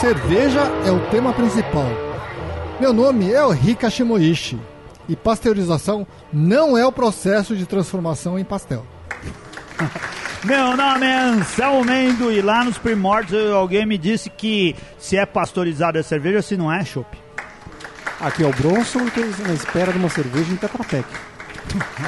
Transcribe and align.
cerveja 0.00 0.62
é 0.86 0.90
o 0.90 1.10
tema 1.10 1.30
principal. 1.30 1.86
Meu 2.80 2.90
nome 2.90 3.30
é 3.30 3.44
o 3.44 3.50
Rika 3.50 3.90
Shimoishi 3.90 4.58
e 5.06 5.14
pasteurização 5.14 6.06
não 6.32 6.76
é 6.76 6.86
o 6.86 6.90
processo 6.90 7.54
de 7.54 7.66
transformação 7.66 8.38
em 8.38 8.44
pastel. 8.44 8.86
Meu 10.42 10.74
nome 10.74 11.04
é 11.04 11.18
Anselmo 11.18 11.84
Mendo 11.84 12.32
e 12.32 12.40
lá 12.40 12.64
nos 12.64 12.78
primórdios 12.78 13.52
alguém 13.52 13.84
me 13.84 13.98
disse 13.98 14.30
que 14.30 14.74
se 14.98 15.18
é 15.18 15.26
pasteurizado 15.26 15.98
é 15.98 16.02
cerveja, 16.02 16.40
se 16.40 16.56
não 16.56 16.72
é, 16.72 16.80
é 16.80 16.84
chopp. 16.84 17.18
Aqui 18.18 18.42
é 18.42 18.46
o 18.46 18.52
Bronson, 18.52 19.04
que 19.10 19.20
na 19.20 19.52
espera 19.52 19.92
de 19.92 19.98
uma 19.98 20.08
cerveja 20.08 20.50
em 20.50 20.56
Tetra 20.56 20.78
Pak. 20.78 21.04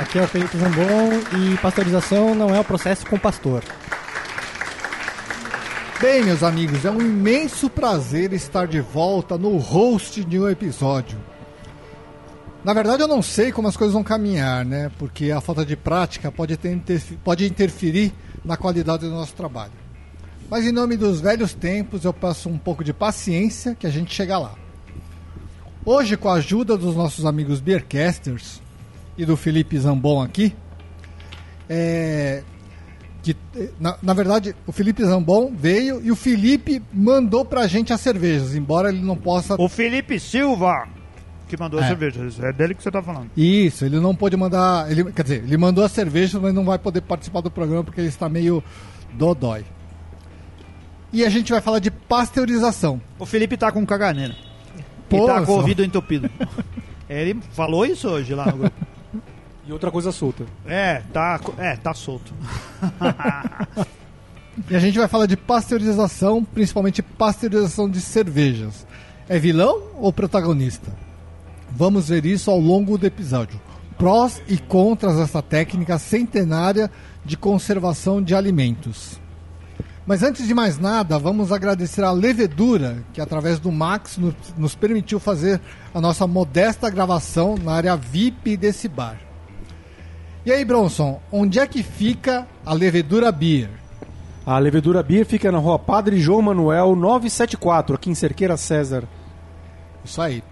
Aqui 0.01 0.19
é 0.19 0.23
o 0.23 0.29
Felipe 0.29 0.57
Zambon 0.57 1.11
e 1.37 1.59
pasteurização 1.59 2.35
não 2.35 2.55
é 2.55 2.59
o 2.59 2.65
processo 2.65 3.05
com 3.05 3.19
pastor. 3.19 3.63
Bem, 6.03 6.25
meus 6.25 6.43
amigos, 6.43 6.85
é 6.85 6.91
um 6.91 7.01
imenso 7.01 7.71
prazer 7.71 8.33
estar 8.33 8.67
de 8.67 8.81
volta 8.81 9.39
no 9.39 9.57
host 9.57 10.25
de 10.25 10.37
um 10.37 10.49
episódio. 10.49 11.17
Na 12.65 12.75
verdade, 12.75 13.05
eu 13.05 13.07
não 13.07 13.23
sei 13.23 13.53
como 13.53 13.69
as 13.69 13.77
coisas 13.77 13.95
vão 13.95 14.03
caminhar, 14.03 14.65
né? 14.65 14.91
Porque 14.99 15.31
a 15.31 15.41
falta 15.41 15.65
de 15.65 15.77
prática 15.77 16.33
pode, 16.33 16.57
ter, 16.57 17.01
pode 17.23 17.47
interferir 17.47 18.13
na 18.45 18.57
qualidade 18.57 19.05
do 19.05 19.13
nosso 19.13 19.33
trabalho. 19.35 19.71
Mas 20.51 20.67
em 20.67 20.73
nome 20.73 20.97
dos 20.97 21.21
velhos 21.21 21.55
tempos, 21.55 22.05
eu 22.05 22.13
peço 22.13 22.49
um 22.49 22.59
pouco 22.59 22.83
de 22.83 22.93
paciência 22.93 23.77
que 23.77 23.87
a 23.87 23.91
gente 23.91 24.13
chega 24.13 24.37
lá. 24.37 24.57
Hoje, 25.85 26.17
com 26.17 26.29
a 26.29 26.35
ajuda 26.35 26.77
dos 26.77 26.97
nossos 26.97 27.25
amigos 27.25 27.61
Beercasters 27.61 28.61
e 29.17 29.25
do 29.25 29.37
Felipe 29.37 29.79
Zambon 29.79 30.21
aqui, 30.21 30.53
é, 31.69 32.43
que, 33.23 33.37
na, 33.79 33.97
na, 34.03 34.13
verdade, 34.13 34.55
o 34.67 34.73
Felipe 34.73 35.05
Zambon 35.05 35.53
veio 35.55 36.03
e 36.03 36.11
o 36.11 36.17
Felipe 36.17 36.83
mandou 36.93 37.45
pra 37.45 37.67
gente 37.67 37.93
as 37.93 38.01
cervejas, 38.01 38.55
embora 38.55 38.89
ele 38.89 39.01
não 39.01 39.17
possa. 39.17 39.55
O 39.61 39.69
Felipe 39.69 40.19
Silva 40.19 40.89
que 41.53 41.63
mandou 41.63 41.81
é. 41.81 41.83
as 41.83 41.89
cervejas. 41.89 42.41
É 42.41 42.53
dele 42.53 42.75
que 42.75 42.83
você 42.83 42.91
tá 42.91 43.03
falando. 43.03 43.31
Isso, 43.37 43.85
ele 43.85 44.01
não 44.01 44.15
pôde 44.15 44.37
mandar. 44.37 44.91
Ele, 44.91 45.13
quer 45.13 45.23
dizer, 45.23 45.45
ele 45.45 45.57
mandou 45.59 45.85
as 45.85 45.93
cervejas, 45.93 46.41
mas 46.41 46.55
não 46.55 46.65
vai 46.65 46.79
poder 46.79 47.03
participar 47.03 47.43
do 47.43 47.51
programa 47.51 47.85
porque 47.85 48.01
ele 48.01 48.09
está 48.09 48.27
meio 48.29 48.65
dodói. 49.13 49.65
E 51.13 51.25
a 51.27 51.29
gente 51.29 51.53
vai 51.53 51.61
falar 51.61 51.79
de 51.79 51.91
pasteurização. 51.91 53.01
O 53.19 53.27
Felipe 53.27 53.59
tá 53.59 53.71
com 53.71 53.85
caganeira. 53.85 54.35
Pô, 55.11 55.25
e 55.25 55.27
tá 55.27 55.45
com 55.45 55.53
o 55.53 55.57
ouvido 55.57 55.85
entupido. 55.85 56.31
ele 57.07 57.39
falou 57.51 57.85
isso 57.85 58.09
hoje 58.09 58.35
lá 58.35 58.47
no 58.47 58.57
grupo. 58.57 58.92
E 59.67 59.73
outra 59.73 59.91
coisa 59.91 60.11
solta. 60.11 60.45
É, 60.67 61.03
tá, 61.13 61.41
é, 61.57 61.77
tá 61.77 61.95
solto. 61.95 62.35
e 64.69 64.75
a 64.75 64.79
gente 64.79 64.99
vai 64.99 65.07
falar 65.07 65.27
de 65.27 65.37
pasteurização, 65.37 66.45
principalmente 66.45 67.01
pasteurização 67.01 67.89
de 67.89 68.01
cervejas. 68.01 68.87
É 69.29 69.39
vilão 69.39 69.83
ou 69.97 70.13
protagonista? 70.13 70.93
Vamos 71.71 72.09
ver 72.09 72.27
isso 72.27 72.51
ao 72.51 72.59
longo 72.59 72.99
do 72.99 73.07
episódio. 73.07 73.61
Prós 73.97 74.43
e 74.49 74.59
contras 74.59 75.17
dessa 75.17 75.41
técnica 75.41 75.97
centenária 75.97 76.91
de 77.25 77.37
conservação 77.37 78.21
de 78.21 78.35
alimentos. 78.35 79.21
Mas 80.05 80.25
antes 80.25 80.49
de 80.49 80.53
mais 80.53 80.79
nada, 80.79 81.17
vamos 81.21 81.53
agradecer 81.53 82.03
a 82.03 82.11
Levedura, 82.11 83.05
que 83.13 83.21
através 83.21 83.61
do 83.61 83.71
Max 83.71 84.19
nos 84.59 84.75
permitiu 84.75 85.21
fazer 85.21 85.61
a 85.95 86.01
nossa 86.01 86.27
modesta 86.27 86.91
gravação 86.91 87.55
na 87.57 87.73
área 87.73 87.97
VIP 87.97 88.57
desse 88.57 88.89
bar. 88.89 89.32
E 90.45 90.51
aí, 90.51 90.65
Bronson, 90.65 91.21
onde 91.31 91.61
é 91.61 91.67
que 91.69 91.85
fica 91.85 92.49
a 92.67 92.73
Levedura 92.75 93.31
Beer? 93.31 93.71
A 94.45 94.59
Levedura 94.59 95.01
Beer 95.01 95.25
fica 95.25 95.53
na 95.53 95.59
rua 95.59 95.79
Padre 95.79 96.19
João 96.19 96.43
Manuel 96.43 96.97
974, 96.97 97.95
aqui 97.95 98.11
em 98.11 98.15
Cerqueira 98.17 98.57
César. 98.57 99.05
Isso 100.05 100.21
aí. 100.21 100.43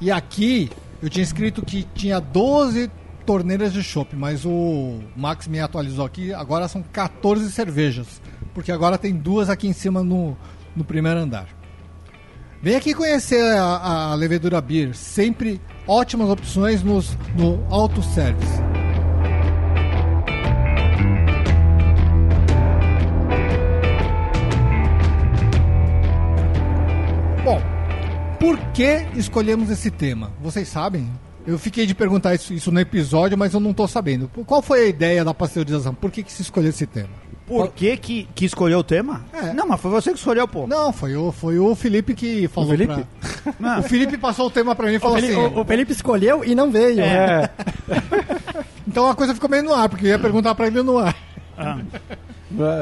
E 0.00 0.10
aqui 0.10 0.68
eu 1.00 1.08
tinha 1.08 1.22
escrito 1.22 1.64
que 1.64 1.86
tinha 1.94 2.18
12 2.18 2.90
torneiras 3.24 3.72
de 3.72 3.80
chopp, 3.80 4.16
mas 4.16 4.44
o 4.44 4.98
Max 5.14 5.46
me 5.46 5.60
atualizou 5.60 6.04
aqui, 6.04 6.34
agora 6.34 6.66
são 6.66 6.82
14 6.82 7.52
cervejas, 7.52 8.20
porque 8.52 8.72
agora 8.72 8.98
tem 8.98 9.14
duas 9.14 9.48
aqui 9.48 9.68
em 9.68 9.72
cima 9.72 10.02
no, 10.02 10.36
no 10.74 10.82
primeiro 10.82 11.20
andar. 11.20 11.46
Vem 12.60 12.74
aqui 12.74 12.92
conhecer 12.92 13.40
a, 13.56 14.10
a 14.10 14.14
Levedura 14.16 14.60
Beer, 14.60 14.96
sempre 14.96 15.60
ótimas 15.86 16.28
opções 16.28 16.82
nos, 16.82 17.16
no 17.36 17.64
autosservice. 17.70 18.87
Bom, 27.48 27.62
por 28.38 28.58
que 28.74 29.06
escolhemos 29.16 29.70
esse 29.70 29.90
tema? 29.90 30.30
Vocês 30.38 30.68
sabem? 30.68 31.08
Eu 31.46 31.58
fiquei 31.58 31.86
de 31.86 31.94
perguntar 31.94 32.34
isso, 32.34 32.52
isso 32.52 32.70
no 32.70 32.78
episódio, 32.78 33.38
mas 33.38 33.54
eu 33.54 33.60
não 33.60 33.70
estou 33.70 33.88
sabendo. 33.88 34.30
Qual 34.44 34.60
foi 34.60 34.82
a 34.82 34.86
ideia 34.86 35.24
da 35.24 35.32
pasteurização? 35.32 35.94
Por 35.94 36.10
que, 36.10 36.22
que 36.22 36.30
se 36.30 36.42
escolheu 36.42 36.68
esse 36.68 36.86
tema? 36.86 37.08
Por 37.46 37.68
que, 37.68 37.96
que, 37.96 38.28
que 38.34 38.44
escolheu 38.44 38.80
o 38.80 38.84
tema? 38.84 39.24
É. 39.32 39.54
Não, 39.54 39.66
mas 39.66 39.80
foi 39.80 39.90
você 39.90 40.12
que 40.12 40.18
escolheu, 40.18 40.46
pô. 40.46 40.66
Não, 40.66 40.92
foi 40.92 41.16
o, 41.16 41.32
foi 41.32 41.58
o 41.58 41.74
Felipe 41.74 42.12
que 42.12 42.46
falou. 42.48 42.68
O 42.68 42.72
Felipe? 42.72 43.06
Pra... 43.58 43.78
o 43.80 43.82
Felipe 43.82 44.18
passou 44.18 44.48
o 44.48 44.50
tema 44.50 44.74
pra 44.74 44.86
mim 44.86 44.96
e 44.96 44.98
falou 44.98 45.16
o 45.16 45.20
Felipe, 45.20 45.40
assim. 45.40 45.54
O, 45.54 45.60
o, 45.62 45.64
Felipe 45.64 45.92
escolheu 45.92 46.44
e 46.44 46.54
não 46.54 46.70
veio. 46.70 47.00
É. 47.00 47.48
então 48.86 49.08
a 49.08 49.14
coisa 49.14 49.32
ficou 49.32 49.48
meio 49.48 49.62
no 49.62 49.72
ar, 49.72 49.88
porque 49.88 50.04
eu 50.04 50.10
ia 50.10 50.18
perguntar 50.18 50.54
pra 50.54 50.66
ele 50.66 50.82
no 50.82 50.98
ar. 50.98 51.16
Ah. 51.56 51.78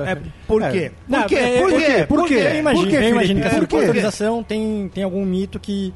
É, 0.06 0.16
por 0.46 0.62
quê? 0.70 0.92
Por 1.08 1.26
quê? 1.26 1.36
Por 1.58 1.70
quê? 1.70 2.06
Por 2.06 2.28
quê? 2.28 2.34
Eu 2.34 2.54
imagino, 2.56 2.90
eu 2.90 3.08
imagino 3.10 3.40
que 3.40 3.46
a 3.46 3.50
pasteurização 3.60 4.42
tem, 4.42 4.88
tem 4.94 5.02
algum 5.02 5.24
mito 5.24 5.58
que 5.58 5.92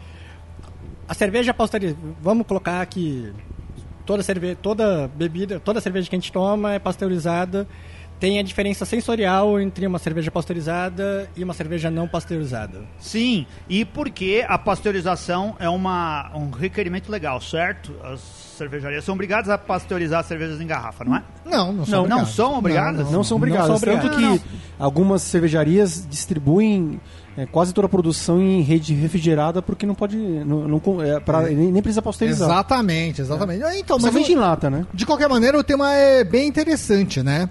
a 1.07 1.15
cerveja 1.15 1.55
pasteurizada, 1.55 2.01
vamos 2.21 2.47
colocar 2.47 2.85
que 2.87 3.33
toda 4.05 4.23
cerveja, 4.23 4.57
toda 4.61 5.09
bebida, 5.15 5.61
toda 5.61 5.81
cerveja 5.81 6.09
que 6.09 6.17
a 6.17 6.19
gente 6.19 6.33
toma 6.33 6.75
é 6.75 6.79
pasteurizada 6.79 7.67
tem 8.21 8.39
a 8.39 8.43
diferença 8.43 8.85
sensorial 8.85 9.59
entre 9.59 9.87
uma 9.87 9.99
cerveja 9.99 10.31
pasteurizada 10.31 11.29
e 11.35 11.43
uma 11.43 11.55
cerveja 11.55 11.91
não 11.91 12.07
pasteurizada. 12.07 12.83
Sim, 12.99 13.47
e 13.67 13.85
porque 13.85 14.45
a 14.47 14.59
pasteurização 14.59 15.57
é 15.59 15.69
uma, 15.69 16.31
um 16.35 16.51
requerimento 16.51 17.11
legal, 17.11 17.41
certo? 17.41 17.95
As 18.05 18.21
cervejarias 18.21 19.05
são 19.05 19.15
obrigadas 19.15 19.49
a 19.49 19.57
pasteurizar 19.57 20.23
cervejas 20.23 20.61
em 20.61 20.67
garrafa, 20.67 21.03
não 21.03 21.17
é? 21.17 21.23
Não, 21.47 21.73
não 21.73 21.87
são 21.87 22.07
não, 22.07 22.19
não 22.19 22.27
são 22.27 22.59
obrigadas. 22.59 23.07
Não, 23.07 23.13
não 23.13 23.25
são 23.25 23.39
obrigadas. 23.39 23.69
Não 23.69 23.79
são 23.79 23.95
obrigadas. 23.95 24.21
Tanto 24.21 24.39
que 24.39 24.43
algumas 24.79 25.23
cervejarias 25.23 26.07
distribuem 26.07 27.01
é, 27.39 27.47
quase 27.47 27.73
toda 27.73 27.87
a 27.87 27.89
produção 27.89 28.39
em 28.39 28.61
rede 28.61 28.93
refrigerada 28.93 29.63
porque 29.63 29.87
não 29.87 29.95
pode. 29.95 30.19
Não, 30.19 30.69
não 30.69 31.03
é, 31.03 31.19
pra, 31.21 31.51
é. 31.51 31.55
nem, 31.55 31.81
precisa 31.81 32.03
pasteurizar. 32.03 32.51
Exatamente, 32.51 33.23
exatamente. 33.23 33.63
É. 33.65 33.79
Então, 33.79 33.99
mas 33.99 34.15
em 34.15 34.35
lata, 34.35 34.69
né? 34.69 34.87
De 34.93 35.07
qualquer 35.07 35.29
maneira, 35.29 35.59
o 35.59 35.65
tema 35.65 35.95
é 35.95 36.23
bem 36.23 36.47
interessante, 36.47 37.23
né? 37.23 37.49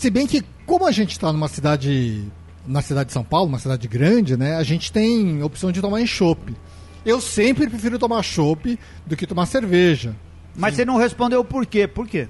Se 0.00 0.08
bem 0.08 0.26
que, 0.26 0.42
como 0.64 0.86
a 0.86 0.92
gente 0.92 1.10
está 1.10 1.30
numa 1.30 1.46
cidade, 1.46 2.24
na 2.66 2.80
cidade 2.80 3.08
de 3.08 3.12
São 3.12 3.22
Paulo, 3.22 3.48
uma 3.48 3.58
cidade 3.58 3.86
grande, 3.86 4.34
né? 4.34 4.56
A 4.56 4.62
gente 4.62 4.90
tem 4.90 5.42
opção 5.42 5.70
de 5.70 5.82
tomar 5.82 6.00
em 6.00 6.06
chopp. 6.06 6.56
Eu 7.04 7.20
sempre 7.20 7.68
prefiro 7.68 7.98
tomar 7.98 8.22
chopp 8.22 8.78
do 9.04 9.14
que 9.14 9.26
tomar 9.26 9.44
cerveja. 9.44 10.16
Mas 10.56 10.74
você 10.74 10.86
não 10.86 10.96
respondeu 10.96 11.44
por 11.44 11.66
quê? 11.66 11.86
Por 11.86 12.08
quê? 12.08 12.28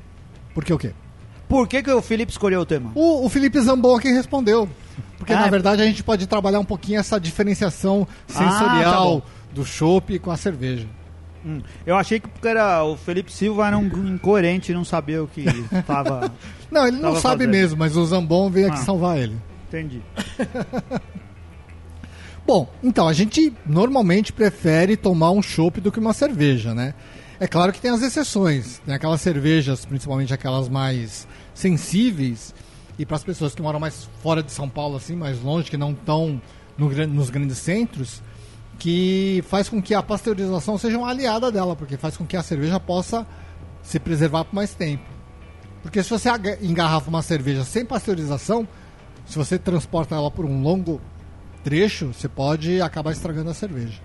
Por 0.53 0.65
que 0.65 0.73
o 0.73 0.79
quê? 0.79 0.93
Por 1.49 1.69
que, 1.69 1.81
que 1.81 1.93
o 1.93 2.03
Felipe 2.03 2.33
escolheu 2.33 2.63
o 2.63 2.67
tema? 2.67 2.91
O, 2.93 3.25
o 3.25 3.29
Felipe 3.29 3.61
Zambon 3.61 3.95
aqui 3.95 4.09
respondeu. 4.09 4.69
Porque, 5.17 5.33
ah, 5.33 5.43
na 5.43 5.47
verdade, 5.47 5.81
a 5.81 5.87
gente 5.87 6.03
pode 6.03 6.27
trabalhar 6.27 6.59
um 6.59 6.65
pouquinho 6.65 6.99
essa 6.99 7.21
diferenciação 7.21 8.05
sensorial 8.27 9.19
ah, 9.19 9.21
tá 9.21 9.55
do 9.55 9.65
chopp 9.65 10.19
com 10.19 10.33
a 10.33 10.37
cerveja. 10.37 10.89
Hum. 11.45 11.61
Eu 11.87 11.97
achei 11.97 12.21
que 12.21 12.29
era 12.47 12.85
o 12.85 12.97
Felipe 12.97 13.33
Silva 13.33 13.67
era 13.67 13.79
um 13.79 13.87
incoerente, 14.09 14.73
não 14.75 14.85
sabia 14.85 15.23
o 15.23 15.27
que 15.27 15.45
estava. 15.73 16.33
não, 16.71 16.87
ele 16.87 16.99
não 16.99 17.17
sabe 17.17 17.45
fazendo. 17.45 17.51
mesmo, 17.51 17.79
mas 17.79 17.97
o 17.97 18.05
Zambon 18.05 18.51
veio 18.51 18.69
ah, 18.69 18.75
aqui 18.75 18.81
salvar 18.81 19.19
ele. 19.19 19.37
Entendi. 19.69 20.03
Bom, 22.47 22.69
então 22.83 23.07
a 23.07 23.13
gente 23.13 23.53
normalmente 23.65 24.33
prefere 24.33 24.97
tomar 24.97 25.31
um 25.31 25.41
chopp 25.41 25.81
do 25.81 25.93
que 25.93 26.01
uma 26.01 26.13
cerveja, 26.13 26.75
né? 26.75 26.95
É 27.39 27.47
claro 27.47 27.73
que 27.73 27.81
tem 27.81 27.91
as 27.91 28.03
exceções, 28.03 28.83
tem 28.85 28.95
aquelas 28.95 29.21
cervejas, 29.21 29.85
principalmente 29.87 30.35
aquelas 30.35 30.69
mais 30.69 31.27
sensíveis, 31.55 32.55
e 32.99 33.07
para 33.07 33.17
as 33.17 33.25
pessoas 33.25 33.55
que 33.55 33.63
moram 33.63 33.81
mais 33.81 34.11
fora 34.23 34.43
de 34.43 34.53
São 34.53 34.69
Paulo, 34.69 34.97
assim, 34.97 35.17
mais 35.17 35.41
longe, 35.41 35.71
que 35.71 35.77
não 35.77 35.93
estão 35.93 36.41
no, 36.77 36.91
nos 37.07 37.31
grandes 37.31 37.57
centros, 37.57 38.23
que 38.81 39.45
faz 39.47 39.69
com 39.69 39.81
que 39.81 39.95
a 39.95 40.03
pasteurização 40.03 40.79
seja 40.79 40.97
uma 40.97 41.11
aliada 41.11 41.53
dela, 41.53 41.77
porque 41.77 41.99
faz 41.99 42.17
com 42.17 42.27
que 42.27 42.35
a 42.35 42.43
cerveja 42.43 42.81
possa 42.81 43.27
se 43.83 44.01
preservar 44.01 44.45
por 44.45 44.55
mais 44.55 44.75
tempo. 44.75 45.05
Porque 45.83 46.03
se 46.03 46.09
você 46.09 46.31
engarrafa 46.63 47.11
uma 47.11 47.21
cerveja 47.21 47.63
sem 47.63 47.85
pasteurização, 47.85 48.67
se 49.27 49.37
você 49.37 49.59
transporta 49.59 50.15
ela 50.15 50.31
por 50.31 50.47
um 50.47 50.63
longo 50.63 50.99
trecho, 51.63 52.07
você 52.07 52.27
pode 52.27 52.81
acabar 52.81 53.13
estragando 53.13 53.51
a 53.51 53.55
cerveja. 53.55 54.01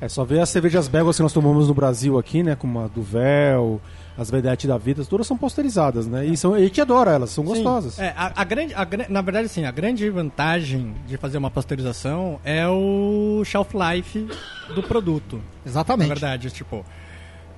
É 0.00 0.08
só 0.08 0.24
ver 0.24 0.40
as 0.40 0.48
cervejas 0.48 0.88
belgas 0.88 1.16
que 1.16 1.22
nós 1.22 1.32
tomamos 1.32 1.68
no 1.68 1.74
Brasil 1.74 2.18
aqui, 2.18 2.42
né? 2.42 2.56
Como 2.56 2.80
a 2.80 2.88
Duvel, 2.88 3.80
as 4.16 4.30
Vedete 4.30 4.66
da 4.66 4.78
vida, 4.78 5.04
todas 5.04 5.26
são 5.26 5.36
pasteurizadas, 5.36 6.06
né? 6.06 6.24
E 6.24 6.36
são, 6.36 6.54
a 6.54 6.60
gente 6.60 6.80
adora 6.80 7.12
elas, 7.12 7.30
são 7.30 7.42
gostosas. 7.44 7.98
É, 7.98 8.14
a, 8.16 8.32
a 8.42 8.44
grande, 8.44 8.72
a, 8.74 8.86
na 9.08 9.20
verdade, 9.20 9.48
sim, 9.48 9.64
a 9.64 9.70
grande 9.70 10.08
vantagem 10.08 10.94
de 11.06 11.16
fazer 11.16 11.38
uma 11.38 11.50
pasteurização 11.50 12.38
é 12.44 12.66
o 12.68 13.42
shelf 13.44 13.72
life 13.74 14.28
do 14.74 14.82
produto. 14.82 15.40
Exatamente. 15.66 16.08
Na 16.08 16.14
verdade, 16.14 16.50
tipo. 16.50 16.84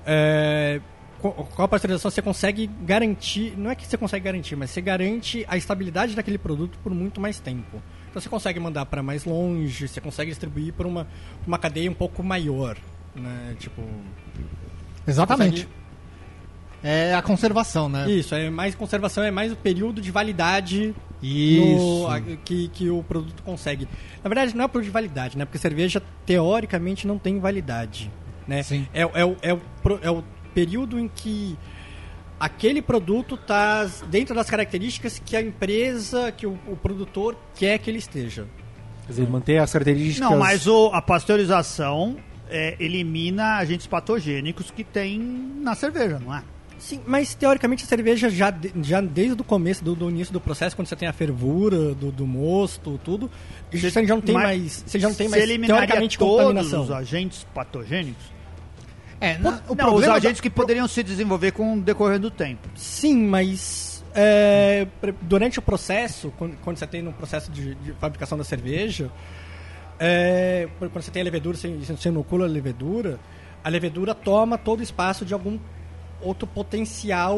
É, 0.05 0.81
com, 1.19 1.31
com 1.31 1.61
a 1.61 1.67
pasteurização 1.67 2.09
você 2.09 2.21
consegue 2.21 2.67
garantir. 2.81 3.53
Não 3.55 3.69
é 3.69 3.75
que 3.75 3.85
você 3.85 3.97
consegue 3.97 4.25
garantir, 4.25 4.55
mas 4.55 4.71
você 4.71 4.81
garante 4.81 5.45
a 5.47 5.57
estabilidade 5.57 6.15
daquele 6.15 6.39
produto 6.39 6.77
por 6.83 6.91
muito 6.91 7.21
mais 7.21 7.39
tempo. 7.39 7.81
Então 8.09 8.19
você 8.21 8.29
consegue 8.29 8.59
mandar 8.59 8.85
para 8.87 9.03
mais 9.03 9.25
longe, 9.25 9.87
você 9.87 10.01
consegue 10.01 10.31
distribuir 10.31 10.73
por 10.73 10.87
uma, 10.87 11.07
uma 11.45 11.59
cadeia 11.59 11.89
um 11.89 11.93
pouco 11.93 12.23
maior. 12.23 12.77
Né? 13.15 13.55
Tipo. 13.59 13.83
Exatamente. 15.07 15.67
É 16.83 17.13
a 17.15 17.21
conservação, 17.21 17.89
né? 17.89 18.09
Isso, 18.09 18.35
é 18.35 18.49
mais 18.49 18.75
conservação, 18.75 19.23
é 19.23 19.31
mais 19.31 19.51
o 19.51 19.55
período 19.55 19.99
de 19.99 20.11
validade 20.11 20.93
Isso. 21.21 21.83
no- 21.83 22.07
a- 22.07 22.21
que, 22.21 22.67
que 22.69 22.89
o 22.89 23.03
produto 23.03 23.41
consegue. 23.43 23.87
Na 24.23 24.29
verdade, 24.29 24.55
não 24.55 24.63
é 24.63 24.65
o 24.65 24.69
período 24.69 24.85
de 24.85 24.91
validade, 24.91 25.37
né? 25.37 25.45
Porque 25.45 25.57
cerveja, 25.57 26.01
teoricamente, 26.25 27.07
não 27.07 27.17
tem 27.17 27.39
validade. 27.39 28.11
Né? 28.47 28.63
Sim. 28.63 28.87
É, 28.93 29.01
é, 29.01 29.25
o, 29.25 29.35
é, 29.41 29.53
o, 29.53 29.61
é 30.01 30.11
o 30.11 30.23
período 30.53 30.99
em 30.99 31.07
que 31.07 31.57
aquele 32.39 32.81
produto 32.81 33.35
está 33.35 33.85
dentro 34.09 34.35
das 34.35 34.49
características 34.49 35.19
que 35.23 35.35
a 35.35 35.41
empresa, 35.41 36.31
que 36.31 36.45
o, 36.45 36.57
o 36.67 36.75
produtor 36.75 37.35
quer 37.55 37.77
que 37.79 37.89
ele 37.89 37.97
esteja. 37.97 38.45
Quer 39.05 39.13
dizer, 39.13 39.27
manter 39.27 39.57
as 39.57 39.71
características. 39.71 40.29
Não, 40.29 40.37
mas 40.37 40.67
o, 40.67 40.87
a 40.93 41.01
pasteurização 41.01 42.17
é, 42.49 42.75
elimina 42.79 43.57
agentes 43.57 43.87
patogênicos 43.87 44.69
que 44.69 44.83
tem 44.83 45.19
na 45.19 45.75
cerveja, 45.75 46.19
não 46.19 46.35
é? 46.35 46.43
Sim, 46.79 47.01
mas 47.07 47.33
teoricamente 47.33 47.83
a 47.83 47.87
cerveja 47.87 48.29
já, 48.29 48.53
já 48.81 49.01
desde 49.01 49.41
o 49.41 49.43
começo, 49.43 49.83
do, 49.83 49.95
do 49.95 50.09
início 50.09 50.31
do 50.31 50.39
processo, 50.39 50.75
quando 50.75 50.87
você 50.87 50.95
tem 50.95 51.07
a 51.07 51.13
fervura 51.13 51.95
do, 51.95 52.11
do 52.11 52.25
mosto, 52.27 52.99
tudo, 53.03 53.29
você 53.71 53.89
já 53.89 54.13
não 54.15 54.21
tem 54.21 54.35
mais, 54.35 54.83
você 54.85 54.99
já 54.99 55.07
não 55.09 55.15
tem 55.15 55.27
você 55.27 55.37
mais 55.57 55.67
teoricamente 55.67 56.17
todos 56.17 56.35
contaminação. 56.45 56.83
os 56.83 56.91
agentes 56.91 57.45
patogênicos? 57.53 58.23
É, 59.19 59.37
na- 59.39 59.61
o 59.67 59.69
não, 59.69 59.75
problema 59.75 59.95
os 59.97 60.05
da- 60.05 60.13
agentes 60.13 60.39
que 60.39 60.49
poderiam 60.49 60.87
se 60.87 61.01
desenvolver 61.01 61.51
com 61.51 61.73
o 61.73 61.81
decorrer 61.81 62.19
do 62.19 62.29
tempo. 62.29 62.69
Sim, 62.75 63.17
mas 63.27 64.03
é, 64.13 64.85
durante 65.23 65.57
o 65.57 65.61
processo, 65.61 66.31
quando, 66.37 66.55
quando 66.57 66.77
você 66.77 66.85
tem 66.85 67.01
no 67.01 67.11
processo 67.11 67.51
de, 67.51 67.73
de 67.75 67.93
fabricação 67.93 68.37
da 68.37 68.43
cerveja, 68.43 69.09
é, 69.99 70.67
quando 70.77 70.91
você 70.93 71.09
tem 71.11 71.21
a 71.21 71.25
levedura, 71.25 71.57
você, 71.57 71.67
você 71.69 72.09
inocula 72.09 72.45
a 72.45 72.47
levedura, 72.47 73.19
a 73.63 73.69
levedura 73.69 74.13
toma 74.13 74.57
todo 74.57 74.79
o 74.79 74.83
espaço 74.83 75.25
de 75.25 75.33
algum 75.33 75.57
outro 76.21 76.47
potencial 76.47 77.37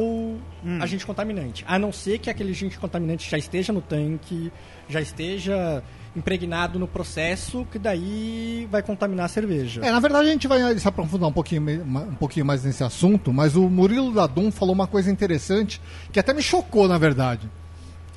agente 0.79 1.05
contaminante. 1.05 1.63
A 1.67 1.77
não 1.77 1.91
ser 1.91 2.19
que 2.19 2.29
aquele 2.29 2.51
agente 2.51 2.77
contaminante 2.77 3.29
já 3.29 3.37
esteja 3.37 3.73
no 3.73 3.81
tanque, 3.81 4.51
já 4.87 5.01
esteja 5.01 5.83
impregnado 6.15 6.79
no 6.79 6.87
processo, 6.87 7.65
que 7.71 7.77
daí 7.77 8.67
vai 8.71 8.81
contaminar 8.81 9.25
a 9.25 9.29
cerveja. 9.29 9.81
É, 9.83 9.91
na 9.91 9.99
verdade 9.99 10.27
a 10.27 10.31
gente 10.31 10.47
vai 10.47 10.77
se 10.77 10.87
aprofundar 10.87 11.29
um 11.29 11.33
pouquinho, 11.33 11.61
um 11.61 12.15
pouquinho 12.15 12.45
mais 12.45 12.63
nesse 12.63 12.83
assunto, 12.83 13.31
mas 13.31 13.55
o 13.55 13.69
Murilo 13.69 14.13
Dadum 14.13 14.51
falou 14.51 14.73
uma 14.73 14.87
coisa 14.87 15.11
interessante 15.11 15.81
que 16.11 16.19
até 16.19 16.33
me 16.33 16.41
chocou, 16.41 16.87
na 16.87 16.97
verdade. 16.97 17.49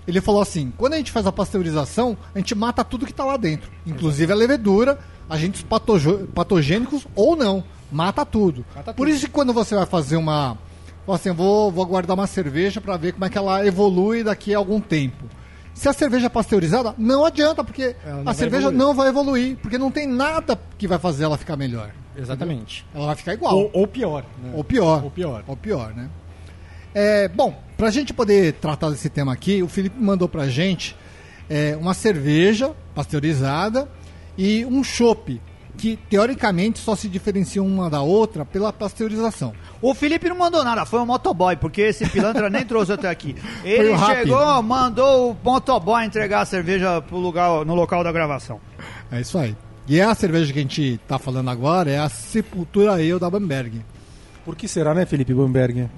Ele 0.07 0.21
falou 0.21 0.43
assim: 0.43 0.73
quando 0.77 0.95
a 0.95 0.97
gente 0.97 1.13
faz 1.13 1.27
a 1.27 1.33
pasteurização, 1.33 2.17
a 2.35 2.39
gente 2.39 2.55
mata 2.55 2.83
tudo 2.83 3.07
que 3.07 3.13
está 3.13 3.25
lá 3.25 3.37
dentro, 3.37 3.71
inclusive 3.87 4.33
a 4.33 4.37
levedura, 4.37 4.99
agentes 5.29 5.65
patogênicos 6.35 7.07
ou 7.15 7.37
não, 7.37 7.63
mata 7.93 8.25
tudo. 8.27 8.65
Mata 8.75 8.93
Por 8.95 9.07
tudo. 9.07 9.15
isso 9.15 9.27
que 9.27 9.33
quando 9.33 9.53
você 9.53 9.75
vai 9.75 9.87
fazer 9.87 10.17
uma. 10.17 10.57
Assim, 11.07 11.31
vou, 11.33 11.71
vou 11.71 11.85
guardar 11.87 12.15
uma 12.17 12.27
cerveja 12.27 12.81
para 12.81 12.97
ver 12.97 13.13
como 13.13 13.25
é 13.25 13.29
que 13.29 13.37
ela 13.37 13.67
evolui 13.67 14.23
daqui 14.25 14.55
a 14.55 14.59
algum 14.59 14.81
tempo. 14.81 15.25
Se 15.75 15.89
a 15.89 15.93
cerveja 15.93 16.27
é 16.27 16.29
pasteurizada, 16.29 16.95
não 16.99 17.25
adianta, 17.25 17.65
porque 17.65 17.97
não 18.07 18.29
a 18.31 18.35
cerveja 18.35 18.69
evoluir. 18.69 18.79
não 18.79 18.95
vai 18.95 19.09
evoluir, 19.09 19.57
porque 19.57 19.79
não 19.79 19.91
tem 19.91 20.07
nada 20.07 20.59
que 20.79 20.87
vai 20.87 20.99
fazer 20.99 21.25
ela 21.25 21.37
ficar 21.39 21.57
melhor. 21.57 21.91
Exatamente. 22.17 22.87
Ela 22.95 23.07
vai 23.07 23.17
ficar 23.17 23.33
igual. 23.35 23.57
Ou, 23.57 23.71
ou 23.73 23.87
pior. 23.87 24.25
né? 24.43 24.53
Ou 24.55 24.63
pior. 24.63 25.03
Ou 25.05 25.11
pior. 25.11 25.43
Ou 25.47 25.57
pior, 25.57 25.95
né? 25.95 26.09
É, 26.95 27.27
bom, 27.29 27.59
pra 27.77 27.91
gente 27.91 28.13
poder 28.13 28.53
tratar 28.55 28.91
desse 28.91 29.09
tema 29.09 29.33
aqui, 29.33 29.63
o 29.63 29.69
Felipe 29.69 29.99
mandou 29.99 30.29
pra 30.29 30.47
gente 30.47 30.95
é, 31.49 31.75
uma 31.81 31.95
cerveja 31.95 32.73
pasteurizada 32.95 33.89
e 34.37 34.65
um 34.67 34.85
chopp, 34.85 35.41
que 35.83 35.99
teoricamente 36.09 36.79
só 36.79 36.95
se 36.95 37.09
diferenciam 37.09 37.67
uma 37.67 37.91
da 37.91 38.01
outra 38.01 38.45
pela 38.45 38.73
pasteurização. 38.73 39.53
O 39.81 39.93
Felipe 39.93 40.29
não 40.29 40.39
mandou 40.39 40.63
nada, 40.63 40.87
foi 40.87 41.01
o 41.01 41.05
motoboy, 41.07 41.57
porque 41.57 41.81
esse 41.81 42.09
pilantra 42.09 42.49
nem 42.49 42.65
trouxe 42.65 42.93
até 42.93 43.11
aqui. 43.11 43.35
Ele 43.65 43.99
chegou, 43.99 44.63
mandou 44.63 45.33
o 45.33 45.37
motoboy 45.43 46.05
entregar 46.05 46.43
a 46.43 46.45
cerveja 46.45 47.03
pro 47.03 47.17
lugar, 47.17 47.65
no 47.65 47.75
local 47.75 48.05
da 48.05 48.13
gravação. 48.13 48.61
É 49.11 49.21
isso 49.21 49.37
aí. 49.37 49.57
E 49.89 50.01
a 50.01 50.15
cerveja 50.15 50.53
que 50.53 50.61
a 50.61 50.63
gente 50.63 51.01
tá 51.09 51.19
falando 51.19 51.51
agora 51.51 51.91
é 51.91 51.99
a 51.99 52.09
Sepultura 52.09 52.93
Ale 52.93 53.19
da 53.19 53.29
Bamberg. 53.29 53.85
Por 54.45 54.55
que 54.55 54.69
será, 54.69 54.95
né, 54.95 55.05
Felipe 55.05 55.35
Bamberg? 55.35 55.91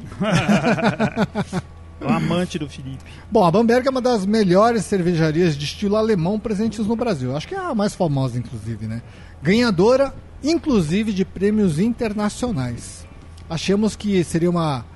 O 2.00 2.08
amante 2.08 2.58
do 2.58 2.70
Felipe. 2.70 3.04
Bom, 3.31 3.44
a 3.44 3.50
Bamberg 3.50 3.86
é 3.86 3.90
uma 3.90 4.00
das 4.00 4.25
melhores 4.25 4.86
cervejarias 4.86 5.54
de 5.54 5.66
estilo 5.66 5.96
alemão 5.96 6.38
presentes 6.38 6.86
no 6.86 6.96
Brasil. 6.96 7.36
Acho 7.36 7.46
que 7.46 7.54
é 7.54 7.58
a 7.58 7.75
mais 7.75 7.94
famosa, 7.94 8.38
inclusive, 8.38 8.86
né? 8.86 9.02
Ganhadora, 9.44 10.14
inclusive, 10.43 11.12
de 11.12 11.23
prêmios 11.23 11.79
internacionais. 11.79 13.06
Achamos 13.49 13.94
que 13.94 14.25
seria 14.25 14.49
uma 14.49 14.87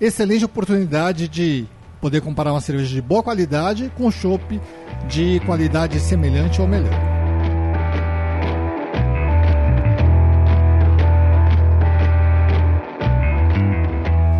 excelente 0.00 0.44
oportunidade 0.44 1.26
de 1.26 1.66
poder 2.00 2.20
comparar 2.20 2.52
uma 2.52 2.60
cerveja 2.60 2.94
de 2.94 3.02
boa 3.02 3.24
qualidade 3.24 3.92
com 3.96 4.08
chopp 4.08 4.60
de 5.08 5.40
qualidade 5.40 5.98
semelhante 5.98 6.60
ou 6.60 6.68
melhor. 6.68 6.92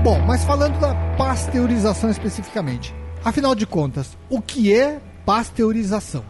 Bom, 0.05 0.21
mas 0.25 0.45
falando 0.45 0.79
da 0.79 0.95
pasteurização 1.17 2.11
especificamente, 2.11 2.95
afinal 3.25 3.57
de 3.57 3.67
contas, 3.67 4.17
o 4.31 4.41
que 4.41 4.73
é 4.73 5.01
pasteurização? 5.27 6.25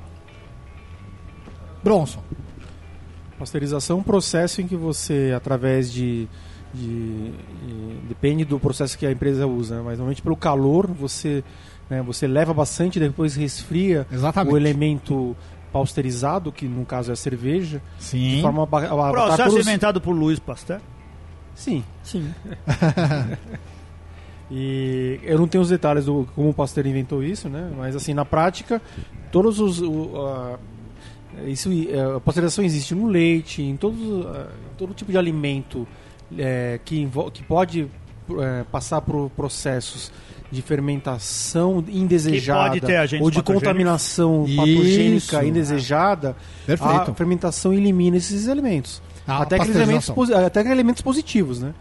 Bronson. 1.84 2.27
Pasteurização 3.38 3.96
é 3.98 4.00
um 4.00 4.02
processo 4.02 4.60
em 4.60 4.66
que 4.66 4.76
você, 4.76 5.32
através 5.36 5.92
de, 5.92 6.28
de- 6.74 7.30
de- 7.30 7.98
depende 8.08 8.44
do 8.44 8.58
processo 8.58 8.98
que 8.98 9.06
a 9.06 9.12
empresa 9.12 9.46
usa, 9.46 9.76
né? 9.76 9.82
mas 9.84 9.98
normalmente 9.98 10.20
pelo 10.22 10.36
calor 10.36 10.86
você, 10.86 11.42
né, 11.88 12.02
você 12.02 12.26
leva 12.26 12.52
bastante, 12.52 12.96
e 12.96 13.00
depois 13.00 13.34
resfria 13.36 14.06
Exatamente. 14.12 14.52
o 14.52 14.56
elemento 14.56 15.36
pasteurizado, 15.72 16.50
que 16.50 16.66
no 16.66 16.84
caso 16.84 17.10
é 17.10 17.12
a 17.12 17.16
cerveja, 17.16 17.80
de 17.98 18.04
Sim. 18.04 18.42
forma 18.42 18.62
a, 18.62 19.08
a 19.08 19.12
Processo 19.12 19.58
inventado 19.58 20.00
por 20.00 20.12
Luiz 20.12 20.38
Pasteur. 20.38 20.80
Sim. 21.54 21.84
Sim. 22.02 22.30
E 24.50 25.20
eu 25.24 25.38
não 25.38 25.46
tenho 25.46 25.60
os 25.60 25.68
detalhes 25.68 26.06
do 26.06 26.26
como 26.34 26.48
o 26.48 26.54
Pasteur 26.54 26.86
inventou 26.86 27.22
isso, 27.22 27.50
né? 27.50 27.70
Mas 27.76 27.94
assim, 27.94 28.14
na 28.14 28.24
prática, 28.24 28.80
todos 29.30 29.60
os 29.60 29.80
o, 29.82 30.10
a- 30.26 30.58
isso 31.46 31.70
é, 31.70 32.16
a 32.16 32.20
pasteurização 32.20 32.64
existe 32.64 32.94
no 32.94 33.06
leite, 33.06 33.62
em 33.62 33.76
todos 33.76 33.98
ah, 34.26 34.48
em 34.72 34.76
todo 34.76 34.94
tipo 34.94 35.10
de 35.10 35.18
alimento 35.18 35.86
é, 36.36 36.80
que 36.84 37.08
que 37.32 37.42
pode 37.42 37.88
é, 38.38 38.64
passar 38.70 39.00
por 39.00 39.30
processos 39.30 40.10
de 40.50 40.62
fermentação 40.62 41.84
indesejada 41.88 42.74
Que 42.74 42.80
pode 42.80 42.92
ter 42.92 42.96
agentes 42.96 43.24
ou 43.24 43.30
de 43.30 43.42
contaminação 43.42 44.44
Isso. 44.46 44.56
patogênica 44.56 45.44
indesejada, 45.44 46.36
Perfeito. 46.66 47.10
a 47.10 47.14
fermentação 47.14 47.72
elimina 47.72 48.16
esses 48.16 48.46
elementos. 48.46 49.02
A 49.26 49.42
até, 49.42 49.56
aqueles 49.56 49.76
elementos, 49.76 50.10
até 50.30 50.60
aqueles 50.60 50.72
elementos 50.72 51.02
positivos, 51.02 51.60
né? 51.60 51.74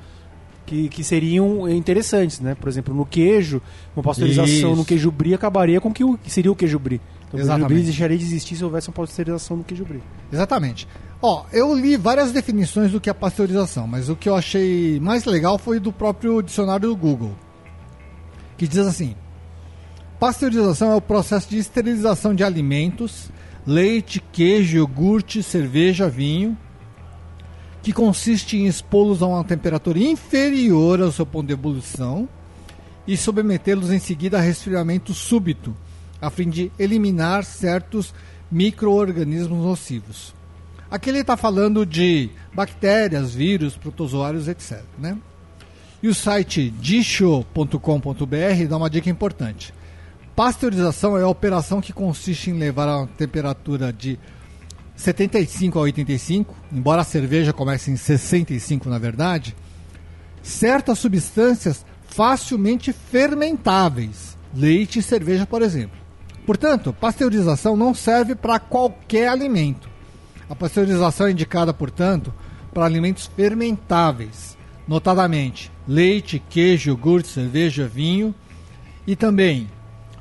Que, 0.65 0.89
que 0.89 1.01
seriam 1.01 1.69
interessantes, 1.69 2.41
né? 2.41 2.55
Por 2.59 2.67
exemplo, 2.67 2.93
no 2.93 3.05
queijo, 3.05 3.61
uma 3.95 4.03
pasteurização 4.03 4.71
Isso. 4.71 4.75
no 4.75 4.83
queijo 4.83 5.09
brie 5.09 5.33
acabaria 5.33 5.79
com 5.79 5.87
o 5.87 5.93
que, 5.93 6.03
o 6.03 6.17
que 6.17 6.29
seria 6.29 6.51
o 6.51 6.55
queijo 6.55 6.77
brie. 6.77 6.99
Então, 7.27 7.39
o 7.39 7.43
queijo 7.43 7.43
Exatamente. 7.43 7.67
brie 7.67 7.83
deixaria 7.83 8.17
de 8.17 8.23
existir 8.23 8.55
se 8.55 8.63
houvesse 8.63 8.89
uma 8.89 8.93
pasteurização 8.93 9.57
no 9.57 9.63
queijo 9.63 9.83
brie. 9.83 10.01
Exatamente. 10.31 10.87
Ó, 11.21 11.45
eu 11.51 11.73
li 11.73 11.97
várias 11.97 12.31
definições 12.31 12.91
do 12.91 13.01
que 13.01 13.09
é 13.09 13.13
pasteurização, 13.13 13.87
mas 13.87 14.07
o 14.07 14.15
que 14.15 14.29
eu 14.29 14.35
achei 14.35 14.99
mais 14.99 15.25
legal 15.25 15.57
foi 15.57 15.79
do 15.79 15.91
próprio 15.91 16.41
dicionário 16.41 16.89
do 16.89 16.95
Google, 16.95 17.35
que 18.57 18.67
diz 18.67 18.79
assim: 18.79 19.15
Pasteurização 20.19 20.91
é 20.91 20.95
o 20.95 21.01
processo 21.01 21.49
de 21.49 21.57
esterilização 21.57 22.33
de 22.33 22.43
alimentos, 22.43 23.29
leite, 23.65 24.23
queijo, 24.31 24.77
iogurte, 24.77 25.43
cerveja, 25.43 26.07
vinho, 26.07 26.57
que 27.81 27.91
consiste 27.91 28.57
em 28.57 28.67
expô-los 28.67 29.21
a 29.21 29.27
uma 29.27 29.43
temperatura 29.43 29.99
inferior 29.99 31.01
ao 31.01 31.11
seu 31.11 31.25
ponto 31.25 31.47
de 31.47 31.53
ebulição 31.53 32.27
e 33.07 33.15
submetê-los 33.15 33.91
em 33.91 33.99
seguida 33.99 34.37
a 34.37 34.41
resfriamento 34.41 35.13
súbito, 35.13 35.75
a 36.21 36.29
fim 36.29 36.49
de 36.49 36.71
eliminar 36.77 37.43
certos 37.43 38.13
micro-organismos 38.51 39.63
nocivos. 39.63 40.33
Aqui 40.89 41.09
ele 41.09 41.19
está 41.19 41.35
falando 41.35 41.85
de 41.85 42.29
bactérias, 42.53 43.35
vírus, 43.35 43.75
protozoários, 43.75 44.47
etc. 44.47 44.81
Né? 44.97 45.17
E 46.01 46.07
o 46.07 46.15
site 46.15 46.69
disho.com.br 46.79 48.67
dá 48.69 48.77
uma 48.77 48.89
dica 48.89 49.09
importante. 49.09 49.73
Pasteurização 50.35 51.17
é 51.17 51.23
a 51.23 51.27
operação 51.27 51.81
que 51.81 51.91
consiste 51.91 52.51
em 52.51 52.57
levar 52.59 52.87
a 52.87 53.07
temperatura 53.07 53.91
de 53.91 54.17
75 54.95 55.77
a 55.77 55.81
85, 55.81 56.55
embora 56.71 57.01
a 57.01 57.05
cerveja 57.05 57.51
comece 57.51 57.91
em 57.91 57.97
65 57.97 58.89
na 58.89 58.97
verdade, 58.97 59.55
certas 60.41 60.99
substâncias 60.99 61.85
facilmente 62.07 62.93
fermentáveis, 62.93 64.37
leite 64.55 64.99
e 64.99 65.03
cerveja, 65.03 65.45
por 65.45 65.61
exemplo. 65.61 65.96
Portanto, 66.47 66.95
pasteurização 66.97 67.75
não 67.75 67.93
serve 67.93 68.33
para 68.33 68.57
qualquer 68.57 69.27
alimento. 69.27 69.89
A 70.49 70.55
pasteurização 70.55 71.27
é 71.27 71.31
indicada, 71.31 71.73
portanto, 71.73 72.33
para 72.73 72.85
alimentos 72.85 73.27
fermentáveis, 73.27 74.57
notadamente 74.87 75.69
leite, 75.85 76.41
queijo, 76.49 76.89
iogurte, 76.89 77.27
cerveja, 77.27 77.85
vinho 77.85 78.33
e 79.05 79.13
também 79.13 79.67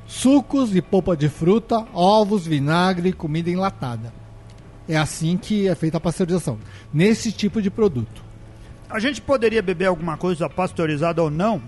sucos 0.05 0.75
e 0.75 0.81
polpa 0.81 1.15
de 1.15 1.29
fruta, 1.29 1.87
ovos, 1.93 2.45
vinagre, 2.45 3.13
comida 3.13 3.49
enlatada. 3.49 4.13
É 4.85 4.97
assim 4.97 5.37
que 5.37 5.65
é 5.65 5.75
feita 5.75 5.95
a 5.95 6.01
pasteurização, 6.01 6.57
nesse 6.93 7.31
tipo 7.31 7.61
de 7.61 7.69
produto. 7.69 8.21
A 8.89 8.99
gente 8.99 9.21
poderia 9.21 9.61
beber 9.61 9.85
alguma 9.85 10.17
coisa 10.17 10.49
pasteurizada 10.49 11.23
ou 11.23 11.29
não 11.29 11.61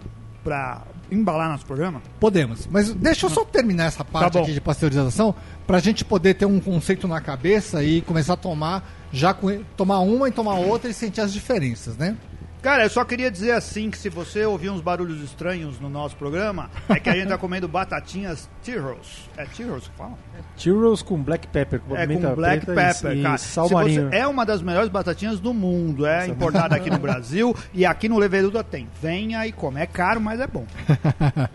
para 0.43 0.83
embalar 1.11 1.49
nosso 1.49 1.65
programa? 1.65 2.01
Podemos, 2.19 2.67
mas 2.69 2.93
deixa 2.93 3.25
eu 3.25 3.29
só 3.29 3.43
terminar 3.43 3.85
essa 3.85 4.03
parte 4.05 4.33
Tá 4.33 4.41
aqui 4.41 4.53
de 4.53 4.61
pasteurização 4.61 5.33
para 5.65 5.77
a 5.77 5.79
gente 5.79 6.05
poder 6.05 6.35
ter 6.35 6.45
um 6.45 6.59
conceito 6.59 7.07
na 7.07 7.19
cabeça 7.21 7.83
e 7.83 8.01
começar 8.01 8.33
a 8.33 8.37
tomar 8.37 8.87
já 9.11 9.33
com, 9.33 9.63
tomar 9.75 9.99
uma 9.99 10.29
e 10.29 10.31
tomar 10.31 10.55
outra 10.55 10.89
e 10.89 10.93
sentir 10.93 11.21
as 11.21 11.33
diferenças, 11.33 11.97
né? 11.97 12.15
Cara, 12.61 12.83
eu 12.83 12.89
só 12.89 13.05
queria 13.05 13.31
dizer 13.31 13.51
assim 13.51 13.89
que 13.89 13.97
se 13.97 14.09
você 14.09 14.45
ouvir 14.45 14.69
uns 14.69 14.81
barulhos 14.81 15.21
estranhos 15.23 15.79
no 15.79 15.89
nosso 15.89 16.17
programa, 16.17 16.69
é 16.89 16.99
que 16.99 17.09
a 17.09 17.13
gente 17.13 17.29
tá 17.29 17.37
comendo 17.39 17.69
batatinhas 17.69 18.49
Tyros. 18.61 19.29
É 19.37 19.45
Tyros 19.45 19.87
que 19.87 19.95
fala? 19.97 20.17
Churros 20.57 21.01
com 21.01 21.21
black 21.23 21.47
pepper, 21.47 21.79
com 21.79 21.95
É 21.95 22.05
com 22.05 22.35
black 22.35 22.63
e- 22.69 22.75
pepper, 22.75 23.17
e, 23.17 23.23
cara. 23.23 23.37
sal 23.37 23.67
Se 23.69 23.73
você- 23.73 24.07
é 24.11 24.27
uma 24.27 24.45
das 24.45 24.61
melhores 24.61 24.89
batatinhas 24.89 25.39
do 25.39 25.53
mundo. 25.53 26.05
É 26.05 26.27
importada 26.27 26.75
aqui 26.75 26.89
no 26.89 26.97
Brasil 26.99 27.55
e 27.73 27.85
aqui 27.85 28.09
no 28.09 28.17
Leveduda 28.19 28.61
tem. 28.61 28.89
Venha 29.01 29.47
e 29.47 29.53
come. 29.53 29.79
É 29.79 29.85
caro, 29.85 30.19
mas 30.19 30.39
é 30.41 30.47
bom. 30.47 30.65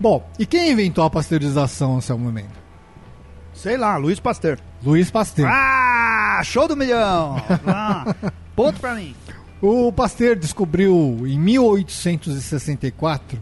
Bom, 0.00 0.28
e 0.36 0.44
quem 0.44 0.72
inventou 0.72 1.04
a 1.04 1.10
pasteurização 1.10 1.94
nesse 1.96 2.12
momento? 2.12 2.50
Sei 3.54 3.76
lá, 3.76 3.96
Luiz 3.96 4.18
Pasteur. 4.18 4.58
Luiz 4.82 5.10
Pasteur. 5.12 5.48
Ah, 5.48 6.40
show 6.42 6.66
do 6.66 6.76
milhão! 6.76 7.36
Ah, 7.64 8.12
ponto 8.56 8.80
pra 8.80 8.94
mim. 8.96 9.14
O 9.64 9.92
Pasteur 9.92 10.34
descobriu 10.34 11.22
em 11.24 11.38
1864 11.38 13.40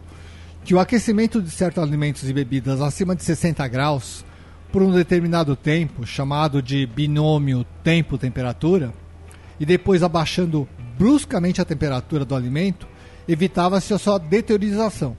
que 0.62 0.74
o 0.74 0.78
aquecimento 0.78 1.40
de 1.40 1.50
certos 1.50 1.82
alimentos 1.82 2.28
e 2.28 2.32
bebidas 2.34 2.82
acima 2.82 3.16
de 3.16 3.24
60 3.24 3.66
graus 3.68 4.22
por 4.70 4.82
um 4.82 4.92
determinado 4.92 5.56
tempo, 5.56 6.06
chamado 6.06 6.60
de 6.60 6.84
binômio 6.84 7.64
tempo-temperatura, 7.82 8.92
e 9.58 9.64
depois 9.64 10.02
abaixando 10.02 10.68
bruscamente 10.98 11.58
a 11.58 11.64
temperatura 11.64 12.22
do 12.22 12.34
alimento, 12.34 12.86
evitava-se 13.26 13.94
a 13.94 13.98
sua 13.98 14.18
deteriorização, 14.18 15.16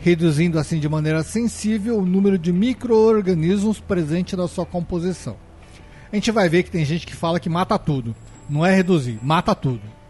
reduzindo 0.00 0.58
assim 0.58 0.80
de 0.80 0.88
maneira 0.88 1.22
sensível 1.22 1.98
o 1.98 2.04
número 2.04 2.36
de 2.36 2.52
micro-organismos 2.52 3.78
presentes 3.78 4.36
na 4.36 4.48
sua 4.48 4.66
composição. 4.66 5.36
A 6.10 6.16
gente 6.16 6.32
vai 6.32 6.48
ver 6.48 6.64
que 6.64 6.72
tem 6.72 6.84
gente 6.84 7.06
que 7.06 7.14
fala 7.14 7.38
que 7.38 7.48
mata 7.48 7.78
tudo. 7.78 8.16
Não 8.50 8.66
é 8.66 8.74
reduzir, 8.74 9.20
mata 9.22 9.54
tudo. 9.54 10.02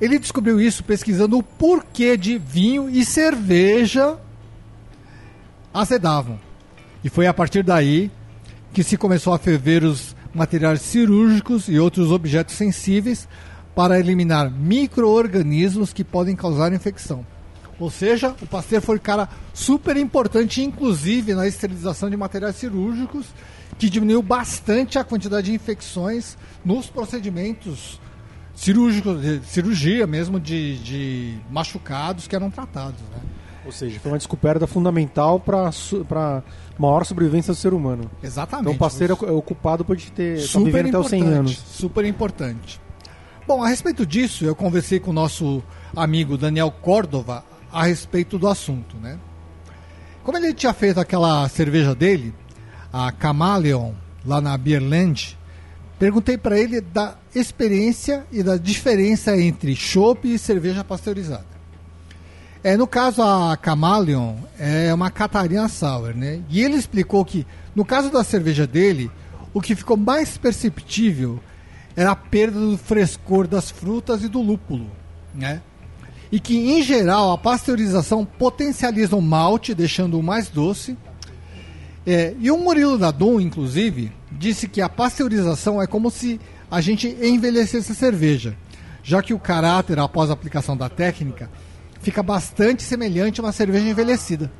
Ele 0.00 0.18
descobriu 0.18 0.60
isso 0.60 0.84
pesquisando 0.84 1.38
o 1.38 1.42
porquê 1.42 2.16
de 2.16 2.38
vinho 2.38 2.88
e 2.88 3.04
cerveja 3.04 4.16
azedavam. 5.74 6.38
E 7.02 7.08
foi 7.08 7.26
a 7.26 7.34
partir 7.34 7.62
daí 7.62 8.10
que 8.72 8.82
se 8.82 8.96
começou 8.96 9.32
a 9.32 9.38
ferver 9.38 9.82
os 9.82 10.14
materiais 10.32 10.82
cirúrgicos 10.82 11.68
e 11.68 11.78
outros 11.78 12.12
objetos 12.12 12.54
sensíveis 12.54 13.28
para 13.74 13.98
eliminar 13.98 14.50
micro-organismos 14.50 15.92
que 15.92 16.04
podem 16.04 16.36
causar 16.36 16.72
infecção. 16.72 17.26
Ou 17.78 17.90
seja, 17.90 18.34
o 18.42 18.46
Pasteur 18.46 18.82
foi 18.82 18.96
um 18.96 19.00
cara 19.00 19.28
super 19.54 19.96
importante, 19.96 20.62
inclusive 20.62 21.32
na 21.32 21.46
esterilização 21.46 22.10
de 22.10 22.16
materiais 22.16 22.56
cirúrgicos, 22.56 23.26
que 23.78 23.88
diminuiu 23.88 24.20
bastante 24.20 24.98
a 24.98 25.04
quantidade 25.04 25.46
de 25.46 25.54
infecções 25.54 26.36
nos 26.64 26.86
procedimentos 26.86 28.00
cirúrgicos, 28.58 29.22
de 29.22 29.40
cirurgia 29.46 30.06
mesmo 30.06 30.40
de, 30.40 30.78
de 30.78 31.38
machucados 31.48 32.26
que 32.26 32.34
eram 32.34 32.50
tratados. 32.50 33.00
Né? 33.12 33.20
Ou 33.64 33.70
seja, 33.70 34.00
foi 34.00 34.10
uma 34.10 34.18
descoberta 34.18 34.66
fundamental 34.66 35.38
para 35.38 36.42
maior 36.76 37.04
sobrevivência 37.04 37.52
do 37.52 37.56
ser 37.56 37.72
humano. 37.72 38.10
Exatamente. 38.22 38.62
Então 38.62 38.74
o 38.74 38.78
Pasteur 38.78 39.10
é 39.10 39.30
ocupado 39.30 39.84
por 39.84 39.96
ter 39.96 40.40
tá 40.40 40.46
super 40.46 40.64
vivendo 40.64 40.88
até 40.88 40.98
os 40.98 41.08
100 41.08 41.20
importante, 41.20 41.38
anos. 41.38 41.64
Super 41.68 42.04
importante. 42.04 42.80
Bom, 43.46 43.62
a 43.62 43.68
respeito 43.68 44.04
disso, 44.04 44.44
eu 44.44 44.56
conversei 44.56 44.98
com 44.98 45.10
o 45.10 45.14
nosso 45.14 45.62
amigo 45.94 46.36
Daniel 46.36 46.70
Córdova 46.70 47.44
a 47.72 47.84
respeito 47.84 48.38
do 48.38 48.48
assunto, 48.48 48.96
né? 48.96 49.18
Como 50.24 50.36
ele 50.36 50.52
tinha 50.52 50.74
feito 50.74 50.98
aquela 50.98 51.48
cerveja 51.48 51.94
dele, 51.94 52.34
a 52.92 53.12
Camaleon, 53.12 53.92
lá 54.26 54.40
na 54.40 54.56
Beerland, 54.58 55.38
perguntei 55.98 56.36
para 56.36 56.58
ele 56.58 56.80
da 56.80 57.17
experiência 57.34 58.24
e 58.32 58.42
da 58.42 58.56
diferença 58.56 59.36
entre 59.36 59.74
chopp 59.74 60.32
e 60.32 60.38
cerveja 60.38 60.82
pasteurizada. 60.82 61.58
É, 62.62 62.76
no 62.76 62.86
caso, 62.86 63.22
a 63.22 63.56
Camaleon 63.56 64.34
é 64.58 64.92
uma 64.92 65.10
Catarina 65.10 65.68
Sour, 65.68 66.14
né? 66.14 66.40
E 66.50 66.62
ele 66.62 66.76
explicou 66.76 67.24
que, 67.24 67.46
no 67.74 67.84
caso 67.84 68.10
da 68.10 68.24
cerveja 68.24 68.66
dele, 68.66 69.10
o 69.54 69.60
que 69.60 69.76
ficou 69.76 69.96
mais 69.96 70.36
perceptível 70.36 71.38
era 71.94 72.10
a 72.10 72.16
perda 72.16 72.58
do 72.58 72.76
frescor 72.76 73.46
das 73.46 73.70
frutas 73.70 74.22
e 74.22 74.28
do 74.28 74.42
lúpulo, 74.42 74.90
né? 75.34 75.62
E 76.30 76.38
que, 76.38 76.56
em 76.56 76.82
geral, 76.82 77.32
a 77.32 77.38
pasteurização 77.38 78.24
potencializa 78.24 79.16
o 79.16 79.22
malte, 79.22 79.74
deixando-o 79.74 80.22
mais 80.22 80.48
doce. 80.48 80.96
É, 82.06 82.34
e 82.38 82.50
o 82.50 82.58
Murilo 82.58 82.98
Dadum, 82.98 83.40
inclusive, 83.40 84.12
disse 84.30 84.68
que 84.68 84.80
a 84.80 84.88
pasteurização 84.88 85.80
é 85.80 85.86
como 85.86 86.10
se 86.10 86.40
a 86.70 86.80
gente 86.80 87.08
envelhecesse 87.22 87.92
a 87.92 87.94
cerveja, 87.94 88.56
já 89.02 89.22
que 89.22 89.32
o 89.32 89.38
caráter, 89.38 89.98
após 89.98 90.30
a 90.30 90.34
aplicação 90.34 90.76
da 90.76 90.88
técnica, 90.88 91.50
fica 92.00 92.22
bastante 92.22 92.82
semelhante 92.82 93.40
a 93.40 93.44
uma 93.44 93.52
cerveja 93.52 93.88
envelhecida, 93.88 94.50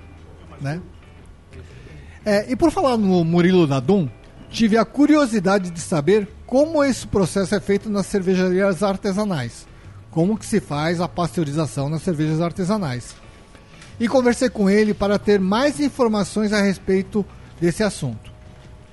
né? 0.61 0.81
É, 2.25 2.51
e 2.51 2.57
por 2.57 2.71
falar 2.71 2.97
no 2.97 3.25
Murilo 3.25 3.67
Dadum, 3.67 4.09
tive 4.51 4.77
a 4.77 4.85
curiosidade 4.85 5.71
de 5.71 5.81
saber 5.81 6.29
como 6.47 6.83
esse 6.83 7.07
processo 7.07 7.55
é 7.55 7.61
feito 7.61 7.89
nas 7.89 8.07
cervejarias 8.07 8.83
artesanais, 8.83 9.67
como 10.11 10.37
que 10.37 10.47
se 10.47 10.61
faz 10.61 11.01
a 11.01 11.09
pasteurização 11.09 11.89
nas 11.89 12.03
cervejas 12.03 12.41
artesanais. 12.41 13.15
E 14.01 14.09
conversei 14.09 14.49
com 14.49 14.71
ele 14.71 14.95
para 14.95 15.19
ter 15.19 15.41
mais 15.41 15.81
informações 15.81 16.53
a 16.53 16.63
respeito 16.63 17.25
desse 17.61 17.83
assunto. 17.83 18.33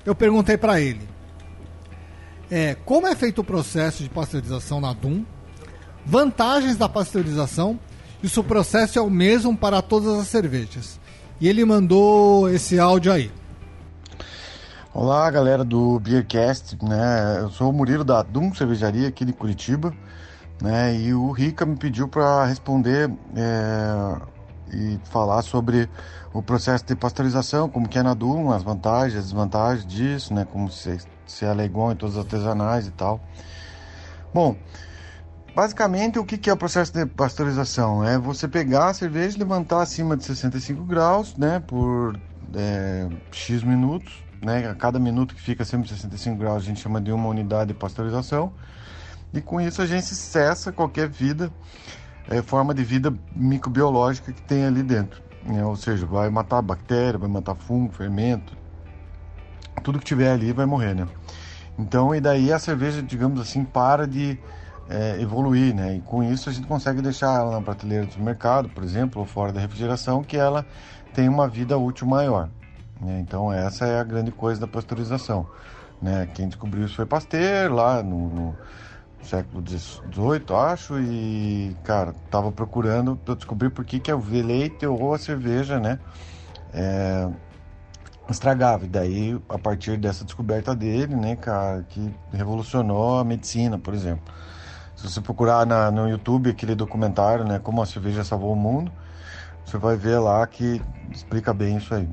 Eu 0.05 0.15
perguntei 0.15 0.57
para 0.57 0.81
ele 0.81 1.14
é, 2.49 2.75
como 2.85 3.07
é 3.07 3.15
feito 3.15 3.41
o 3.41 3.43
processo 3.43 4.03
de 4.03 4.09
pasteurização 4.09 4.79
na 4.79 4.93
DUM, 4.93 5.25
vantagens 6.05 6.77
da 6.77 6.87
pasteurização 6.87 7.79
e 8.21 8.29
se 8.29 8.39
o 8.39 8.43
processo 8.43 8.99
é 8.99 9.01
o 9.01 9.09
mesmo 9.09 9.55
para 9.55 9.81
todas 9.81 10.19
as 10.19 10.27
cervejas. 10.27 10.99
E 11.39 11.47
ele 11.47 11.65
mandou 11.65 12.49
esse 12.49 12.79
áudio 12.79 13.11
aí. 13.11 13.31
Olá, 14.93 15.29
galera 15.29 15.65
do 15.65 15.99
Beercast, 15.99 16.77
né? 16.81 17.39
Eu 17.41 17.49
sou 17.49 17.69
o 17.69 17.73
Murilo 17.73 18.05
da 18.05 18.23
Dum 18.23 18.53
Cervejaria 18.53 19.09
aqui 19.09 19.25
de 19.25 19.33
Curitiba, 19.33 19.93
né? 20.61 20.95
E 20.95 21.13
o 21.13 21.31
Rica 21.31 21.65
me 21.65 21.75
pediu 21.75 22.07
para 22.07 22.45
responder 22.45 23.11
é, 23.35 24.17
e 24.73 24.97
falar 25.11 25.41
sobre 25.41 25.89
o 26.33 26.41
processo 26.41 26.85
de 26.85 26.95
pasteurização, 26.95 27.67
como 27.67 27.89
que 27.89 27.99
é 27.99 28.03
na 28.03 28.13
Dum, 28.13 28.51
as 28.51 28.63
vantagens, 28.63 29.19
as 29.19 29.25
desvantagens 29.25 29.85
disso, 29.85 30.33
né? 30.33 30.47
Como 30.49 30.71
se, 30.71 30.97
se 31.25 31.45
é 31.45 31.63
igual 31.63 31.91
em 31.91 31.95
todos 31.95 32.15
os 32.15 32.21
artesanais 32.23 32.87
e 32.87 32.91
tal. 32.91 33.19
Bom, 34.33 34.55
basicamente 35.55 36.19
o 36.19 36.25
que 36.25 36.49
é 36.49 36.53
o 36.53 36.57
processo 36.57 36.93
de 36.93 37.05
pasteurização? 37.05 38.03
É 38.03 38.17
você 38.17 38.47
pegar 38.47 38.89
a 38.89 38.93
cerveja 38.93 39.37
e 39.37 39.39
levantar 39.39 39.81
acima 39.81 40.17
de 40.17 40.23
65 40.23 40.83
graus, 40.83 41.35
né? 41.37 41.59
Por 41.59 42.19
é, 42.53 43.07
X 43.31 43.63
minutos 43.63 44.25
né? 44.45 44.69
A 44.69 44.75
cada 44.75 44.99
minuto 44.99 45.35
que 45.35 45.41
fica 45.41 45.63
acima 45.63 45.83
de 45.83 45.89
65 45.89 46.37
graus 46.37 46.63
a 46.63 46.65
gente 46.65 46.79
chama 46.79 47.01
de 47.01 47.11
uma 47.11 47.27
unidade 47.27 47.73
de 47.73 47.73
pasteurização. 47.73 48.53
E 49.33 49.41
com 49.41 49.59
isso 49.59 49.81
a 49.81 49.85
gente 49.85 50.05
cessa 50.05 50.71
qualquer 50.71 51.09
vida, 51.09 51.51
é, 52.29 52.41
forma 52.41 52.73
de 52.73 52.83
vida 52.83 53.13
microbiológica 53.35 54.31
que 54.31 54.41
tem 54.41 54.65
ali 54.65 54.83
dentro. 54.83 55.21
Né? 55.43 55.65
Ou 55.65 55.75
seja, 55.75 56.05
vai 56.05 56.29
matar 56.29 56.61
bactéria, 56.61 57.17
vai 57.17 57.29
matar 57.29 57.55
fungo, 57.55 57.91
fermento, 57.91 58.55
tudo 59.85 59.99
que 59.99 60.05
tiver 60.05 60.31
ali 60.31 60.51
vai 60.51 60.65
morrer, 60.65 60.95
né? 60.95 61.07
Então, 61.77 62.15
e 62.15 62.19
daí 62.19 62.51
a 62.51 62.57
cerveja, 62.57 63.03
digamos 63.03 63.39
assim, 63.39 63.63
para 63.63 64.07
de 64.07 64.35
é, 64.89 65.21
evoluir, 65.21 65.75
né? 65.75 65.97
E 65.97 66.01
com 66.01 66.23
isso 66.23 66.49
a 66.49 66.51
gente 66.51 66.65
consegue 66.65 67.03
deixar 67.03 67.39
ela 67.39 67.51
na 67.51 67.61
prateleira 67.61 68.07
do 68.07 68.19
mercado, 68.19 68.67
por 68.67 68.83
exemplo, 68.83 69.21
ou 69.21 69.27
fora 69.27 69.53
da 69.53 69.59
refrigeração, 69.59 70.23
que 70.23 70.37
ela 70.37 70.65
tem 71.13 71.29
uma 71.29 71.47
vida 71.47 71.77
útil 71.77 72.07
maior. 72.07 72.49
Né? 72.99 73.19
Então, 73.19 73.53
essa 73.53 73.85
é 73.85 73.99
a 73.99 74.03
grande 74.03 74.31
coisa 74.31 74.59
da 74.59 74.67
pasteurização. 74.67 75.47
Né? 76.01 76.27
Quem 76.33 76.47
descobriu 76.47 76.85
isso 76.85 76.95
foi 76.95 77.05
Pasteur, 77.05 77.71
lá 77.71 78.01
no, 78.01 78.29
no 78.29 78.57
século 79.21 79.63
XVIII, 79.67 80.55
acho, 80.71 80.99
e, 80.99 81.77
cara, 81.83 82.15
tava 82.31 82.51
procurando, 82.51 83.19
eu 83.27 83.35
descobri 83.35 83.69
por 83.69 83.85
que, 83.85 83.99
que 83.99 84.09
é 84.09 84.15
o 84.15 84.23
leite 84.29 84.85
ou 84.87 85.13
a 85.13 85.19
cerveja, 85.19 85.79
né? 85.79 85.99
É, 86.73 87.29
estragava. 88.31 88.85
E 88.85 88.87
daí, 88.87 89.41
a 89.49 89.57
partir 89.57 89.97
dessa 89.97 90.23
descoberta 90.23 90.75
dele, 90.75 91.15
né, 91.15 91.35
cara, 91.35 91.83
que 91.89 92.13
revolucionou 92.31 93.19
a 93.19 93.23
medicina, 93.23 93.77
por 93.77 93.93
exemplo. 93.93 94.33
Se 94.95 95.09
você 95.09 95.21
procurar 95.21 95.65
na, 95.65 95.91
no 95.91 96.09
YouTube 96.09 96.49
aquele 96.49 96.73
documentário, 96.73 97.45
né, 97.45 97.59
como 97.59 97.81
a 97.81 97.85
cerveja 97.85 98.23
salvou 98.23 98.53
o 98.53 98.55
mundo, 98.55 98.91
você 99.65 99.77
vai 99.77 99.95
ver 99.95 100.19
lá 100.19 100.45
que 100.47 100.81
explica 101.11 101.53
bem 101.53 101.77
isso 101.77 101.93
aí. 101.93 102.07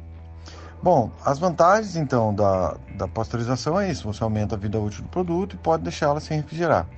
Bom, 0.83 1.12
as 1.25 1.38
vantagens 1.38 1.95
então 1.95 2.35
da, 2.35 2.76
da 2.97 3.07
pasteurização 3.07 3.81
é 3.81 3.90
isso: 3.90 4.12
você 4.12 4.23
aumenta 4.25 4.57
a 4.57 4.59
vida 4.59 4.81
útil 4.81 5.02
do 5.02 5.09
produto 5.09 5.54
e 5.54 5.59
pode 5.59 5.85
deixá-la 5.85 6.19
sem 6.19 6.38
refrigerar. 6.38 6.88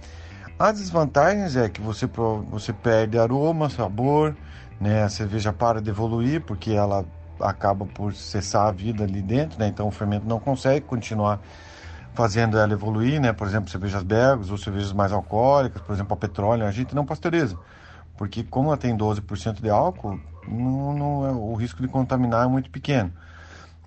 As 0.59 0.79
desvantagens 0.79 1.57
é 1.57 1.69
que 1.69 1.81
você, 1.81 2.09
você 2.49 2.73
perde 2.73 3.19
aroma, 3.19 3.69
sabor, 3.69 4.35
né? 4.81 5.03
a 5.03 5.09
cerveja 5.09 5.53
para 5.53 5.83
de 5.83 5.91
evoluir 5.91 6.41
porque 6.41 6.71
ela 6.71 7.05
acaba 7.45 7.85
por 7.85 8.15
cessar 8.15 8.69
a 8.69 8.73
vida 8.73 9.05
ali 9.05 9.23
dentro, 9.23 9.59
né? 9.59 9.69
então 9.69 9.87
o 9.87 9.91
fermento 9.91 10.27
não 10.27 10.41
consegue 10.41 10.87
continuar 10.87 11.41
fazendo 12.15 12.59
ela 12.59 12.73
evoluir, 12.73 13.21
né? 13.21 13.33
por 13.33 13.47
exemplo, 13.47 13.71
cervejas 13.71 14.03
belgas 14.03 14.51
ou 14.51 14.59
cervejas 14.59 14.93
mais 14.93 15.13
alcoólicas, 15.13 15.83
por 15.83 15.93
exemplo, 15.93 16.15
a 16.15 16.17
petróleo, 16.17 16.67
a 16.67 16.71
gente 16.71 16.95
não 16.95 17.05
pasteuriza, 17.05 17.59
porque 18.17 18.43
como 18.45 18.69
ela 18.69 18.77
tem 18.77 18.97
12% 18.97 19.61
de 19.61 19.69
álcool, 19.69 20.21
não, 20.49 20.93
não, 20.93 21.27
é, 21.27 21.33
o 21.33 21.55
risco 21.55 21.83
de 21.83 21.89
contaminar 21.89 22.45
é 22.45 22.49
muito 22.49 22.71
pequeno. 22.71 23.13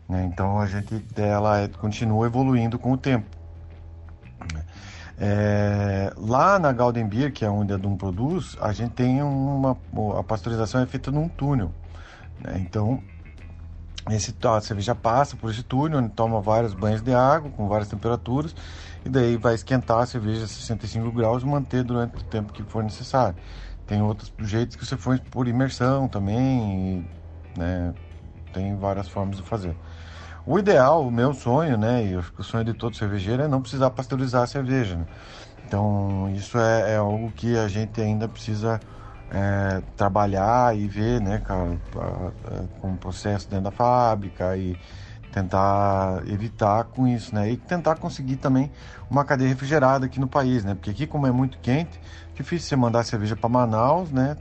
Né? 0.07 0.25
Então 0.25 0.59
a 0.59 0.65
gente 0.65 0.95
dela 1.13 1.59
é, 1.59 1.67
continua 1.67 2.25
evoluindo 2.25 2.79
com 2.79 2.93
o 2.93 2.97
tempo. 2.97 3.25
É, 5.19 6.13
lá 6.15 6.59
na 6.59 6.71
Golden 6.71 7.07
Beer, 7.07 7.33
que 7.33 7.43
é 7.43 7.49
onde 7.49 7.73
a 7.73 7.77
Dum 7.77 7.97
produz, 7.97 8.55
a 8.61 8.71
gente 8.71 8.91
tem 8.91 9.21
uma 9.23 9.75
a 10.17 10.23
pasteurização 10.23 10.81
é 10.81 10.85
feita 10.85 11.11
num 11.11 11.27
túnel. 11.27 11.71
Né? 12.39 12.59
Então 12.59 13.01
esse, 14.09 14.35
a 14.43 14.61
cerveja 14.61 14.95
passa 14.95 15.35
por 15.35 15.51
esse 15.51 15.63
túnel, 15.63 16.07
toma 16.09 16.41
vários 16.41 16.73
banhos 16.73 17.01
de 17.01 17.13
água 17.13 17.51
com 17.51 17.67
várias 17.67 17.89
temperaturas 17.89 18.55
e 19.05 19.09
daí 19.09 19.37
vai 19.37 19.55
esquentar 19.55 19.99
a 19.99 20.05
cerveja 20.05 20.45
a 20.45 20.47
65 20.47 21.11
graus 21.11 21.43
e 21.43 21.45
manter 21.45 21.83
durante 21.83 22.17
o 22.17 22.23
tempo 22.23 22.53
que 22.53 22.63
for 22.63 22.83
necessário. 22.83 23.37
Tem 23.85 24.01
outros 24.01 24.31
jeitos 24.39 24.75
que 24.75 24.85
você 24.85 24.97
faz 24.97 25.19
por 25.19 25.47
imersão 25.47 26.07
também, 26.07 27.05
e, 27.55 27.59
né? 27.59 27.93
tem 28.53 28.75
várias 28.75 29.07
formas 29.07 29.37
de 29.37 29.43
fazer. 29.43 29.75
O 30.45 30.57
ideal, 30.57 31.05
o 31.05 31.11
meu 31.11 31.33
sonho, 31.33 31.77
né, 31.77 32.05
e 32.05 32.15
o 32.15 32.43
sonho 32.43 32.63
de 32.63 32.73
todo 32.73 32.95
cervejeiro 32.95 33.43
é 33.43 33.47
não 33.47 33.61
precisar 33.61 33.89
pasteurizar 33.89 34.43
a 34.43 34.47
cerveja. 34.47 34.95
Né? 34.95 35.05
Então, 35.65 36.31
isso 36.33 36.57
é, 36.57 36.93
é, 36.93 36.95
algo 36.97 37.31
que 37.31 37.57
a 37.57 37.67
gente 37.67 37.99
ainda 37.99 38.27
precisa 38.29 38.79
é, 39.31 39.81
trabalhar 39.95 40.75
e 40.75 40.87
ver, 40.87 41.21
né, 41.21 41.41
com 42.81 42.93
o 42.93 42.97
processo 42.97 43.49
dentro 43.49 43.65
da 43.65 43.71
fábrica 43.71 44.55
e 44.57 44.77
tentar 45.31 46.23
evitar 46.27 46.85
com 46.85 47.07
isso, 47.07 47.35
né? 47.35 47.51
E 47.51 47.57
tentar 47.57 47.97
conseguir 47.97 48.37
também 48.37 48.71
uma 49.09 49.23
cadeia 49.23 49.49
refrigerada 49.49 50.05
aqui 50.05 50.19
no 50.19 50.27
país, 50.27 50.63
né? 50.63 50.73
Porque 50.73 50.89
aqui, 50.89 51.05
como 51.05 51.27
é 51.27 51.31
muito 51.31 51.59
quente, 51.59 51.99
difícil 52.33 52.69
você 52.69 52.75
mandar 52.75 53.03
cerveja 53.03 53.35
para 53.35 53.49
Manaus, 53.49 54.09
né? 54.09 54.35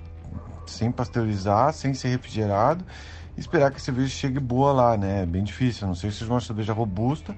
Sem 0.64 0.90
pasteurizar, 0.90 1.72
sem 1.72 1.92
ser 1.92 2.08
refrigerado 2.08 2.84
esperar 3.36 3.70
que 3.70 3.76
a 3.76 3.80
cerveja 3.80 4.08
chegue 4.08 4.40
boa 4.40 4.72
lá, 4.72 4.96
né? 4.96 5.22
É 5.22 5.26
bem 5.26 5.44
difícil, 5.44 5.86
não 5.86 5.94
sei 5.94 6.10
se 6.10 6.18
seja 6.18 6.32
uma 6.32 6.40
cerveja 6.40 6.72
robusta, 6.72 7.36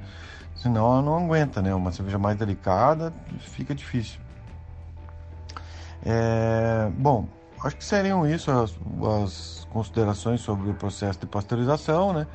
senão 0.55 0.93
ela 0.93 1.03
não 1.03 1.17
aguenta, 1.17 1.61
né? 1.61 1.75
Uma 1.75 1.93
cerveja 1.93 2.19
mais 2.19 2.37
delicada 2.37 3.13
fica 3.41 3.75
difícil. 3.75 4.21
É, 6.05 6.89
bom, 6.97 7.27
acho 7.63 7.77
que 7.77 7.85
seriam 7.85 8.27
isso 8.27 8.51
as, 8.51 8.75
as, 9.25 9.67
considerações 9.71 10.41
sobre 10.41 10.71
o 10.71 10.75
processo 10.75 11.21
de 11.21 11.27
pasteurização, 11.27 12.13
né? 12.13 12.27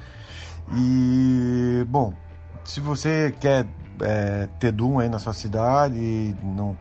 E, 0.75 1.83
bom, 1.87 2.13
se 2.63 2.79
você 2.79 3.35
quer 3.39 3.65
é, 4.01 4.47
ter 4.59 4.71
Doom 4.71 4.99
aí 4.99 5.09
na 5.09 5.19
sua 5.19 5.33
cidade 5.33 5.95
e 5.97 6.35
não, 6.43 6.77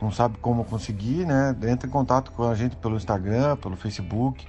não 0.00 0.10
sabe 0.10 0.36
como 0.38 0.64
conseguir, 0.64 1.24
né? 1.26 1.56
Entre 1.68 1.88
em 1.88 1.90
contato 1.90 2.32
com 2.32 2.48
a 2.48 2.54
gente 2.54 2.76
pelo 2.76 2.96
Instagram, 2.96 3.56
pelo 3.56 3.76
Facebook 3.76 4.46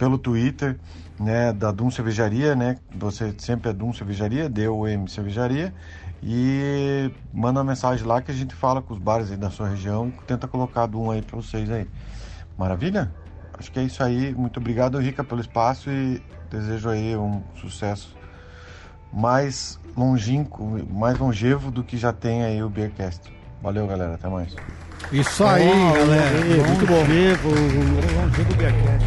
pelo 0.00 0.16
Twitter, 0.16 0.80
né, 1.20 1.52
da 1.52 1.70
Dum 1.70 1.90
Cervejaria, 1.90 2.56
né? 2.56 2.78
Você 2.96 3.34
sempre 3.36 3.68
é 3.68 3.72
Dum 3.74 3.92
Cervejaria, 3.92 4.48
D-U-M 4.48 5.06
Cervejaria. 5.10 5.74
E 6.22 7.10
manda 7.32 7.60
uma 7.60 7.64
mensagem 7.64 8.06
lá 8.06 8.22
que 8.22 8.30
a 8.30 8.34
gente 8.34 8.54
fala 8.54 8.80
com 8.80 8.94
os 8.94 8.98
bares 8.98 9.30
aí 9.30 9.36
da 9.36 9.50
sua 9.50 9.68
região 9.68 10.08
e 10.08 10.24
tenta 10.24 10.48
colocar 10.48 10.86
Dum 10.86 11.10
aí 11.10 11.20
para 11.20 11.36
vocês 11.36 11.70
aí. 11.70 11.86
Maravilha? 12.60 13.10
Acho 13.58 13.72
que 13.72 13.80
é 13.80 13.84
isso 13.84 14.02
aí. 14.02 14.34
Muito 14.34 14.60
obrigado, 14.60 14.98
Rica, 14.98 15.24
pelo 15.24 15.40
espaço 15.40 15.88
e 15.88 16.22
desejo 16.50 16.90
aí 16.90 17.16
um 17.16 17.42
sucesso 17.58 18.14
mais 19.10 19.80
longínquo, 19.96 20.86
mais 20.92 21.18
longevo 21.18 21.70
do 21.70 21.82
que 21.82 21.96
já 21.96 22.12
tem 22.12 22.44
aí 22.44 22.62
o 22.62 22.68
Beercast. 22.68 23.32
Valeu, 23.62 23.86
galera. 23.86 24.16
Até 24.16 24.28
mais. 24.28 24.54
Isso 25.10 25.42
aí, 25.42 25.70
oh, 25.70 25.94
galera. 25.94 26.66
Muito 26.68 26.86
bom. 26.86 26.98
Longevo, 26.98 27.48
longevo 27.48 28.54
Beercast. 28.56 29.06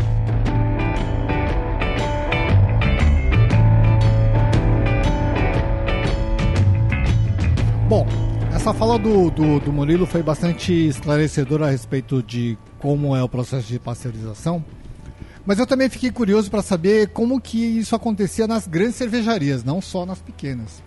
Bom, 7.88 8.08
essa 8.52 8.74
fala 8.74 8.98
do, 8.98 9.30
do, 9.30 9.60
do, 9.60 9.72
Murilo 9.72 10.08
foi 10.08 10.24
bastante 10.24 10.88
esclarecedora 10.88 11.68
a 11.68 11.70
respeito 11.70 12.24
de 12.24 12.58
como 12.84 13.16
é 13.16 13.24
o 13.24 13.30
processo 13.30 13.66
de 13.66 13.80
pasteurização. 13.80 14.62
Mas 15.46 15.58
eu 15.58 15.66
também 15.66 15.88
fiquei 15.88 16.12
curioso 16.12 16.52
para 16.52 16.62
saber 16.62 17.08
como 17.08 17.40
que 17.40 17.58
isso 17.58 17.96
acontecia 17.96 18.46
nas 18.46 18.68
grandes 18.68 18.96
cervejarias, 18.96 19.64
não 19.64 19.80
só 19.80 20.06
nas 20.06 20.20
pequenas. 20.20 20.84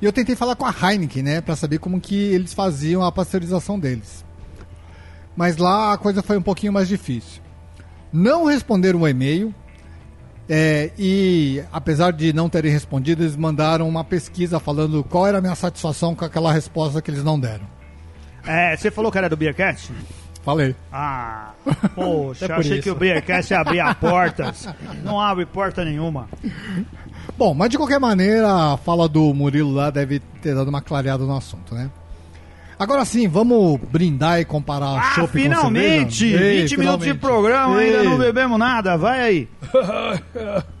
E 0.00 0.04
eu 0.04 0.12
tentei 0.12 0.36
falar 0.36 0.54
com 0.54 0.64
a 0.64 0.72
Heineken, 0.72 1.24
né, 1.24 1.40
para 1.40 1.56
saber 1.56 1.80
como 1.80 2.00
que 2.00 2.14
eles 2.14 2.54
faziam 2.54 3.02
a 3.02 3.10
pasteurização 3.10 3.80
deles. 3.80 4.24
Mas 5.36 5.56
lá 5.56 5.92
a 5.92 5.98
coisa 5.98 6.22
foi 6.22 6.38
um 6.38 6.42
pouquinho 6.42 6.72
mais 6.72 6.86
difícil. 6.86 7.42
Não 8.12 8.44
responderam 8.44 9.00
o 9.00 9.08
e-mail, 9.08 9.52
é, 10.48 10.92
e 10.96 11.64
apesar 11.72 12.12
de 12.12 12.32
não 12.32 12.48
terem 12.48 12.70
respondido, 12.70 13.24
eles 13.24 13.34
mandaram 13.34 13.88
uma 13.88 14.04
pesquisa 14.04 14.60
falando 14.60 15.02
qual 15.02 15.26
era 15.26 15.38
a 15.38 15.40
minha 15.40 15.56
satisfação 15.56 16.14
com 16.14 16.24
aquela 16.24 16.52
resposta 16.52 17.02
que 17.02 17.10
eles 17.10 17.24
não 17.24 17.40
deram. 17.40 17.66
É, 18.46 18.76
você 18.76 18.88
falou 18.88 19.10
que 19.10 19.18
era 19.18 19.28
do 19.28 19.36
Beercast? 19.36 19.90
Falei. 20.44 20.76
Ah, 20.92 21.52
poxa, 21.94 22.44
é 22.46 22.52
achei 22.52 22.74
isso. 22.74 22.82
que 22.82 22.90
o 22.90 22.94
Beercast 22.94 23.52
ia 23.52 23.60
abrir 23.60 23.94
portas. 23.94 24.68
Não 25.02 25.18
abre 25.18 25.46
porta 25.46 25.84
nenhuma. 25.84 26.28
Bom, 27.36 27.54
mas 27.54 27.70
de 27.70 27.78
qualquer 27.78 27.98
maneira, 27.98 28.74
a 28.74 28.76
fala 28.76 29.08
do 29.08 29.32
Murilo 29.32 29.72
lá 29.72 29.88
deve 29.90 30.20
ter 30.42 30.54
dado 30.54 30.68
uma 30.68 30.82
clareada 30.82 31.24
no 31.24 31.34
assunto, 31.36 31.74
né? 31.74 31.90
Agora 32.78 33.04
sim, 33.04 33.26
vamos 33.28 33.80
brindar 33.90 34.40
e 34.40 34.44
comparar 34.44 34.98
ah, 34.98 35.14
chopp 35.14 35.32
finalmente! 35.32 36.32
Com 36.32 36.38
20 36.38 36.42
Ei, 36.42 36.52
minutos 36.54 36.72
finalmente. 36.72 37.12
de 37.12 37.18
programa, 37.18 37.82
Ei. 37.82 37.96
ainda 37.96 38.10
não 38.10 38.18
bebemos 38.18 38.58
nada, 38.58 38.96
vai 38.98 39.20
aí. 39.20 39.48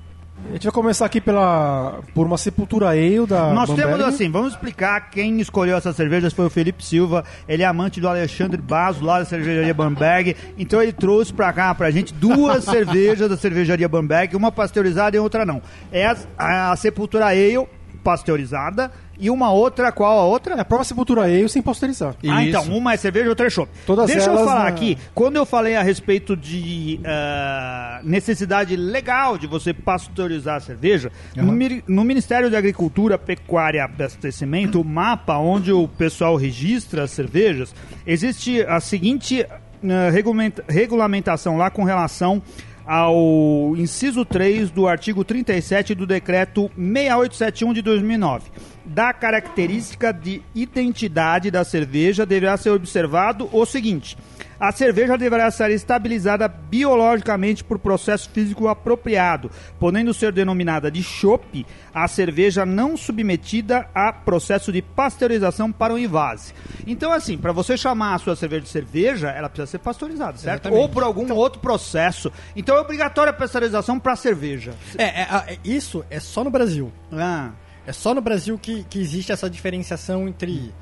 A 0.50 0.52
gente 0.52 0.64
vai 0.64 0.72
começar 0.72 1.06
aqui 1.06 1.20
pela, 1.20 2.00
por 2.14 2.26
uma 2.26 2.36
sepultura 2.36 2.90
ale 2.90 3.26
da 3.26 3.52
Nós 3.52 3.70
Bamberg. 3.70 3.92
temos 3.92 4.06
assim, 4.14 4.30
vamos 4.30 4.52
explicar 4.52 5.10
quem 5.10 5.40
escolheu 5.40 5.76
essas 5.76 5.96
cervejas. 5.96 6.32
Foi 6.32 6.46
o 6.46 6.50
Felipe 6.50 6.84
Silva, 6.84 7.24
ele 7.48 7.62
é 7.62 7.66
amante 7.66 8.00
do 8.00 8.08
Alexandre 8.08 8.60
Basso, 8.60 9.02
lá 9.02 9.18
da 9.18 9.24
cervejaria 9.24 9.74
Bamberg, 9.74 10.36
então 10.58 10.82
ele 10.82 10.92
trouxe 10.92 11.32
pra 11.32 11.52
cá 11.52 11.74
pra 11.74 11.90
gente 11.90 12.12
duas 12.12 12.62
cervejas 12.64 13.28
da 13.28 13.36
cervejaria 13.36 13.88
Bamberg, 13.88 14.36
uma 14.36 14.52
pasteurizada 14.52 15.16
e 15.16 15.18
outra 15.20 15.46
não. 15.46 15.62
É 15.90 16.06
a, 16.38 16.72
a 16.72 16.76
sepultura 16.76 17.26
ale 17.26 17.66
pasteurizada 18.04 18.92
e 19.18 19.30
uma 19.30 19.52
outra, 19.52 19.92
qual 19.92 20.18
a 20.18 20.24
outra? 20.24 20.54
É 20.54 20.60
a 20.60 20.64
própria 20.64 20.84
Sepultura 20.84 21.22
Ale 21.22 21.48
sem 21.48 21.62
pasteurizar. 21.62 22.14
Ah, 22.28 22.42
Isso. 22.42 22.48
então, 22.48 22.76
uma 22.76 22.94
é 22.94 22.96
cerveja 22.96 23.28
outra 23.28 23.46
é 23.46 23.50
chopp. 23.50 23.70
Todas 23.86 24.06
Deixa 24.06 24.30
eu 24.30 24.36
falar 24.36 24.64
na... 24.64 24.68
aqui, 24.68 24.98
quando 25.14 25.36
eu 25.36 25.46
falei 25.46 25.76
a 25.76 25.82
respeito 25.82 26.36
de 26.36 27.00
uh, 27.00 28.06
necessidade 28.06 28.76
legal 28.76 29.38
de 29.38 29.46
você 29.46 29.72
pasteurizar 29.72 30.56
a 30.56 30.60
cerveja, 30.60 31.10
uhum. 31.36 31.44
no, 31.44 31.82
no, 31.88 32.04
Ministério 32.04 32.50
da 32.50 32.58
Agricultura, 32.58 33.18
Pecuária 33.18 33.78
e 33.78 33.80
Abastecimento, 33.80 34.80
o 34.80 34.84
mapa 34.84 35.38
onde 35.38 35.72
o 35.72 35.86
pessoal 35.88 36.36
registra 36.36 37.04
as 37.04 37.10
cervejas, 37.10 37.74
existe 38.06 38.62
a 38.62 38.80
seguinte 38.80 39.42
uh, 39.42 40.68
regulamentação 40.68 41.56
lá 41.56 41.70
com 41.70 41.84
relação 41.84 42.42
ao 42.86 43.74
inciso 43.76 44.24
3 44.24 44.70
do 44.70 44.86
artigo 44.86 45.24
37 45.24 45.94
do 45.94 46.06
decreto 46.06 46.70
6871 46.76 47.72
de 47.72 47.82
2009. 47.82 48.50
Da 48.84 49.12
característica 49.12 50.12
de 50.12 50.42
identidade 50.54 51.50
da 51.50 51.64
cerveja 51.64 52.26
deverá 52.26 52.56
ser 52.56 52.70
observado 52.70 53.48
o 53.50 53.64
seguinte: 53.64 54.16
a 54.58 54.72
cerveja 54.72 55.16
deverá 55.18 55.50
ser 55.50 55.70
estabilizada 55.70 56.48
biologicamente 56.48 57.64
por 57.64 57.78
processo 57.78 58.30
físico 58.30 58.68
apropriado, 58.68 59.50
podendo 59.78 60.14
ser 60.14 60.32
denominada 60.32 60.90
de 60.90 61.02
chopp 61.02 61.66
a 61.92 62.06
cerveja 62.08 62.64
não 62.64 62.96
submetida 62.96 63.88
a 63.94 64.12
processo 64.12 64.72
de 64.72 64.82
pasteurização 64.82 65.70
para 65.72 65.94
o 65.94 65.98
invase. 65.98 66.52
Então, 66.86 67.12
assim, 67.12 67.36
para 67.36 67.52
você 67.52 67.76
chamar 67.76 68.14
a 68.14 68.18
sua 68.18 68.36
cerveja 68.36 68.62
de 68.62 68.68
cerveja, 68.68 69.30
ela 69.30 69.48
precisa 69.48 69.66
ser 69.66 69.78
pasteurizada, 69.78 70.38
certo? 70.38 70.66
Exatamente. 70.66 70.80
Ou 70.80 70.88
por 70.88 71.02
algum 71.02 71.32
outro 71.34 71.60
processo. 71.60 72.32
Então 72.54 72.76
é 72.76 72.80
obrigatória 72.80 73.30
a 73.30 73.34
pasteurização 73.34 73.98
para 73.98 74.16
cerveja. 74.16 74.74
É, 74.96 75.04
é, 75.04 75.22
é, 75.22 75.58
isso 75.64 76.04
é 76.10 76.20
só 76.20 76.44
no 76.44 76.50
Brasil. 76.50 76.92
Ah, 77.12 77.50
É 77.86 77.92
só 77.92 78.14
no 78.14 78.20
Brasil 78.20 78.58
que, 78.58 78.84
que 78.84 78.98
existe 78.98 79.30
essa 79.32 79.48
diferenciação 79.50 80.26
entre 80.28 80.72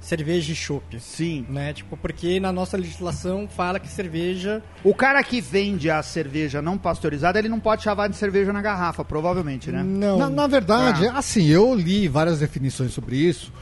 cerveja 0.00 0.52
e 0.52 0.54
chopp. 0.54 0.98
sim. 1.00 1.46
Né? 1.48 1.72
Tipo, 1.72 1.96
porque 1.96 2.40
na 2.40 2.52
nossa 2.52 2.76
legislação 2.76 3.48
fala 3.48 3.78
que 3.78 3.88
cerveja. 3.88 4.62
O 4.82 4.94
cara 4.94 5.22
que 5.22 5.40
vende 5.40 5.88
a 5.90 6.02
cerveja 6.02 6.60
não 6.60 6.76
pasteurizada, 6.76 7.38
ele 7.38 7.48
não 7.48 7.60
pode 7.60 7.82
chamar 7.84 8.08
de 8.08 8.16
cerveja 8.16 8.52
na 8.52 8.60
garrafa, 8.60 9.04
provavelmente, 9.04 9.70
né? 9.70 9.82
Não. 9.82 10.18
Na, 10.18 10.28
na 10.28 10.46
verdade, 10.48 11.06
Ah. 11.06 11.18
assim, 11.18 11.46
eu 11.46 11.74
li 11.74 12.08
várias 12.08 12.40
definições 12.40 12.92
sobre 12.92 13.16
isso. 13.16 13.52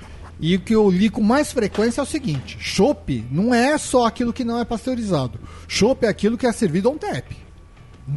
E 0.43 0.57
o 0.57 0.61
que 0.61 0.75
eu 0.75 0.91
li 0.91 1.11
com 1.11 1.21
mais 1.21 1.53
frequência 1.53 2.01
é 2.01 2.05
o 2.05 2.07
seguinte: 2.07 2.57
chopp 2.59 3.23
não 3.31 3.55
é 3.55 3.77
só 3.77 4.07
aquilo 4.07 4.33
que 4.33 4.43
não 4.45 4.59
é 4.59 4.65
pasteurizado. 4.65 5.39
Chopp 5.69 6.07
é 6.07 6.09
aquilo 6.09 6.39
que 6.39 6.47
é 6.47 6.53
servido 6.53 6.91
on 6.91 6.97
tap. 6.97 7.31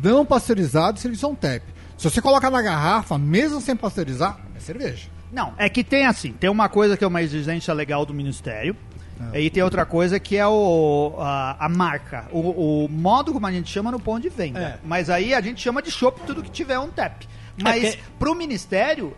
Não 0.01 0.25
pasteurizado, 0.25 0.97
servido 0.99 1.27
on 1.27 1.35
tap. 1.35 1.61
Se 1.97 2.09
você 2.09 2.21
colocar 2.21 2.49
na 2.49 2.61
garrafa, 2.61 3.17
mesmo 3.17 3.61
sem 3.61 3.75
pasteurizar, 3.75 4.39
é 4.55 4.59
cerveja. 4.59 5.07
Não, 5.31 5.53
é 5.57 5.67
que 5.69 5.83
tem 5.83 6.05
assim, 6.05 6.31
tem 6.33 6.49
uma 6.49 6.69
coisa 6.69 6.95
que 6.97 7.03
é 7.03 7.07
uma 7.07 7.21
exigência 7.21 7.73
legal 7.73 8.05
do 8.05 8.13
Ministério, 8.13 8.75
Ah. 9.19 9.39
e 9.39 9.49
tem 9.49 9.61
outra 9.63 9.85
coisa 9.85 10.19
que 10.19 10.35
é 10.37 10.45
o, 10.47 11.15
a, 11.19 11.65
a 11.65 11.69
marca, 11.69 12.25
o, 12.31 12.85
o 12.85 12.89
modo 12.89 13.31
como 13.33 13.45
a 13.47 13.51
gente 13.51 13.69
chama 13.71 13.91
no 13.91 13.99
ponto 13.99 14.21
de 14.21 14.29
venda. 14.29 14.59
É. 14.59 14.77
Mas 14.83 15.09
aí 15.09 15.33
a 15.33 15.39
gente 15.41 15.61
chama 15.61 15.81
de 15.81 15.89
chopp 15.91 16.19
tudo 16.25 16.41
que 16.43 16.49
tiver 16.51 16.77
um 16.79 16.89
tap. 16.89 17.23
Mas 17.61 17.95
porque- 17.95 18.03
pro 18.19 18.35
Ministério, 18.35 19.15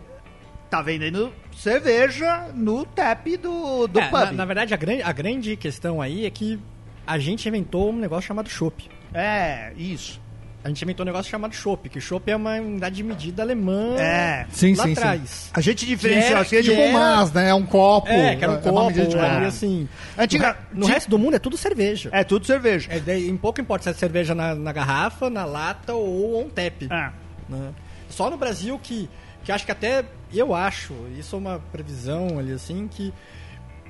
tá 0.70 0.80
vendendo 0.82 1.32
cerveja 1.56 2.48
no 2.54 2.84
tap 2.84 3.26
do, 3.38 3.86
do 3.86 3.98
É, 4.00 4.08
pub. 4.08 4.20
na, 4.26 4.32
na 4.32 4.44
verdade, 4.44 4.72
a 4.74 4.76
grande, 4.76 5.02
a 5.02 5.12
grande 5.12 5.56
questão 5.56 6.00
aí 6.00 6.24
é 6.26 6.30
que 6.30 6.58
a 7.06 7.18
gente 7.18 7.48
inventou 7.48 7.90
um 7.90 7.96
negócio 7.96 8.26
chamado 8.28 8.48
chopp. 8.48 8.88
É, 9.14 9.72
isso. 9.76 10.20
A 10.66 10.68
gente 10.68 10.82
inventou 10.82 11.04
um 11.04 11.06
negócio 11.06 11.30
chamado 11.30 11.54
chopp, 11.54 11.88
que 11.88 12.00
chopp 12.00 12.28
é 12.28 12.34
uma 12.34 12.54
unidade 12.54 12.96
de 12.96 13.04
medida 13.04 13.40
alemã 13.40 13.94
É. 13.96 14.46
Sim, 14.50 14.74
lá 14.74 14.82
sim, 14.82 14.94
sim. 14.96 15.00
atrás. 15.00 15.50
A 15.54 15.60
gente 15.60 15.86
diferencia 15.86 16.36
assim, 16.40 16.56
que 16.56 16.62
tipo, 16.62 16.74
Tipo 16.74 16.88
era- 16.88 16.92
mas, 16.98 17.32
né? 17.32 17.50
É 17.50 17.54
um 17.54 17.64
copo. 17.64 18.08
É, 18.08 18.34
que 18.34 18.42
era 18.42 18.52
um 18.52 18.56
é 18.56 18.58
uma 18.58 18.62
copo, 18.72 18.86
medida 18.86 19.06
de 19.06 19.14
copo. 19.16 19.26
assim. 19.46 19.88
Antiga- 20.18 20.56
no, 20.72 20.80
no 20.80 20.86
resto 20.86 21.08
do 21.08 21.16
mundo 21.18 21.36
é 21.36 21.38
tudo 21.38 21.56
cerveja. 21.56 22.10
É 22.12 22.24
tudo 22.24 22.44
cerveja. 22.44 22.88
É, 22.92 22.98
daí, 22.98 23.28
em 23.28 23.36
pouco 23.36 23.60
importa 23.60 23.84
se 23.84 23.90
é 23.90 23.94
cerveja 23.94 24.34
na, 24.34 24.56
na 24.56 24.72
garrafa, 24.72 25.30
na 25.30 25.44
lata 25.44 25.94
ou 25.94 26.42
on 26.44 26.48
tap. 26.48 26.82
É. 26.90 27.12
né? 27.48 27.72
Só 28.08 28.28
no 28.28 28.36
Brasil 28.36 28.76
que, 28.82 29.08
que 29.44 29.52
acho 29.52 29.64
que 29.64 29.70
até, 29.70 30.04
eu 30.34 30.52
acho, 30.52 30.92
isso 31.16 31.36
é 31.36 31.38
uma 31.38 31.60
previsão 31.70 32.40
ali 32.40 32.50
assim, 32.52 32.88
que 32.88 33.14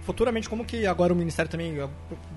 futuramente, 0.02 0.48
como 0.48 0.62
que 0.64 0.86
agora 0.86 1.12
o 1.12 1.16
Ministério 1.16 1.50
também 1.50 1.74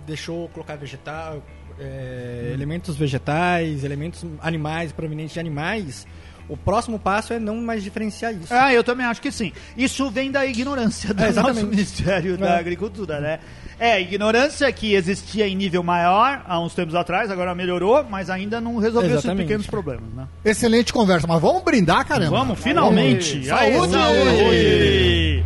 deixou 0.07 0.47
colocar 0.49 0.75
vegetal, 0.75 1.43
é, 1.79 2.51
elementos 2.53 2.95
vegetais, 2.95 3.83
elementos 3.83 4.25
animais, 4.41 4.91
provenientes 4.91 5.33
de 5.33 5.39
animais, 5.39 6.05
o 6.47 6.57
próximo 6.57 6.97
passo 6.97 7.31
é 7.31 7.37
não 7.39 7.57
mais 7.57 7.83
diferenciar 7.83 8.33
isso. 8.33 8.51
Ah, 8.51 8.73
eu 8.73 8.83
também 8.83 9.05
acho 9.05 9.21
que 9.21 9.31
sim. 9.31 9.51
Isso 9.77 10.09
vem 10.09 10.31
da 10.31 10.45
ignorância 10.45 11.13
do 11.13 11.23
É, 11.23 11.31
nosso. 11.31 11.65
Ministério 11.65 12.37
da 12.37 12.55
É. 12.55 12.59
Agricultura, 12.59 13.19
né? 13.21 13.39
É, 13.79 14.01
ignorância 14.01 14.69
que 14.73 14.93
existia 14.93 15.47
em 15.47 15.55
nível 15.55 15.81
maior 15.83 16.43
há 16.45 16.59
uns 16.59 16.73
tempos 16.73 16.95
atrás, 16.95 17.31
agora 17.31 17.55
melhorou, 17.55 18.03
mas 18.09 18.29
ainda 18.29 18.59
não 18.59 18.77
resolveu 18.77 19.11
esses 19.11 19.23
Exatamente. 19.23 19.45
pequenos 19.45 19.67
problemas, 19.67 20.11
né? 20.13 20.27
Excelente 20.43 20.91
conversa, 20.91 21.25
mas 21.27 21.39
vamos 21.39 21.63
brindar, 21.63 22.05
caramba. 22.05 22.35
Vamos, 22.39 22.59
finalmente! 22.59 23.49
Aê, 23.49 23.67
Aê, 23.69 23.73
saúde! 23.77 23.93
saúde! 23.93 25.43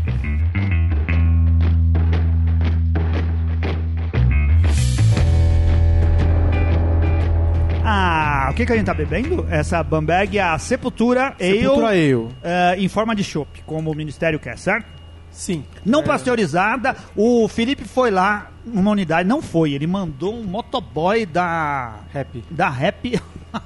O 8.54 8.56
que, 8.56 8.68
que 8.68 8.72
a 8.72 8.76
gente 8.76 8.86
tá 8.86 8.94
bebendo? 8.94 9.48
Essa 9.50 9.82
Bamberg 9.82 10.38
é 10.38 10.42
a 10.44 10.58
Sepultura, 10.60 11.36
Sepultura 11.40 11.88
Ale, 11.88 12.14
Ale. 12.14 12.28
eh, 12.44 12.76
em 12.78 12.88
forma 12.88 13.16
de 13.16 13.24
chopp, 13.24 13.64
como 13.66 13.90
o 13.92 13.96
Ministério 13.96 14.40
quer, 14.40 14.60
certo? 14.60 14.86
Sim. 15.32 15.64
Não 15.84 16.04
pasteurizada. 16.04 16.96
O 17.16 17.48
Felipe 17.48 17.84
foi 17.86 18.12
lá 18.12 18.52
numa 18.64 18.92
unidade, 18.92 19.28
não 19.28 19.42
foi, 19.42 19.74
ele 19.74 19.88
mandou 19.88 20.36
um 20.36 20.44
motoboy 20.44 21.26
da 21.26 21.96
Happy. 22.14 22.44
da 22.52 22.70
Rap. 22.70 23.20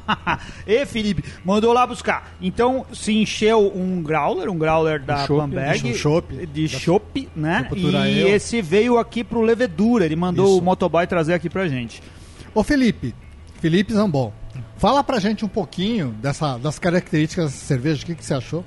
e 0.65 0.86
Felipe, 0.86 1.21
mandou 1.43 1.73
lá 1.73 1.86
buscar. 1.86 2.32
Então 2.41 2.86
se 2.93 3.13
encheu 3.13 3.69
um 3.76 4.02
growler, 4.02 4.50
um 4.50 4.58
growler 4.58 5.02
da 5.04 5.28
Bamberg, 5.28 5.82
de 5.82 5.93
chopp. 5.95 6.47
de 6.47 6.69
chopp, 6.69 7.28
né? 7.36 7.63
Sepultura 7.63 8.10
E 8.10 8.21
Ale. 8.23 8.32
esse 8.32 8.62
veio 8.62 8.97
aqui 8.97 9.21
pro 9.21 9.41
Levedura, 9.41 10.06
ele 10.06 10.15
mandou 10.15 10.45
Isso. 10.47 10.60
o 10.60 10.63
motoboy 10.63 11.06
trazer 11.06 11.34
aqui 11.34 11.50
pra 11.50 11.67
gente. 11.67 12.02
Ô 12.56 12.63
Felipe, 12.63 13.13
Felipe 13.60 13.93
Zambon, 13.93 14.32
fala 14.78 15.04
pra 15.04 15.20
gente 15.20 15.44
um 15.44 15.48
pouquinho 15.50 16.10
dessa, 16.22 16.58
das 16.58 16.78
características 16.80 17.46
da 17.52 17.58
cerveja, 17.58 18.04
o 18.04 18.06
que, 18.06 18.16
que 18.16 18.24
você 18.26 18.34
achou? 18.34 18.63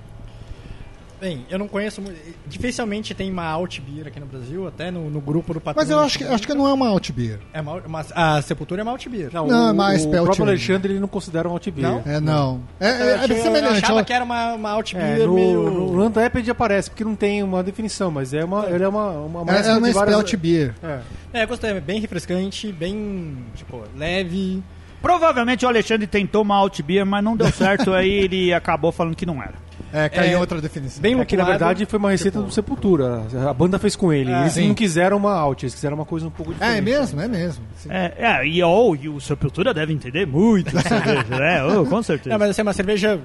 Bem, 1.20 1.44
eu 1.50 1.58
não 1.58 1.68
conheço. 1.68 2.00
mu- 2.00 2.10
Dificilmente 2.46 3.12
tem 3.12 3.30
uma 3.30 3.44
alt 3.44 3.78
beer 3.80 4.06
aqui 4.06 4.18
no 4.18 4.24
Brasil, 4.24 4.66
até 4.66 4.90
no, 4.90 5.10
no 5.10 5.20
grupo 5.20 5.52
do 5.52 5.60
patrão. 5.60 5.82
Mas 5.82 5.90
eu 5.90 6.00
acho 6.00 6.16
que, 6.16 6.24
acho 6.24 6.46
que 6.46 6.54
não 6.54 6.66
é 6.66 6.72
uma 6.72 6.88
alt 6.88 7.10
beer. 7.12 7.38
É 7.52 7.60
uma, 7.60 7.74
uma- 7.74 8.06
a 8.14 8.40
Sepultura 8.40 8.80
é 8.80 8.82
uma 8.84 8.92
alt 8.92 9.06
beer. 9.06 9.28
Não, 9.30 9.46
Não, 9.46 9.66
o, 9.66 9.70
é 9.70 9.72
mais 9.74 10.06
o 10.06 10.10
próprio 10.10 10.44
Ale. 10.44 10.52
Alexandre 10.52 10.94
ele 10.94 10.98
não 10.98 11.08
considera 11.08 11.46
um 11.46 11.52
alt 11.52 11.68
beer. 11.68 11.86
Não? 11.86 12.02
É, 12.06 12.18
não. 12.20 12.62
É, 12.80 12.88
é, 12.88 13.02
Eu 13.02 13.06
é 13.16 13.26
tinha- 13.26 13.42
semelhante. 13.42 13.72
Eu 13.72 13.76
achava 13.76 13.92
ela- 13.92 14.04
que 14.04 14.12
era 14.14 14.24
uma, 14.24 14.54
uma 14.54 14.70
alt 14.70 14.94
É, 14.94 15.14
beer 15.16 15.26
no, 15.28 15.34
meio... 15.34 15.70
no, 15.92 16.00
Antep 16.00 16.50
aparece, 16.50 16.88
porque 16.88 17.04
não 17.04 17.14
tem 17.14 17.42
uma 17.42 17.62
definição, 17.62 18.10
mas 18.10 18.32
é 18.32 18.42
uma, 18.42 18.64
ele 18.70 18.82
é 18.82 18.88
uma, 18.88 19.10
uma 19.10 19.40
É, 19.54 19.60
é 19.60 19.72
uma 19.76 19.88
de 19.88 19.92
várias- 19.92 20.16
Spelt 20.16 20.36
Beer. 20.40 20.74
É. 20.82 21.00
É, 21.34 21.42
eu 21.44 21.48
gostei. 21.48 21.68
É 21.70 21.80
bem 21.82 22.00
refrescante, 22.00 22.72
bem, 22.72 23.36
tipo, 23.56 23.82
leve. 23.94 24.62
Provavelmente 25.02 25.64
o 25.64 25.68
Alexandre 25.68 26.06
tentou 26.06 26.42
uma 26.42 26.56
alt 26.56 26.80
beer, 26.82 27.06
mas 27.06 27.24
não 27.24 27.36
deu 27.36 27.50
certo, 27.50 27.92
aí 27.92 28.10
ele 28.10 28.52
acabou 28.54 28.92
falando 28.92 29.14
que 29.16 29.24
não 29.26 29.42
era. 29.42 29.54
É, 29.92 30.08
caiu 30.08 30.30
É, 30.30 30.32
em 30.34 30.36
outra 30.36 30.60
definição. 30.60 31.02
Bem 31.02 31.18
É 31.18 31.24
que 31.24 31.36
na 31.36 31.42
lupulado. 31.42 31.64
verdade 31.64 31.86
foi 31.86 31.98
uma 31.98 32.10
receita 32.12 32.40
do 32.40 32.50
Sepultura. 32.50 33.22
A 33.48 33.52
banda 33.52 33.76
fez 33.78 33.96
com 33.96 34.12
ele. 34.12 34.32
Ah, 34.32 34.42
eles 34.42 34.52
sim. 34.52 34.68
não 34.68 34.74
quiseram 34.74 35.16
uma 35.16 35.32
alt, 35.32 35.62
eles 35.64 35.74
quiseram 35.74 35.96
uma 35.96 36.04
coisa 36.04 36.26
um 36.26 36.30
pouco 36.30 36.52
É, 36.52 36.54
diferente. 36.54 36.78
é 36.78 36.80
mesmo, 36.80 37.20
é 37.20 37.28
mesmo. 37.28 37.64
É, 37.88 38.12
é 38.18 38.46
e, 38.46 38.62
oh, 38.62 38.94
e 38.94 39.08
o 39.08 39.20
Sepultura 39.20 39.74
deve 39.74 39.92
entender 39.92 40.26
muito 40.26 40.70
cerveja, 40.80 41.24
né? 41.36 41.64
Oh, 41.64 41.84
com 41.86 42.00
certeza. 42.02 42.30
Não, 42.30 42.38
mas 42.38 42.50
assim, 42.50 42.60
é 42.60 42.62
uma 42.62 42.72
cerveja 42.72 43.18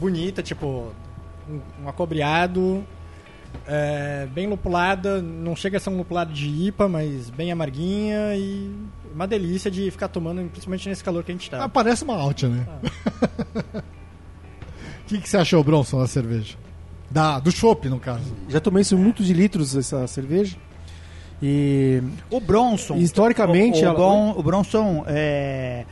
bonita, 0.00 0.42
tipo, 0.42 0.86
um, 1.50 1.60
um 1.84 1.88
acobreado, 1.88 2.82
é, 3.66 4.26
bem 4.32 4.46
lupulada, 4.46 5.20
não 5.20 5.54
chega 5.54 5.76
a 5.76 5.80
ser 5.80 5.90
um 5.90 5.98
lupulado 5.98 6.32
de 6.32 6.48
IPA, 6.68 6.88
mas 6.88 7.28
bem 7.28 7.52
amarguinha 7.52 8.34
e 8.34 8.72
uma 9.18 9.26
delícia 9.26 9.70
de 9.70 9.90
ficar 9.90 10.08
tomando, 10.08 10.48
principalmente 10.50 10.88
nesse 10.88 11.02
calor 11.02 11.24
que 11.24 11.32
a 11.32 11.34
gente 11.34 11.50
tá. 11.50 11.64
Ah, 11.64 11.68
parece 11.68 12.04
uma 12.04 12.14
alt, 12.14 12.44
né? 12.44 12.66
O 13.74 13.80
que, 15.06 15.18
que 15.20 15.28
você 15.28 15.36
achou, 15.36 15.62
Bronson, 15.64 15.98
da 15.98 16.06
cerveja? 16.06 16.56
Da, 17.10 17.38
do 17.40 17.50
chopp, 17.50 17.88
no 17.88 17.98
caso. 17.98 18.34
Já 18.48 18.60
tomei 18.60 18.82
isso 18.82 18.96
muitos 18.96 19.26
de 19.26 19.32
litros 19.32 19.74
essa 19.76 20.06
cerveja. 20.06 20.56
E 21.42 22.02
O 22.30 22.40
Bronson. 22.40 22.96
Historicamente, 22.96 23.78
O, 23.78 23.82
o, 23.82 23.84
ela- 23.86 23.94
Bron- 23.94 24.34
o 24.36 24.42
Bronson 24.42 25.04
é, 25.06 25.84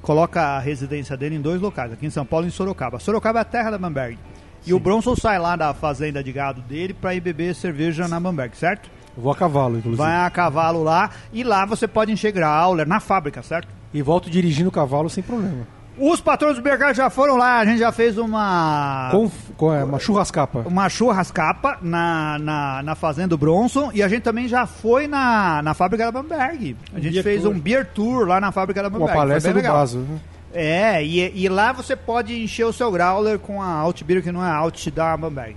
coloca 0.00 0.40
a 0.40 0.58
residência 0.58 1.16
dele 1.16 1.36
em 1.36 1.40
dois 1.40 1.60
locais, 1.60 1.92
aqui 1.92 2.06
em 2.06 2.10
São 2.10 2.24
Paulo 2.24 2.46
e 2.46 2.48
em 2.48 2.52
Sorocaba. 2.52 2.98
Sorocaba 2.98 3.40
é 3.40 3.42
a 3.42 3.44
terra 3.44 3.70
da 3.70 3.78
Bamberg. 3.78 4.18
E 4.64 4.72
o 4.72 4.78
Bronson 4.78 5.16
sai 5.16 5.38
lá 5.40 5.56
da 5.56 5.74
fazenda 5.74 6.22
de 6.22 6.30
gado 6.30 6.60
dele 6.62 6.94
pra 6.94 7.14
ir 7.14 7.20
beber 7.20 7.54
cerveja 7.54 8.06
na 8.06 8.20
Bamberg, 8.20 8.56
certo? 8.56 8.88
Vou 9.16 9.32
a 9.32 9.36
cavalo, 9.36 9.78
inclusive. 9.78 9.96
Vai 10.02 10.16
a 10.24 10.30
cavalo 10.30 10.82
lá 10.82 11.10
e 11.32 11.42
lá 11.42 11.64
você 11.66 11.86
pode 11.88 12.12
encher 12.12 12.32
growler 12.32 12.86
na 12.86 13.00
fábrica, 13.00 13.42
certo? 13.42 13.68
E 13.92 14.00
volto 14.02 14.30
dirigindo 14.30 14.68
o 14.68 14.72
cavalo 14.72 15.10
sem 15.10 15.22
problema. 15.22 15.66
Os 15.98 16.22
patrões 16.22 16.56
do 16.56 16.62
mercado 16.62 16.94
já 16.94 17.10
foram 17.10 17.36
lá, 17.36 17.58
a 17.58 17.64
gente 17.66 17.78
já 17.78 17.92
fez 17.92 18.16
uma. 18.16 19.10
Com, 19.56 19.72
é, 19.74 19.84
uma 19.84 19.98
churrascapa. 19.98 20.60
uma 20.66 20.88
churrascapa 20.88 21.78
na, 21.82 22.38
na, 22.38 22.82
na 22.82 22.94
fazenda 22.94 23.28
do 23.28 23.38
Bronson 23.38 23.90
e 23.92 24.02
a 24.02 24.08
gente 24.08 24.22
também 24.22 24.48
já 24.48 24.64
foi 24.64 25.06
na, 25.06 25.60
na 25.62 25.74
fábrica 25.74 26.10
da 26.10 26.10
Bamberg. 26.10 26.76
A 26.94 26.98
gente 26.98 27.12
beer 27.12 27.22
fez 27.22 27.42
tour. 27.42 27.52
um 27.52 27.60
beer 27.60 27.86
tour 27.92 28.26
lá 28.26 28.40
na 28.40 28.50
fábrica 28.50 28.82
da 28.82 28.88
Uma 28.88 28.98
Bamberg. 29.00 29.18
palestra 29.18 29.52
foi 29.52 29.60
do 29.60 29.62
legal. 29.62 29.76
Baso. 29.76 29.98
né? 29.98 30.18
É, 30.54 31.04
e, 31.04 31.44
e 31.44 31.48
lá 31.48 31.72
você 31.72 31.94
pode 31.94 32.42
encher 32.42 32.64
o 32.64 32.72
seu 32.72 32.90
growler 32.90 33.38
com 33.38 33.62
a 33.62 33.66
Alt 33.68 34.02
Beer, 34.02 34.22
que 34.22 34.32
não 34.32 34.44
é 34.44 34.48
a 34.48 34.54
Alt 34.54 34.88
da 34.88 35.14
Bamberg. 35.16 35.56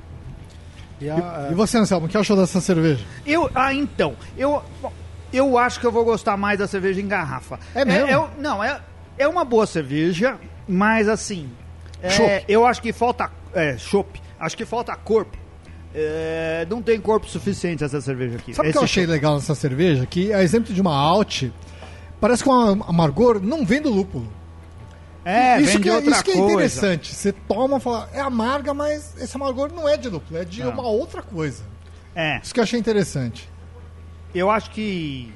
E 1.01 1.09
a- 1.09 1.49
E 1.51 1.53
você, 1.53 1.77
Anselmo, 1.77 2.05
o 2.05 2.09
que 2.09 2.17
achou 2.17 2.37
dessa 2.37 2.61
cerveja? 2.61 3.03
Eu, 3.25 3.49
ah, 3.53 3.73
então, 3.73 4.15
eu, 4.37 4.61
eu 5.33 5.57
acho 5.57 5.79
que 5.79 5.85
eu 5.85 5.91
vou 5.91 6.05
gostar 6.05 6.37
mais 6.37 6.59
da 6.59 6.67
cerveja 6.67 7.01
em 7.01 7.07
garrafa. 7.07 7.59
É 7.73 7.83
mesmo? 7.85 8.07
é- 8.07 8.29
não, 8.37 8.63
é, 8.63 8.79
é 9.17 9.27
uma 9.27 9.43
boa 9.43 9.65
cerveja. 9.65 10.37
Mas 10.67 11.07
assim, 11.07 11.49
é, 12.01 12.43
eu 12.47 12.65
acho 12.65 12.81
que 12.81 12.91
falta. 12.91 13.29
É, 13.53 13.77
chopp. 13.77 14.21
Acho 14.39 14.57
que 14.57 14.65
falta 14.65 14.95
corpo. 14.95 15.37
É, 15.93 16.65
não 16.69 16.81
tem 16.81 16.99
corpo 16.99 17.27
suficiente 17.27 17.83
essa 17.83 18.01
cerveja 18.01 18.35
aqui. 18.37 18.53
Sabe 18.53 18.69
o 18.69 18.71
que 18.71 18.77
eu 18.77 18.83
achei 18.83 19.05
legal 19.05 19.35
nessa 19.35 19.55
cerveja? 19.55 20.05
Que 20.05 20.33
a 20.33 20.43
exemplo 20.43 20.73
de 20.73 20.81
uma 20.81 20.93
alt, 20.93 21.43
parece 22.19 22.43
que 22.43 22.49
o 22.49 22.51
amargor 22.53 23.39
não 23.41 23.65
vem 23.65 23.81
do 23.81 23.89
lúpulo. 23.89 24.27
É, 25.25 25.59
isso 25.59 25.71
vem 25.73 25.81
que, 25.81 25.89
é- 25.89 25.99
isso 26.01 26.23
que 26.23 26.31
é 26.31 26.37
interessante. 26.37 27.15
Você 27.15 27.31
toma 27.31 27.77
e 27.77 27.79
fala, 27.79 28.07
é 28.13 28.21
amarga, 28.21 28.73
mas 28.75 29.15
esse 29.19 29.35
amargor 29.35 29.71
não 29.73 29.89
é 29.89 29.97
de 29.97 30.07
lúpulo, 30.07 30.39
é 30.39 30.45
de 30.45 30.63
Não. 30.63 30.71
uma 30.71 30.83
outra 30.87 31.21
coisa. 31.23 31.63
É, 32.15 32.39
Isso 32.41 32.53
que 32.53 32.59
eu 32.59 32.63
achei 32.63 32.79
interessante. 32.79 33.49
eu 34.33 34.49
acho 34.51 34.69
que. 34.71 35.33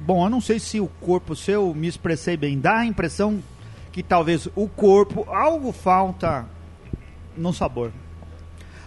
Bom, 0.00 0.24
eu 0.26 0.30
não 0.30 0.40
sei 0.40 0.58
se 0.58 0.80
o 0.80 0.88
corpo, 1.00 1.36
se 1.36 1.50
eu 1.52 1.72
me 1.74 1.86
expressei 1.86 2.36
bem, 2.36 2.58
dá 2.58 2.78
a 2.78 2.84
impressão 2.86 3.40
que 3.92 4.02
talvez 4.02 4.48
o 4.56 4.66
corpo, 4.66 5.24
algo 5.30 5.70
falta 5.70 6.44
no 7.36 7.52
sabor. 7.52 7.92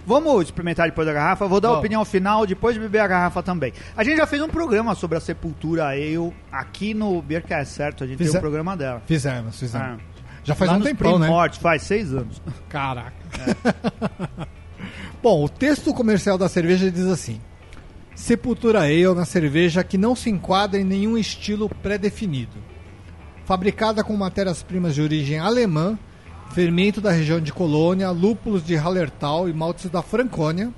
Vamos 0.06 0.44
experimentar 0.46 0.88
depois 0.88 1.08
da 1.08 1.14
garrafa. 1.14 1.48
Vou 1.48 1.62
dar 1.62 1.70
a 1.70 1.78
opinião 1.80 2.04
final 2.04 2.46
depois 2.46 2.76
de 2.76 2.80
beber 2.82 3.00
a 3.00 3.08
garrafa 3.08 3.42
também. 3.42 3.72
A 3.96 4.04
gente 4.04 4.18
já 4.18 4.28
fez 4.28 4.42
um 4.42 4.50
programa 4.50 4.94
sobre 4.94 5.18
a 5.18 5.22
Sepultura 5.22 5.88
Ale 5.88 6.34
aqui 6.52 6.94
no 6.94 7.22
Beercast, 7.22 7.74
certo? 7.74 8.04
A 8.04 8.08
gente 8.08 8.18
Fizer- 8.18 8.38
um 8.38 8.42
programa 8.42 8.76
dela. 8.76 9.02
Fizemos, 9.06 9.58
fizemos. 9.60 9.88
Ah. 9.88 10.15
Já 10.46 10.54
faz 10.54 10.72
Lá 10.72 10.78
um 10.78 10.82
tempão, 10.82 11.18
né? 11.18 11.26
primórdios, 11.26 11.62
faz 11.62 11.82
seis 11.82 12.14
anos. 12.14 12.42
Caraca. 12.70 13.14
Bom, 15.22 15.44
o 15.44 15.50
texto 15.50 15.92
comercial 15.92 16.38
da 16.38 16.48
cerveja 16.48 16.92
diz 16.92 17.08
assim: 17.08 17.42
Sepultura 18.16 18.84
Ale 18.84 19.02
é 19.02 19.10
uma 19.10 19.26
cerveja 19.26 19.84
que 19.84 19.98
não 19.98 20.16
se 20.16 20.30
enquadra 20.30 20.80
em 20.80 20.84
nenhum 20.84 21.18
estilo 21.18 21.68
pré-definido. 21.68 22.58
Fabricada 23.44 24.04
com 24.04 24.16
matérias-primas 24.16 24.94
de 24.94 25.02
origem 25.02 25.40
alemã, 25.40 25.98
fermento 26.52 27.02
da 27.02 27.12
região 27.12 27.42
de 27.42 27.52
Colônia, 27.52 28.12
lúpulos 28.12 28.64
de 28.64 28.76
Hallertau 28.76 29.50
e 29.50 29.54
maltes 29.54 29.90
da 29.90 30.04
Franconia, 30.04 30.72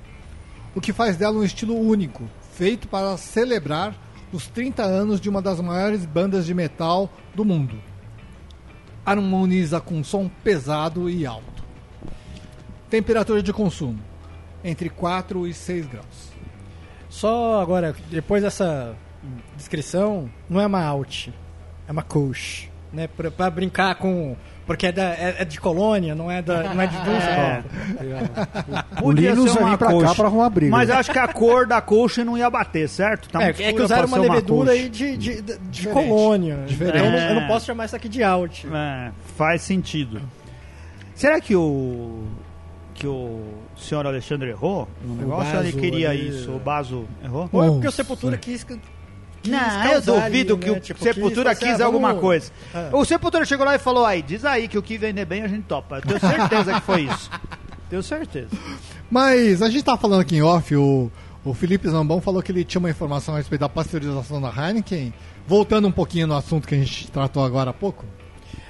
o 0.73 0.79
que 0.79 0.93
faz 0.93 1.17
dela 1.17 1.37
um 1.37 1.43
estilo 1.43 1.77
único, 1.77 2.23
feito 2.53 2.87
para 2.87 3.17
celebrar 3.17 3.93
os 4.31 4.47
30 4.47 4.83
anos 4.83 5.19
de 5.19 5.29
uma 5.29 5.41
das 5.41 5.59
maiores 5.59 6.05
bandas 6.05 6.45
de 6.45 6.53
metal 6.53 7.09
do 7.35 7.43
mundo. 7.43 7.75
Harmoniza 9.07 9.79
com 9.79 10.03
som 10.03 10.29
pesado 10.43 11.09
e 11.09 11.25
alto. 11.25 11.63
Temperatura 12.89 13.41
de 13.41 13.53
consumo 13.53 13.99
entre 14.61 14.89
4 14.89 15.47
e 15.47 15.53
6 15.53 15.87
graus. 15.87 16.33
Só 17.07 17.61
agora, 17.61 17.95
depois 18.09 18.43
dessa 18.43 18.93
descrição, 19.55 20.29
não 20.49 20.59
é 20.59 20.65
uma 20.65 20.83
alt, 20.83 21.29
é 21.87 21.91
uma 21.91 22.03
coach. 22.03 22.69
Né? 22.91 23.07
Pra 23.07 23.49
brincar 23.49 23.95
com. 23.95 24.35
Porque 24.67 24.87
é, 24.87 24.91
da, 24.91 25.03
é, 25.13 25.35
é 25.39 25.45
de 25.45 25.59
colônia, 25.59 26.13
não 26.13 26.29
é, 26.29 26.41
da, 26.41 26.73
não 26.73 26.81
é 26.81 26.87
de 26.87 26.95
É. 27.07 27.63
Düsseldorf. 27.63 29.01
O 29.01 29.11
Linus 29.11 29.53
vai 29.55 29.63
vir 29.71 29.77
pra 29.77 29.99
cá 30.01 30.13
pra 30.15 30.25
arrumar 30.27 30.49
briga. 30.49 30.71
Mas 30.71 30.89
eu 30.89 30.95
acho 30.97 31.09
que 31.11 31.17
a 31.17 31.27
cor 31.27 31.65
da 31.65 31.79
coxa 31.81 32.23
não 32.25 32.37
ia 32.37 32.49
bater, 32.49 32.87
certo? 32.89 33.29
Tá 33.29 33.41
É, 33.43 33.49
é 33.49 33.53
que 33.73 33.81
usaram 33.81 34.07
uma 34.07 34.17
levedura 34.17 34.71
coxa. 34.71 34.71
aí 34.83 34.89
de, 34.89 35.17
de, 35.17 35.41
de, 35.41 35.57
de 35.57 35.57
Diferente. 35.69 36.07
colônia. 36.09 36.57
Diferente. 36.67 36.97
Eu, 36.97 37.05
não, 37.11 37.17
eu 37.17 37.29
É. 37.29 37.33
não 37.41 37.47
posso 37.47 37.65
chamar 37.65 37.85
isso 37.85 37.95
aqui 37.95 38.09
de 38.09 38.21
alt. 38.23 38.65
É, 38.65 39.11
faz 39.37 39.61
sentido. 39.61 40.21
Será 41.15 41.39
que 41.41 41.55
o 41.55 42.25
que 42.93 43.07
o 43.07 43.41
senhor 43.77 44.05
Alexandre 44.07 44.49
errou 44.49 44.87
no 45.03 45.15
negócio? 45.15 45.55
ou 45.55 45.63
ele 45.63 45.71
queria 45.71 46.09
ali- 46.09 46.29
isso? 46.29 46.51
O 46.51 46.59
Baso 46.59 47.05
errou? 47.23 47.47
Ou 47.53 47.63
é 47.63 47.67
porque 47.69 47.87
o 47.87 47.91
Sepultura 47.91 48.37
quis. 48.37 48.65
Quis 49.49 49.59
Não, 49.85 49.91
eu 49.91 50.01
duvido 50.01 50.53
ali, 50.53 50.61
que 50.63 50.71
né? 50.71 50.77
o 50.77 50.79
Tipo, 50.79 51.03
Sepultura 51.03 51.55
quis 51.55 51.69
quis 51.71 51.81
alguma 51.81 52.09
vamos- 52.09 52.21
coisa. 52.21 52.51
É. 52.73 52.89
O 52.93 53.03
Sepultura 53.05 53.45
chegou 53.45 53.65
lá 53.65 53.75
e 53.75 53.79
falou: 53.79 54.05
aí, 54.05 54.21
diz 54.21 54.43
aí 54.45 54.67
que 54.67 54.77
o 54.77 54.83
que 54.83 54.97
vender 54.97 55.25
bem 55.25 55.43
a 55.43 55.47
gente 55.47 55.63
topa. 55.63 55.97
Eu 55.97 56.01
tenho 56.01 56.19
certeza 56.19 56.73
que 56.73 56.81
foi 56.81 57.01
isso. 57.03 57.29
Tenho 57.89 58.03
certeza. 58.03 58.49
Mas 59.09 59.61
a 59.61 59.69
gente 59.69 59.83
tava 59.83 59.97
falando 59.97 60.19
aqui 60.19 60.35
em 60.35 60.41
off, 60.41 60.75
o, 60.75 61.09
o 61.45 61.53
Felipe 61.53 61.87
Zambão 61.87 62.19
falou 62.19 62.43
que 62.43 62.51
ele 62.51 62.65
tinha 62.65 62.79
uma 62.79 62.89
informação 62.89 63.33
a 63.33 63.37
respeito 63.37 63.61
da 63.61 63.69
pasteurização 63.69 64.41
da 64.41 64.49
Heineken. 64.49 65.13
Voltando 65.47 65.87
um 65.87 65.91
pouquinho 65.93 66.27
no 66.27 66.35
assunto 66.35 66.67
que 66.67 66.75
a 66.75 66.77
gente 66.77 67.09
tratou 67.09 67.45
agora 67.45 67.69
há 67.69 67.73
pouco. 67.73 68.03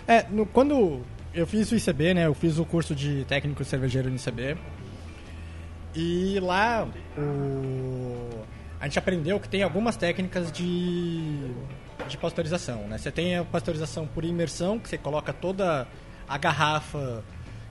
É, 0.07 0.23
no- 0.29 0.45
quando 0.45 1.01
eu 1.33 1.47
fiz 1.47 1.71
o 1.71 1.75
ICB, 1.75 2.13
né? 2.13 2.27
Eu 2.27 2.35
fiz 2.35 2.59
o 2.59 2.65
curso 2.65 2.93
de 2.93 3.25
técnico 3.27 3.63
cervejeiro 3.65 4.07
no 4.07 4.15
ICB. 4.17 4.55
E 5.95 6.39
lá 6.39 6.87
o... 7.17 8.29
a 8.79 8.85
gente 8.85 8.99
aprendeu 8.99 9.39
que 9.39 9.49
tem 9.49 9.63
algumas 9.63 9.95
técnicas 9.95 10.51
de, 10.51 11.51
de 12.07 12.17
pasteurização, 12.17 12.87
né? 12.87 12.97
Você 12.97 13.11
tem 13.11 13.37
a 13.37 13.43
pasteurização 13.43 14.07
por 14.07 14.23
imersão, 14.23 14.77
que 14.79 14.87
você 14.89 14.97
coloca 14.97 15.33
toda 15.33 15.87
a 16.27 16.37
garrafa 16.37 17.23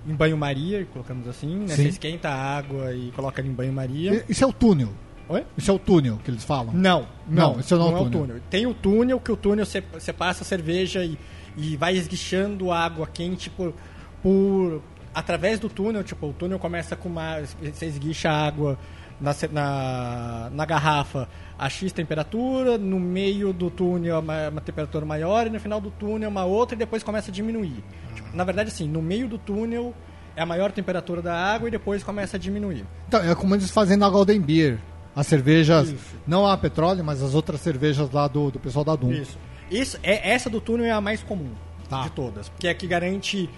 em 0.07 0.15
banho-maria, 0.15 0.87
colocamos 0.93 1.29
assim, 1.29 1.57
né? 1.61 1.69
Sim. 1.69 1.83
Você 1.83 1.89
esquenta 1.89 2.29
a 2.29 2.35
água 2.35 2.93
e 2.95 3.11
coloca 3.13 3.41
ela 3.41 3.49
em 3.49 3.53
banho-maria. 3.53 4.25
Isso 4.29 4.45
é 4.45 4.47
o 4.47 4.53
túnel. 4.53 4.91
Oi? 5.29 5.45
Isso 5.57 5.71
é 5.71 5.75
o 5.75 5.79
túnel 5.79 6.21
que 6.25 6.31
eles 6.31 6.45
falam. 6.45 6.73
Não, 6.73 7.09
Não, 7.29 7.53
não, 7.55 7.61
isso 7.61 7.77
não 7.77 7.89
é 7.89 7.91
o 7.91 7.93
é 7.93 7.95
o 7.95 8.05
túnel. 8.05 8.21
túnel. 8.21 8.43
Tem 8.49 8.67
o 8.67 8.75
túnel, 8.75 9.21
que 9.21 9.33
o 9.33 9.37
túnel 9.37 9.67
você, 9.67 9.81
você 9.81 10.13
passa 10.13 10.43
a 10.43 10.47
cerveja 10.47 11.05
e, 11.05 11.19
e 11.57 11.77
vai 11.77 11.97
esguichando 11.97 12.71
água 12.71 13.09
quente 13.09 13.51
por, 13.51 13.75
por 14.23 14.83
através 15.13 15.59
do 15.59 15.69
túnel, 15.69 16.05
tipo, 16.05 16.29
o 16.29 16.33
túnel 16.33 16.59
começa 16.59 16.95
com 16.95 17.09
uma 17.09 17.41
você 17.41 17.87
esguicha 17.87 18.31
a 18.31 18.47
água 18.47 18.79
na, 19.21 19.35
na, 19.53 20.51
na 20.53 20.65
garrafa 20.65 21.29
a 21.59 21.69
X 21.69 21.93
temperatura, 21.93 22.77
no 22.77 23.01
meio 23.01 23.53
do 23.53 23.71
túnel 23.71 24.21
uma, 24.21 24.49
uma 24.51 24.61
temperatura 24.61 25.07
maior 25.07 25.47
e 25.47 25.51
no 25.51 25.59
final 25.59 25.81
do 25.81 25.91
túnel 25.91 26.29
uma 26.29 26.45
outra 26.45 26.75
e 26.75 26.79
depois 26.79 27.03
começa 27.03 27.31
a 27.31 27.35
diminuir. 27.35 27.83
Tipo, 28.15 28.37
na 28.37 28.45
verdade 28.45 28.69
assim, 28.69 28.87
no 28.87 29.01
meio 29.01 29.27
do 29.27 29.39
túnel 29.39 29.95
é 30.37 30.43
a 30.43 30.47
maior 30.47 30.71
temperatura 30.71 31.23
da 31.23 31.35
água 31.35 31.69
e 31.69 31.71
depois 31.71 32.03
começa 32.05 32.37
a 32.37 32.41
diminuir. 32.41 32.85
Então, 33.09 33.21
é 33.23 33.35
como 33.35 33.55
eles 33.55 33.71
fazem 33.71 33.97
na 33.97 34.09
Golden 34.09 34.41
Beer. 34.41 34.79
As 35.15 35.27
cervejas, 35.27 35.89
Isso. 35.89 36.17
não 36.27 36.47
a 36.47 36.59
petróleo, 36.59 37.03
mas 37.03 37.23
as 37.23 37.35
outras 37.35 37.63
cervejas 37.63 38.11
lá 38.11 38.29
do, 38.29 38.51
do 38.51 38.61
pessoal 38.61 38.85
da 38.85 38.95
Dum. 38.95 39.11
Isso. 39.11 39.39
Isso, 39.71 39.99
é, 40.03 40.31
essa 40.31 40.51
do 40.51 40.61
túnel 40.61 40.85
é 40.85 40.91
a 40.91 41.01
mais 41.01 41.23
comum 41.23 41.53
Tá. 41.89 42.03
de 42.03 42.11
todas. 42.11 42.51
Porque 42.51 42.67
é 42.69 42.71
a 42.71 42.75
que 42.75 42.87
garante 42.87 43.49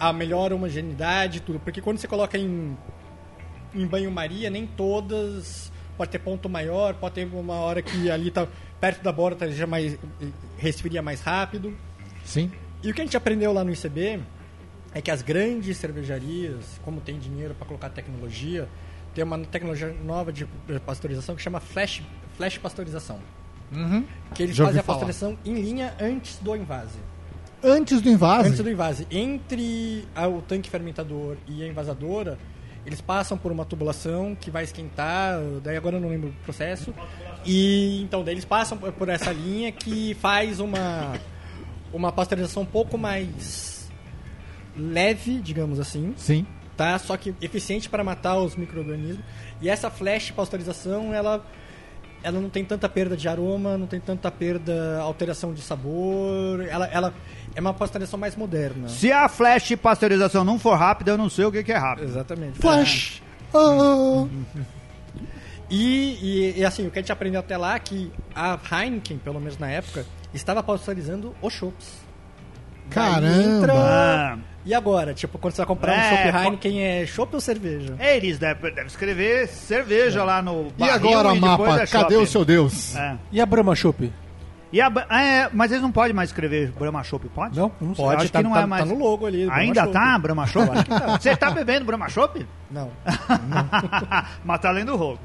a 0.00 0.12
melhor 0.12 0.52
homogeneidade 0.52 1.38
e 1.38 1.40
tudo. 1.40 1.60
Porque 1.60 1.80
quando 1.80 1.98
você 1.98 2.08
coloca 2.08 2.36
em, 2.36 2.76
em 3.74 3.86
banho-maria, 3.86 4.50
nem 4.50 4.66
todas. 4.66 5.72
Pode 5.96 6.10
ter 6.10 6.18
ponto 6.18 6.48
maior, 6.48 6.94
pode 6.94 7.14
ter 7.14 7.24
uma 7.32 7.54
hora 7.54 7.80
que 7.80 8.10
ali 8.10 8.30
tá 8.30 8.48
perto 8.80 9.02
da 9.02 9.12
borda 9.12 9.50
já 9.52 9.66
mais 9.66 9.96
resfria 10.58 11.00
mais 11.00 11.20
rápido. 11.20 11.72
Sim. 12.24 12.50
E 12.82 12.90
o 12.90 12.94
que 12.94 13.00
a 13.00 13.04
gente 13.04 13.16
aprendeu 13.16 13.52
lá 13.52 13.62
no 13.64 13.72
ICB 13.72 14.20
é 14.92 15.00
que 15.00 15.10
as 15.10 15.22
grandes 15.22 15.76
cervejarias, 15.76 16.80
como 16.84 17.00
tem 17.00 17.18
dinheiro 17.18 17.54
para 17.54 17.66
colocar 17.66 17.88
tecnologia, 17.90 18.68
tem 19.14 19.22
uma 19.24 19.38
tecnologia 19.38 19.94
nova 20.04 20.32
de 20.32 20.46
pasteurização 20.84 21.36
que 21.36 21.42
chama 21.42 21.60
flash, 21.60 22.02
flash 22.36 22.58
pasteurização. 22.58 23.20
Que 24.34 24.42
eles 24.42 24.54
Já 24.56 24.66
fazem 24.66 24.80
a 24.80 24.82
falar. 24.82 24.98
pasteurização 24.98 25.38
em 25.44 25.54
linha 25.54 25.94
antes 26.00 26.36
do 26.38 26.54
invase. 26.56 26.98
Antes 27.62 28.00
do 28.02 28.10
invase. 28.10 28.48
Antes 28.48 28.60
do 28.60 28.70
invase. 28.70 29.06
Entre 29.10 30.06
a- 30.14 30.28
o 30.28 30.42
tanque 30.42 30.68
fermentador 30.68 31.36
e 31.48 31.62
a 31.62 31.66
envasadora, 31.66 32.38
eles 32.86 33.00
passam 33.00 33.36
por 33.38 33.50
uma 33.50 33.64
tubulação 33.64 34.34
que 34.38 34.50
vai 34.50 34.64
esquentar, 34.64 35.40
daí 35.62 35.76
agora 35.76 35.96
eu 35.96 36.00
não 36.00 36.08
lembro 36.08 36.28
o 36.30 36.44
processo. 36.44 36.92
E 37.44 38.02
então 38.02 38.22
daí 38.24 38.34
eles 38.34 38.44
passam 38.44 38.76
por- 38.78 39.08
essa 39.08 39.32
linha 39.32 39.70
que 39.72 40.14
faz 40.14 40.60
uma 40.60 41.14
uma 41.92 42.10
pasteurização 42.10 42.62
um 42.64 42.66
pouco 42.66 42.98
mais 42.98 43.88
leve, 44.76 45.40
digamos 45.40 45.78
assim, 45.78 46.12
Sim. 46.16 46.44
tá? 46.76 46.98
Só 46.98 47.16
que 47.16 47.34
eficiente 47.40 47.88
para 47.88 48.02
matar 48.02 48.36
os 48.38 48.56
micro-organismos. 48.56 49.24
E 49.62 49.68
essa 49.68 49.90
flash 49.90 50.30
pasteurização, 50.32 51.14
ela 51.14 51.44
ela 52.24 52.40
não 52.40 52.48
tem 52.48 52.64
tanta 52.64 52.88
perda 52.88 53.16
de 53.16 53.28
aroma, 53.28 53.76
não 53.76 53.86
tem 53.86 54.00
tanta 54.00 54.30
perda, 54.30 54.98
alteração 55.00 55.52
de 55.52 55.60
sabor. 55.60 56.66
Ela, 56.66 56.86
ela 56.86 57.14
é 57.54 57.60
uma 57.60 57.74
pasteurização 57.74 58.18
mais 58.18 58.34
moderna. 58.34 58.88
Se 58.88 59.12
a 59.12 59.28
flash 59.28 59.76
pasteurização 59.76 60.42
não 60.42 60.58
for 60.58 60.76
rápida, 60.76 61.10
eu 61.10 61.18
não 61.18 61.28
sei 61.28 61.44
o 61.44 61.52
que, 61.52 61.62
que 61.62 61.72
é 61.72 61.76
rápido. 61.76 62.08
Exatamente. 62.08 62.58
Flash. 62.58 63.22
Ah. 63.52 64.26
E, 65.70 66.18
e, 66.20 66.60
e, 66.60 66.64
assim, 66.64 66.86
o 66.86 66.90
que 66.90 66.98
a 66.98 67.02
gente 67.02 67.10
aprendeu 67.10 67.40
até 67.40 67.56
lá 67.56 67.74
é 67.74 67.78
que 67.78 68.12
a 68.34 68.58
Heineken, 68.70 69.16
pelo 69.16 69.40
menos 69.40 69.58
na 69.58 69.68
época, 69.68 70.04
estava 70.32 70.62
pasteurizando 70.62 71.34
os 71.40 71.54
chopps. 71.54 72.03
Daí 72.86 72.94
Caramba. 72.94 73.42
entra- 73.42 73.72
Ah, 73.74 74.38
E 74.66 74.72
agora? 74.72 75.12
Tipo, 75.12 75.36
quando 75.38 75.52
você 75.52 75.58
vai 75.60 75.66
comprar 75.66 75.92
É, 75.92 75.98
um 75.98 76.10
chopp 76.16 76.32
po- 76.32 76.38
Heineken, 76.38 76.82
é 76.82 77.06
chopp 77.06 77.34
ou 77.34 77.40
cerveja? 77.40 77.94
eles 78.00 78.38
devem 78.38 78.72
deve 78.74 78.86
escrever 78.86 79.46
cerveja 79.48 80.24
lá 80.24 80.40
no 80.40 80.68
E 80.68 80.80
barril 80.80 80.94
agora, 80.94 81.32
depois 81.34 81.40
mapa? 81.40 81.82
é 81.82 81.86
Cadê 81.86 82.16
o 82.16 82.26
seu 82.26 82.44
Deus? 82.46 82.96
É. 82.96 83.16
E 83.30 83.40
a 83.42 83.46
Brahma 83.46 83.74
Chopp? 83.74 84.10
E 84.72 84.80
a, 84.80 84.88
ba- 84.90 85.06
é, 85.10 85.48
mas 85.52 85.70
eles 85.70 85.82
não 85.82 85.92
podem 85.92 86.12
mais 86.14 86.30
escrever 86.30 86.72
Brahma 86.72 87.04
Chopp, 87.04 87.28
pode? 87.28 87.56
Não? 87.58 87.70
Não 87.80 87.94
sei. 87.94 88.04
Pode, 88.04 88.22
acho 88.22 88.32
tá, 88.32 88.38
que 88.38 88.44
não 88.44 88.52
tá- 88.54 88.62
é 88.62 88.66
mais. 88.66 88.82
tá 88.84 88.88
no 88.92 88.98
logo 88.98 89.26
ali. 89.26 89.44
Brahma 89.44 89.60
Ainda 89.62 89.80
Chopp. 89.82 89.92
tá 89.92 90.18
Brahma 90.18 90.46
Chopp? 90.48 90.68
Você 91.20 91.36
tá 91.36 91.50
bebendo 91.50 91.84
Brahma 91.84 92.08
Chopp? 92.08 92.46
Não. 92.70 92.90
mas 94.44 94.60
tá 94.60 94.70
lendo 94.70 94.94
o 94.94 94.96
rogo. 94.96 95.20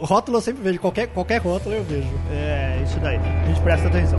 O 0.00 0.04
rótulo 0.06 0.38
eu 0.38 0.42
sempre 0.42 0.62
vejo. 0.62 0.80
Qualquer, 0.80 1.08
qualquer 1.08 1.38
rótulo 1.42 1.74
eu 1.74 1.84
vejo. 1.84 2.08
É, 2.32 2.80
isso 2.82 2.98
daí. 3.00 3.18
A 3.18 3.46
gente 3.46 3.60
presta 3.60 3.86
atenção. 3.88 4.18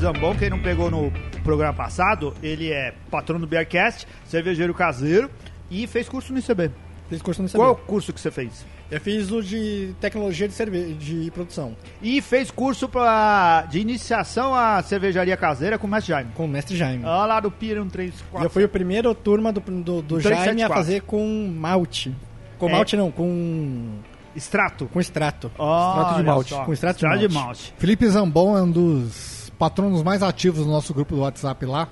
Zambon, 0.00 0.34
quem 0.36 0.48
não 0.50 0.58
pegou 0.58 0.90
no 0.90 1.12
programa 1.44 1.74
passado, 1.74 2.34
ele 2.42 2.70
é 2.70 2.94
patrão 3.10 3.38
do 3.38 3.46
Beercast, 3.46 4.06
cervejeiro 4.24 4.72
caseiro 4.74 5.30
e 5.70 5.86
fez 5.86 6.08
curso 6.08 6.32
no 6.32 6.38
ICB. 6.38 6.70
Fiz 7.08 7.20
curso 7.20 7.42
no 7.42 7.48
ICB. 7.48 7.58
Qual 7.58 7.68
é 7.68 7.72
o 7.72 7.76
curso 7.76 8.12
que 8.12 8.20
você 8.20 8.30
fez? 8.30 8.64
Eu 8.90 9.00
fiz 9.00 9.30
o 9.30 9.40
de 9.42 9.94
tecnologia 10.00 10.48
de, 10.48 10.54
cerve... 10.54 10.94
de 10.94 11.30
produção, 11.30 11.76
E 12.02 12.20
fez 12.20 12.50
curso 12.50 12.88
pra, 12.88 13.62
de 13.70 13.78
iniciação 13.78 14.52
à 14.54 14.82
cervejaria 14.82 15.36
caseira 15.36 15.78
com 15.78 15.86
o 15.86 15.90
Mestre 15.90 16.08
Jaime. 16.12 16.30
com 16.34 16.44
o 16.44 16.48
mestre 16.48 16.76
Jaime. 16.76 17.04
Olha 17.04 17.26
lá 17.26 17.40
do 17.40 17.50
Pira 17.52 17.80
1, 17.82 17.88
3, 17.88 18.14
E 18.18 18.22
4. 18.30 18.46
eu 18.46 18.50
fui 18.50 18.64
a 18.64 18.68
primeira 18.68 19.14
turma 19.14 19.52
do, 19.52 19.60
do, 19.60 20.02
do 20.02 20.20
Jaime 20.20 20.62
a 20.62 20.68
fazer 20.68 21.02
com 21.02 21.24
malte. 21.56 22.12
Com 22.58 22.68
É. 22.68 22.72
malte 22.72 22.96
não, 22.96 23.10
com, 23.12 23.98
Extrato. 24.34 24.86
com 24.92 25.00
extrato. 25.00 25.50
Olha 25.58 26.16
de 26.16 26.22
malte. 26.24 26.50
só. 26.50 26.64
Com 26.64 26.72
extrato 26.72 26.98
de 26.98 27.04
Extrato 27.06 27.28
de 27.28 27.34
malte. 27.34 27.46
malte. 27.46 27.74
Felipe 27.78 28.06
Zambon 28.08 28.58
é 28.58 28.62
um 28.62 28.70
dos 28.70 29.39
patronos 29.60 30.02
mais 30.02 30.22
ativos 30.22 30.64
do 30.64 30.70
nosso 30.72 30.94
grupo 30.94 31.14
do 31.14 31.20
WhatsApp 31.20 31.66
lá. 31.66 31.86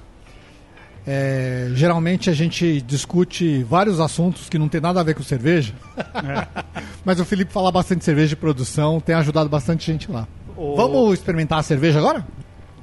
É, 1.07 1.69
geralmente 1.75 2.29
a 2.29 2.33
gente 2.35 2.81
discute 2.83 3.63
vários 3.63 4.01
assuntos 4.01 4.49
que 4.49 4.59
não 4.59 4.69
tem 4.69 4.81
nada 4.81 5.01
a 5.01 5.03
ver 5.03 5.15
com 5.15 5.23
cerveja. 5.23 5.75
Mas 7.05 7.21
o 7.21 7.25
Felipe 7.27 7.53
fala 7.53 7.71
bastante 7.71 7.99
de 8.01 8.05
cerveja 8.07 8.29
de 8.31 8.37
produção, 8.37 9.01
tem 9.01 9.15
ajudado 9.15 9.49
bastante 9.51 9.87
gente 9.87 10.11
lá. 10.11 10.27
O- 10.57 10.75
Vamos 10.77 11.13
experimentar 11.15 11.59
a 11.59 11.63
cerveja 11.63 11.99
agora? 11.99 12.27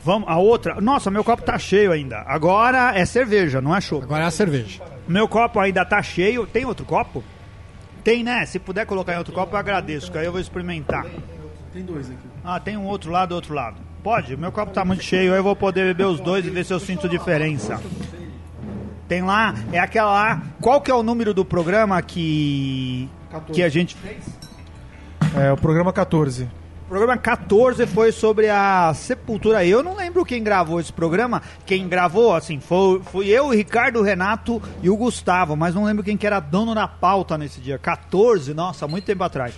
Vamos, 0.03 0.29
a 0.29 0.37
outra. 0.37 0.79
Nossa, 0.79 1.09
meu 1.09 1.23
copo 1.23 1.41
tá 1.41 1.57
cheio 1.57 1.91
ainda. 1.91 2.19
Agora 2.27 2.95
é 2.95 3.05
cerveja, 3.05 3.59
não 3.59 3.75
é 3.75 3.81
chopp. 3.81 4.03
Agora 4.03 4.23
é 4.23 4.27
a 4.27 4.31
cerveja. 4.31 4.81
Meu 5.07 5.27
copo 5.27 5.59
ainda 5.59 5.83
tá 5.83 6.01
cheio. 6.01 6.45
Tem 6.45 6.63
outro 6.63 6.85
copo? 6.85 7.23
Tem, 8.03 8.23
né? 8.23 8.45
Se 8.45 8.59
puder 8.59 8.85
colocar 8.85 9.15
em 9.15 9.17
outro 9.17 9.33
copo, 9.33 9.55
eu 9.55 9.59
agradeço, 9.59 10.11
que 10.11 10.17
aí 10.19 10.25
eu 10.27 10.31
vou 10.31 10.39
experimentar. 10.39 11.05
Tem 11.73 11.83
dois 11.83 12.07
aqui. 12.09 12.17
Ah, 12.43 12.59
tem 12.59 12.77
um 12.77 12.85
outro 12.85 13.11
lado 13.11 13.29
do 13.29 13.35
outro 13.35 13.53
lado. 13.55 13.77
Pode? 14.05 14.37
Meu 14.37 14.51
copo 14.51 14.71
tá 14.71 14.85
muito 14.85 15.03
cheio, 15.03 15.33
eu 15.33 15.41
vou 15.41 15.55
poder 15.55 15.83
beber 15.83 16.05
os 16.05 16.19
dois 16.19 16.45
e 16.45 16.49
ver 16.51 16.63
se 16.63 16.71
eu 16.71 16.79
sinto 16.79 17.09
diferença. 17.09 17.81
Tem 19.07 19.23
lá, 19.23 19.55
é 19.71 19.79
aquela 19.79 20.11
lá. 20.11 20.43
Qual 20.61 20.79
que 20.79 20.91
é 20.91 20.93
o 20.93 21.01
número 21.01 21.33
do 21.33 21.43
programa 21.43 21.99
que. 22.03 23.09
que 23.51 23.63
a 23.63 23.67
gente? 23.67 23.97
É, 25.35 25.51
o 25.51 25.57
programa 25.57 25.91
14. 25.91 26.43
O 26.83 26.87
programa 26.87 27.17
14 27.17 27.87
foi 27.87 28.11
sobre 28.11 28.47
a 28.47 28.93
sepultura. 28.93 29.65
Eu 29.65 29.81
não 29.81 29.95
lembro 29.95 30.23
quem 30.23 30.43
gravou 30.43 30.79
esse 30.79 30.93
programa. 30.93 31.41
Quem 31.65 31.87
gravou, 31.87 32.35
assim, 32.35 32.59
foi, 32.59 33.01
fui 33.05 33.27
eu, 33.29 33.47
o 33.47 33.55
Ricardo, 33.55 34.01
o 34.01 34.03
Renato 34.03 34.61
e 34.83 34.89
o 34.91 34.95
Gustavo, 34.95 35.55
mas 35.55 35.73
não 35.73 35.83
lembro 35.83 36.03
quem 36.03 36.15
que 36.15 36.27
era 36.27 36.39
dono 36.39 36.75
da 36.75 36.87
pauta 36.87 37.39
nesse 37.39 37.59
dia. 37.59 37.79
14, 37.79 38.53
nossa, 38.53 38.87
muito 38.87 39.05
tempo 39.05 39.23
atrás. 39.23 39.55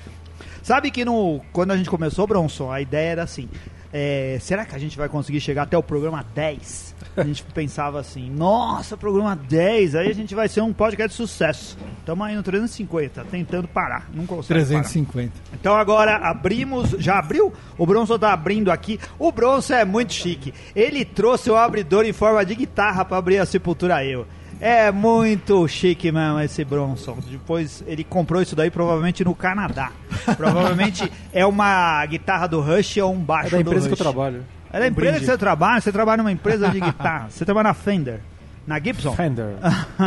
Sabe 0.64 0.90
que 0.90 1.04
no, 1.04 1.42
quando 1.52 1.72
a 1.72 1.78
gente 1.78 1.90
começou, 1.90 2.26
Bronson, 2.26 2.72
a 2.72 2.80
ideia 2.80 3.12
era 3.12 3.24
assim: 3.24 3.50
é, 3.92 4.38
será 4.42 4.66
que 4.66 4.76
a 4.76 4.80
gente 4.80 4.98
vai 4.98 5.08
conseguir 5.08 5.40
chegar 5.40 5.64
até 5.64 5.78
o 5.78 5.84
programa 5.84 6.26
10? 6.36 6.96
A 7.16 7.24
gente 7.24 7.44
pensava 7.54 8.00
assim: 8.00 8.30
nossa, 8.30 8.98
programa 8.98 9.36
10, 9.36 9.96
aí 9.96 10.10
a 10.10 10.14
gente 10.14 10.36
vai 10.36 10.50
ser 10.50 10.62
um 10.62 10.74
podcast 10.74 11.10
de 11.10 11.16
sucesso. 11.16 11.78
Estamos 12.00 12.26
aí 12.26 12.36
no 12.36 12.44
350, 12.44 13.26
tentando 13.26 13.68
parar, 13.68 14.10
não 14.14 14.26
consegue. 14.26 14.60
parar. 14.66 14.82
350. 14.82 15.34
Então 15.54 15.76
agora 15.76 16.18
abrimos. 16.18 16.92
Já 17.00 17.20
abriu? 17.20 17.54
O 17.78 17.86
Bronson 17.86 18.20
tá 18.20 18.34
abrindo 18.34 18.72
aqui. 18.72 19.00
O 19.18 19.32
Bronson 19.32 19.76
é 19.76 19.86
muito 19.86 20.14
chique. 20.14 20.54
Ele 20.76 21.06
trouxe 21.06 21.50
o 21.50 21.56
abridor 21.56 22.06
em 22.06 22.14
forma 22.14 22.46
de 22.46 22.56
guitarra 22.56 23.06
para 23.06 23.18
abrir 23.18 23.40
a 23.40 23.46
Sepultura 23.46 24.04
Eu. 24.06 24.26
É 24.60 24.92
muito 24.92 25.68
chique 25.68 26.12
mesmo 26.12 26.40
esse 26.40 26.66
Bronson. 26.66 27.18
Depois 27.30 27.84
ele 27.86 28.04
comprou 28.04 28.42
isso 28.42 28.56
daí 28.56 28.72
provavelmente 28.72 29.24
no 29.24 29.36
Canadá. 29.36 29.92
Provavelmente 30.36 31.12
é 31.32 31.46
uma 31.46 32.06
guitarra 32.06 32.48
do 32.48 32.60
Rush 32.60 32.98
ou 32.98 33.14
um 33.14 33.20
É 33.22 33.24
baixo 33.24 33.52
da 33.52 33.58
do 33.58 33.62
empresa 33.62 33.88
que 33.88 33.94
eu 33.94 33.98
trabalho. 33.98 34.46
É 34.72 34.80
da 34.80 34.88
empresa 34.88 35.20
que 35.20 35.26
você 35.26 35.38
trabalha? 35.38 35.80
Você 35.80 35.92
trabalha 35.92 36.18
numa 36.18 36.32
empresa 36.32 36.70
de 36.70 36.80
guitarra. 36.80 37.30
Você 37.30 37.46
trabalha 37.46 37.70
na 37.70 37.74
Fender. 37.74 38.20
Na 38.66 38.80
Gibson? 38.80 39.14
Fender. 39.16 39.56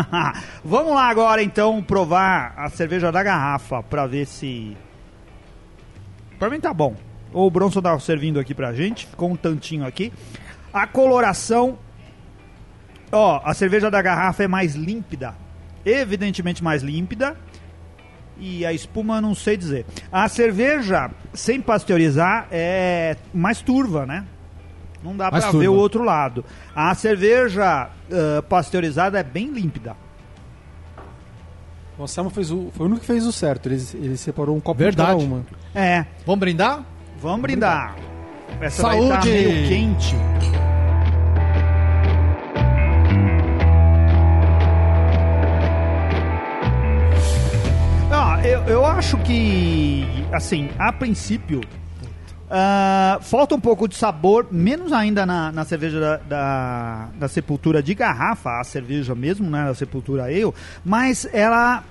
Vamos 0.62 0.94
lá 0.94 1.08
agora 1.08 1.42
então 1.42 1.82
provar 1.82 2.52
a 2.56 2.68
cerveja 2.68 3.10
da 3.10 3.22
garrafa 3.22 3.82
pra 3.82 4.06
ver 4.06 4.26
se. 4.26 4.76
Pra 6.38 6.50
mim 6.50 6.60
tá 6.60 6.74
bom. 6.74 6.94
O 7.32 7.48
Bronson 7.50 7.80
tá 7.80 7.98
servindo 7.98 8.40
aqui 8.40 8.54
pra 8.54 8.72
gente, 8.72 9.06
ficou 9.06 9.30
um 9.30 9.36
tantinho 9.36 9.86
aqui. 9.86 10.12
A 10.72 10.86
coloração. 10.86 11.78
Ó, 13.12 13.40
a 13.44 13.54
cerveja 13.54 13.90
da 13.90 14.00
garrafa 14.00 14.44
é 14.44 14.48
mais 14.48 14.74
límpida. 14.74 15.34
Evidentemente 15.84 16.62
mais 16.62 16.82
límpida. 16.82 17.36
E 18.38 18.64
a 18.64 18.72
espuma 18.72 19.20
não 19.20 19.34
sei 19.34 19.56
dizer. 19.56 19.84
A 20.10 20.28
cerveja 20.28 21.10
sem 21.34 21.60
pasteurizar 21.60 22.46
é 22.50 23.16
mais 23.34 23.60
turva, 23.60 24.06
né? 24.06 24.24
Não 25.02 25.16
dá 25.16 25.30
pra 25.30 25.50
ver 25.50 25.68
o 25.68 25.74
outro 25.74 26.02
lado. 26.02 26.44
A 26.74 26.94
cerveja 26.94 27.90
ah, 28.10 28.42
pasteurizada 28.48 29.18
é 29.18 29.22
bem 29.22 29.50
límpida. 29.50 29.96
O 31.98 32.02
Anselmo 32.04 32.30
fez 32.30 32.50
o, 32.50 32.70
foi 32.72 32.86
o 32.86 32.88
único 32.88 33.02
que 33.02 33.06
fez 33.06 33.26
o 33.26 33.32
certo. 33.32 33.66
Ele, 33.66 33.82
ele 33.94 34.16
separou 34.16 34.56
um 34.56 34.60
copo 34.60 34.78
Verdade. 34.78 35.18
de 35.18 35.24
cada 35.26 35.34
uma. 35.34 35.44
É, 35.74 36.06
Vamos 36.24 36.40
brindar? 36.40 36.82
vamos 37.20 37.42
brindar. 37.42 37.94
Essa 38.58 38.84
daí 38.84 39.08
tá 39.08 39.14
Saúde! 39.20 39.28
meio 39.28 39.68
quente. 39.68 40.16
Eu, 48.66 48.68
eu 48.68 48.86
acho 48.86 49.16
que, 49.18 50.04
assim, 50.32 50.68
a 50.78 50.92
princípio, 50.92 51.60
ah, 52.50 53.18
falta 53.22 53.54
um 53.54 53.60
pouco 53.60 53.86
de 53.86 53.94
sabor, 53.94 54.46
menos 54.50 54.92
ainda 54.92 55.24
na, 55.24 55.52
na 55.52 55.64
cerveja 55.64 56.00
da, 56.00 56.16
da, 56.16 57.08
da 57.18 57.28
Sepultura 57.28 57.82
de 57.82 57.94
garrafa, 57.94 58.60
a 58.60 58.64
cerveja 58.64 59.14
mesmo, 59.14 59.48
né, 59.48 59.64
da 59.64 59.74
Sepultura 59.74 60.24
Ale, 60.24 60.52
mas 60.84 61.28
ela 61.32 61.84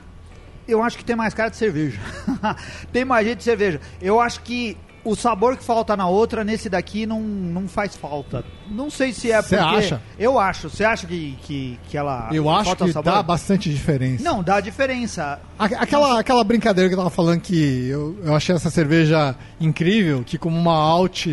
eu 0.67 0.83
acho 0.83 0.97
que 0.97 1.03
tem 1.03 1.15
mais 1.15 1.33
cara 1.33 1.49
de 1.49 1.57
cerveja. 1.57 1.99
tem 2.93 3.03
mais 3.03 3.25
jeito 3.25 3.39
de 3.39 3.43
cerveja. 3.43 3.81
Eu 3.99 4.19
acho 4.19 4.41
que 4.41 4.77
o 5.03 5.15
sabor 5.15 5.55
que 5.57 5.63
falta 5.63 5.95
na 5.95 6.07
outra, 6.07 6.43
nesse 6.43 6.69
daqui, 6.69 7.05
não, 7.05 7.21
não 7.21 7.67
faz 7.67 7.95
falta. 7.95 8.43
Não 8.69 8.89
sei 8.89 9.13
se 9.13 9.31
é 9.31 9.41
Cê 9.41 9.57
porque... 9.57 9.75
acha? 9.77 10.01
Eu 10.17 10.37
acho. 10.39 10.69
Você 10.69 10.83
acha 10.83 11.07
que, 11.07 11.37
que, 11.43 11.79
que 11.89 11.97
ela 11.97 12.29
Eu 12.31 12.49
acho 12.49 12.75
que 12.75 12.91
sabor? 12.91 13.13
dá 13.13 13.23
bastante 13.23 13.69
diferença. 13.69 14.23
Não, 14.23 14.43
dá 14.43 14.59
diferença. 14.59 15.39
A- 15.57 15.65
Aquela, 15.65 16.19
aquela 16.19 16.43
brincadeira 16.43 16.89
que 16.89 16.93
eu 16.93 16.97
tava 16.99 17.09
falando 17.09 17.39
que 17.41 17.87
eu, 17.87 18.17
eu 18.23 18.35
achei 18.35 18.53
essa 18.55 18.69
cerveja 18.69 19.35
incrível, 19.59 20.23
que 20.25 20.37
como 20.37 20.57
uma 20.57 20.75
alt, 20.75 21.27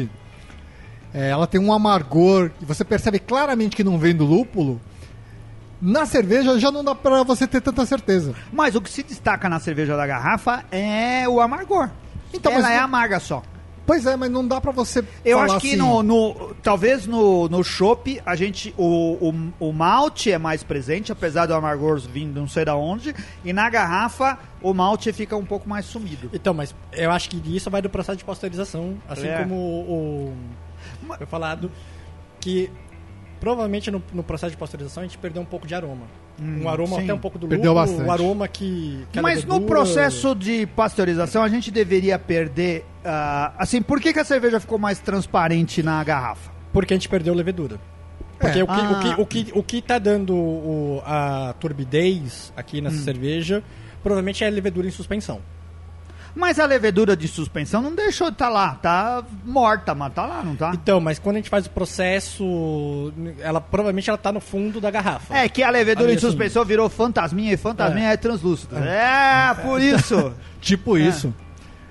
é, 1.12 1.28
ela 1.30 1.46
tem 1.46 1.60
um 1.60 1.72
amargor, 1.72 2.50
e 2.60 2.64
você 2.64 2.84
percebe 2.84 3.18
claramente 3.18 3.74
que 3.74 3.82
não 3.84 3.98
vem 3.98 4.14
do 4.14 4.24
lúpulo. 4.24 4.80
Na 5.82 6.06
cerveja 6.06 6.58
já 6.58 6.70
não 6.70 6.82
dá 6.82 6.94
pra 6.94 7.22
você 7.22 7.46
ter 7.46 7.60
tanta 7.60 7.84
certeza. 7.84 8.34
Mas 8.52 8.74
o 8.74 8.80
que 8.80 8.88
se 8.90 9.02
destaca 9.02 9.48
na 9.48 9.60
cerveja 9.60 9.94
da 9.96 10.06
garrafa 10.06 10.64
é 10.70 11.28
o 11.28 11.40
amargor. 11.40 11.90
Então, 12.32 12.50
Ela 12.52 12.62
mas 12.62 12.70
é 12.72 12.78
amarga 12.78 13.20
só. 13.20 13.42
Pois 13.86 14.04
é, 14.04 14.16
mas 14.16 14.30
não 14.30 14.46
dá 14.46 14.60
pra 14.60 14.72
você 14.72 15.04
Eu 15.24 15.38
falar 15.38 15.52
acho 15.56 15.60
que 15.60 15.68
assim, 15.68 15.76
no, 15.76 16.02
no- 16.02 16.54
talvez 16.62 17.06
no, 17.06 17.48
no 17.48 17.62
chopp 17.62 18.20
a 18.26 18.34
gente 18.34 18.74
o, 18.76 19.30
o, 19.60 19.68
o 19.68 19.72
malte 19.72 20.32
é 20.32 20.38
mais 20.38 20.62
presente, 20.64 21.12
apesar 21.12 21.46
do 21.46 21.54
amargor 21.54 21.98
vindo 22.00 22.40
não 22.40 22.48
sei 22.48 22.64
da 22.64 22.74
onde, 22.76 23.14
e 23.44 23.52
na 23.52 23.70
garrafa 23.70 24.38
o 24.60 24.74
malte 24.74 25.12
fica 25.12 25.36
um 25.36 25.44
pouco 25.44 25.68
mais 25.68 25.84
sumido. 25.86 26.28
Então, 26.34 26.52
mas 26.52 26.74
eu 26.92 27.10
acho 27.12 27.30
que 27.30 27.40
isso 27.56 27.70
vai 27.70 27.80
do 27.80 27.88
processo 27.88 28.18
de 28.18 28.24
pasteurização, 28.24 28.96
assim 29.08 29.28
É. 29.28 29.38
como 29.38 29.54
o, 29.54 30.32
o 31.08 31.16
foi 31.16 31.26
falado 31.26 31.70
que 32.40 32.70
provavelmente 33.40 33.90
no, 33.90 34.02
no 34.12 34.22
processo 34.22 34.50
de 34.52 34.56
pasteurização 34.56 35.02
a 35.02 35.06
gente 35.06 35.18
perdeu 35.18 35.42
um 35.42 35.46
pouco 35.46 35.66
de 35.66 35.74
aroma. 35.74 36.06
um 36.40 36.68
aroma 36.68 36.96
sim. 36.96 37.04
até 37.04 37.14
um 37.14 37.18
pouco 37.18 37.38
do 37.38 37.46
Perdeu 37.46 37.72
lúpulo, 37.72 37.86
bastante. 37.98 38.08
o 38.08 38.12
aroma 38.12 38.48
que, 38.48 39.06
Mas 39.22 39.44
no 39.44 39.54
levedura- 39.54 39.66
processo 39.66 40.34
de 40.34 40.66
pasteurização 40.66 41.42
a 41.42 41.48
gente 41.48 41.70
deveria 41.70 42.18
perder, 42.18 42.84
ah, 43.06 43.52
assim, 43.58 43.80
por 43.80 44.00
que, 44.00 44.12
que 44.12 44.18
a 44.18 44.24
cerveja 44.24 44.58
ficou 44.60 44.78
mais 44.78 44.98
transparente 44.98 45.82
na 45.82 46.02
garrafa? 46.04 46.50
porque 46.72 46.92
a 46.92 46.96
gente 46.96 47.08
perdeu 47.08 47.32
levedura. 47.32 47.78
Porque 48.38 48.58
É. 48.58 48.62
o, 48.62 48.66
que, 48.66 48.72
Ah. 48.72 48.90
o, 48.90 49.00
que, 49.00 49.20
o, 49.22 49.26
que, 49.26 49.52
o 49.60 49.62
que 49.62 49.80
tá 49.80 49.98
dando 49.98 50.34
o- 50.34 51.02
a 51.06 51.54
turbidez 51.58 52.52
aqui 52.54 52.80
Hum. 52.80 52.82
nessa 52.82 52.98
cerveja 52.98 53.62
provavelmente 54.02 54.44
é 54.44 54.46
a 54.46 54.50
levedura 54.50 54.86
em 54.86 54.90
suspensão. 54.90 55.40
Mas 56.34 56.58
a 56.60 56.66
levedura 56.66 57.16
de 57.16 57.26
suspensão 57.28 57.80
não 57.80 57.94
deixou 57.94 58.26
de 58.28 58.34
estar 58.34 58.50
lá, 58.50 58.74
tá 58.74 59.24
morta, 59.42 59.94
mas 59.94 60.12
tá 60.12 60.26
lá, 60.26 60.42
não 60.42 60.54
tá? 60.54 60.70
Então, 60.74 61.00
mas 61.00 61.18
quando 61.18 61.36
a 61.36 61.38
gente 61.38 61.48
faz 61.48 61.64
o 61.64 61.70
processo, 61.70 63.10
ela 63.40 63.58
provavelmente 63.58 64.10
ela 64.10 64.18
tá 64.18 64.30
no 64.30 64.40
fundo 64.40 64.78
da 64.78 64.90
garrafa. 64.90 65.34
É 65.34 65.48
que 65.48 65.62
a 65.62 65.70
levedura 65.70 66.14
de 66.14 66.20
suspensão 66.20 66.62
virou 66.62 66.90
fantasminha 66.90 67.54
e 67.54 67.56
fantasminha 67.56 68.10
é, 68.10 68.16
translúcido. 68.18 68.76
É, 68.76 69.54
por 69.62 69.80
isso. 69.80 70.34
Tipo 70.60 70.98
isso. 70.98 71.32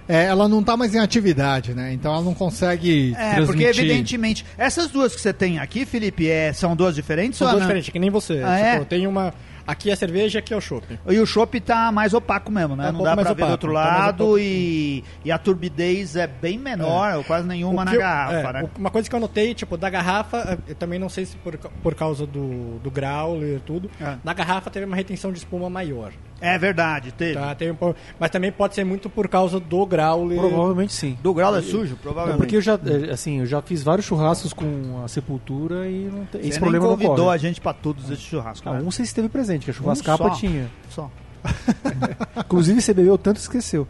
É, 0.07 0.25
ela 0.25 0.47
não 0.47 0.61
tá 0.63 0.77
mais 0.77 0.93
em 0.93 0.99
atividade, 0.99 1.73
né? 1.73 1.91
Então 1.93 2.13
ela 2.13 2.23
não 2.23 2.33
consegue 2.33 3.13
É, 3.17 3.35
transmitir. 3.35 3.45
porque 3.47 3.63
evidentemente, 3.63 4.45
essas 4.57 4.87
duas 4.91 5.15
que 5.15 5.21
você 5.21 5.33
tem 5.33 5.59
aqui, 5.59 5.85
Felipe, 5.85 6.29
é, 6.29 6.53
são 6.53 6.75
duas 6.75 6.93
diferentes 6.95 7.37
São 7.37 7.47
ou 7.47 7.51
duas 7.53 7.61
não? 7.61 7.67
diferentes, 7.67 7.89
que 7.91 7.99
nem 7.99 8.09
você. 8.09 8.41
Ah, 8.43 8.55
Você 8.57 8.61
é? 8.63 8.71
falou, 8.73 8.85
tem 8.85 9.07
uma. 9.07 9.33
Aqui 9.67 9.89
é 9.89 9.95
cerveja, 9.95 10.37
aqui 10.37 10.53
é 10.53 10.57
o 10.57 10.61
chopp. 10.61 10.85
E 11.09 11.17
o 11.19 11.25
chopp 11.25 11.59
tá 11.59 11.91
mais 11.91 12.13
opaco 12.13 12.51
mesmo, 12.51 12.75
né? 12.75 12.83
Tá 12.83 12.89
um 12.91 12.93
não 12.97 13.03
dá 13.03 13.15
mais 13.15 13.25
pra 13.27 13.33
ver 13.33 13.45
do 13.45 13.51
outro 13.51 13.73
tá 13.73 13.79
lado 13.79 14.23
opaco. 14.25 14.37
e, 14.37 15.03
e 15.25 15.31
a 15.31 15.39
turbidez 15.39 16.15
é 16.15 16.27
bem 16.27 16.59
menor, 16.59 17.15
ou 17.15 17.23
quase 17.23 17.47
nenhuma 17.47 17.83
na 17.83 17.95
eu- 17.95 17.99
garrafa, 17.99 18.35
é, 18.35 18.53
né? 18.61 18.69
Uma 18.77 18.91
coisa 18.91 19.09
que 19.09 19.15
eu 19.15 19.19
notei, 19.19 19.55
tipo, 19.55 19.75
da 19.75 19.89
garrafa, 19.89 20.59
eu 20.67 20.75
também 20.75 20.99
não 20.99 21.09
sei 21.09 21.25
se 21.25 21.35
por, 21.37 21.57
por 21.57 21.95
causa 21.95 22.27
do, 22.27 22.77
do 22.77 22.91
growler 22.91 23.57
e 23.57 23.59
tudo, 23.61 23.89
É. 23.99 24.17
na 24.23 24.33
garrafa 24.35 24.69
teve 24.69 24.85
uma 24.85 24.95
retenção 24.95 25.31
de 25.31 25.39
espuma 25.39 25.67
maior. 25.67 26.11
É 26.41 26.57
verdade, 26.57 27.11
teve. 27.11 27.33
Tá? 27.33 27.55
Teve 27.55 27.71
um 27.71 27.93
mas 28.19 28.29
também 28.29 28.51
pode 28.51 28.75
ser 28.75 28.83
muito 28.83 29.09
por 29.09 29.27
causa 29.27 29.59
do 29.59 29.85
growler. 29.85 30.37
Provavelmente 30.39 30.93
sim. 30.93 31.17
Do 31.21 31.33
grau 31.33 31.55
é 31.55 31.61
sujo, 31.61 31.91
Não, 31.91 31.97
provavelmente. 31.97 32.37
porque 32.37 32.57
eu 32.57 32.61
já, 32.61 32.73
eh, 32.73 33.11
assim, 33.11 33.39
eu 33.39 33.45
já 33.45 33.61
fiz 33.61 33.83
vários 33.83 34.05
churrascos 34.05 34.51
com 34.53 35.01
a 35.03 35.07
sepultura 35.07 35.87
e 35.89 36.09
não 36.11 36.25
tem, 36.25 36.41
esse 36.47 36.59
problema 36.59 36.87
não 36.87 36.97
convidou 36.97 37.29
a 37.29 37.37
gente 37.37 37.61
pra 37.61 37.73
todos 37.73 38.09
esse 38.11 38.21
churrasco. 38.21 38.67
Ah, 38.67 38.73
né? 38.73 38.81
um 38.81 38.91
você 38.91 39.03
esteve 39.03 39.29
presente, 39.29 39.65
que 39.65 39.71
a 39.71 39.73
Um 39.73 39.77
churrascapa 39.77 40.29
só. 40.29 40.35
tinha. 40.35 40.67
Só. 40.89 41.09
Inclusive 42.37 42.81
você 42.81 42.93
bebeu 42.93 43.17
tanto 43.17 43.35
que 43.37 43.41
esqueceu. 43.43 43.87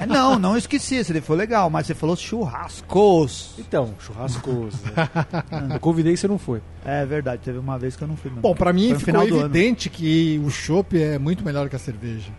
É, 0.00 0.06
Não, 0.06 0.38
não 0.38 0.56
esqueci, 0.56 1.02
daí 1.12 1.20
foi 1.20 1.36
legal, 1.36 1.70
mas 1.70 1.86
você 1.86 1.94
falou 1.94 2.16
churrascos. 2.16 3.54
Então, 3.58 3.94
churrascos. 3.98 4.74
eu 5.72 5.80
convidei 5.80 6.14
e 6.14 6.16
você 6.16 6.28
não 6.28 6.38
foi. 6.38 6.62
É 6.84 7.04
verdade, 7.04 7.42
teve 7.42 7.58
uma 7.58 7.78
vez 7.78 7.96
que 7.96 8.02
eu 8.02 8.08
não 8.08 8.16
fui 8.16 8.30
mesmo. 8.30 8.42
Bom, 8.42 8.54
pra 8.54 8.72
mim 8.72 8.90
Foi 8.90 8.98
ficou 9.00 9.22
evidente 9.22 9.88
que 9.88 10.40
o 10.44 10.50
chopp 10.50 11.00
é 11.00 11.18
muito 11.18 11.44
melhor 11.44 11.68
que 11.68 11.76
a 11.76 11.78
cerveja. 11.78 12.30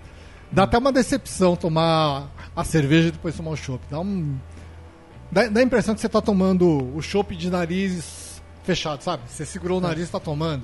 Dá 0.52 0.64
até 0.64 0.78
uma 0.78 0.92
decepção 0.92 1.56
tomar 1.56 2.30
a 2.56 2.64
cerveja 2.64 3.10
e 3.10 3.12
depois 3.12 3.36
tomar 3.36 3.52
o 3.52 3.58
chopp. 3.58 3.84
Dá 3.90 4.00
um. 4.00 4.38
Dá, 5.32 5.48
dá 5.48 5.60
a 5.60 5.64
impressão 5.64 5.94
que 5.94 6.00
você 6.00 6.08
tá 6.08 6.22
tomando 6.22 6.96
o 6.96 7.02
chopp 7.02 7.36
de 7.36 7.50
nariz 7.50 8.42
fechado, 8.64 9.02
sabe? 9.02 9.24
Você 9.28 9.46
segurou 9.46 9.80
o 9.80 9.82
nariz 9.82 10.08
e 10.08 10.12
tá 10.12 10.20
tomando. 10.20 10.64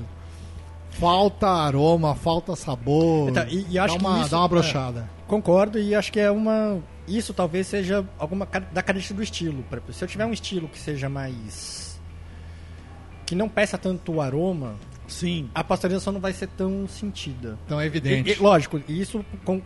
Falta 0.99 1.47
aroma, 1.47 2.15
falta 2.15 2.55
sabor. 2.55 3.29
Então, 3.29 3.45
e- 3.47 3.65
e 3.71 3.79
acho 3.79 3.95
dá 3.95 3.99
que 3.99 4.05
uma, 4.05 4.21
isso- 4.21 4.29
dá 4.31 4.39
uma 4.39 4.47
brochada. 4.47 5.09
Concordo 5.27 5.79
e 5.79 5.93
acho 5.95 6.11
que 6.11 6.19
é 6.19 6.29
uma. 6.31 6.79
Isso 7.07 7.33
talvez 7.33 7.67
seja 7.67 8.05
alguma 8.17 8.45
da 8.45 8.81
característica 8.81 9.13
do 9.15 9.23
estilo. 9.23 9.63
Se 9.91 10.03
eu 10.03 10.07
tiver 10.07 10.25
um 10.25 10.33
estilo 10.33 10.67
que 10.67 10.79
seja 10.79 11.09
mais. 11.09 11.81
que 13.25 13.35
não 13.35 13.47
peça 13.49 13.77
tanto 13.77 14.11
o 14.13 14.21
aroma, 14.21 14.75
Sim. 15.07 15.49
a 15.55 15.63
pasteurização 15.63 16.11
não 16.13 16.19
vai 16.19 16.33
ser 16.33 16.47
tão 16.49 16.85
sentida. 16.87 17.57
Então 17.65 17.79
é 17.79 17.85
E- 17.85 17.87
evidente. 17.87 18.31
e, 18.31 18.35
lógico, 18.35 18.79
isso 18.87 19.25
com 19.45 19.61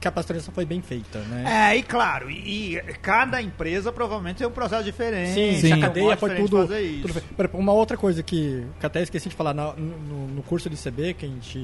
que 0.00 0.08
a 0.08 0.12
pasteurização 0.12 0.54
foi 0.54 0.64
bem 0.64 0.80
feita, 0.80 1.18
né? 1.20 1.72
É, 1.72 1.76
e 1.76 1.82
claro, 1.82 2.30
e, 2.30 2.76
e 2.76 2.80
cada 3.02 3.40
empresa 3.42 3.92
provavelmente 3.92 4.38
tem 4.38 4.46
um 4.46 4.50
processo 4.50 4.82
diferente. 4.82 5.32
Sim, 5.32 5.60
Sim. 5.60 5.72
a 5.74 5.78
cadeia 5.80 6.16
foi 6.16 6.34
tudo. 6.36 6.66
tudo 6.66 7.50
uma 7.52 7.72
outra 7.72 7.96
coisa 7.98 8.22
que, 8.22 8.64
que 8.80 8.86
até 8.86 9.02
esqueci 9.02 9.28
de 9.28 9.34
falar 9.34 9.52
na- 9.52 9.74
no, 9.74 10.26
no 10.28 10.42
curso 10.42 10.70
de 10.70 10.76
CB 10.76 11.14
que 11.14 11.26
a 11.26 11.28
gente, 11.28 11.58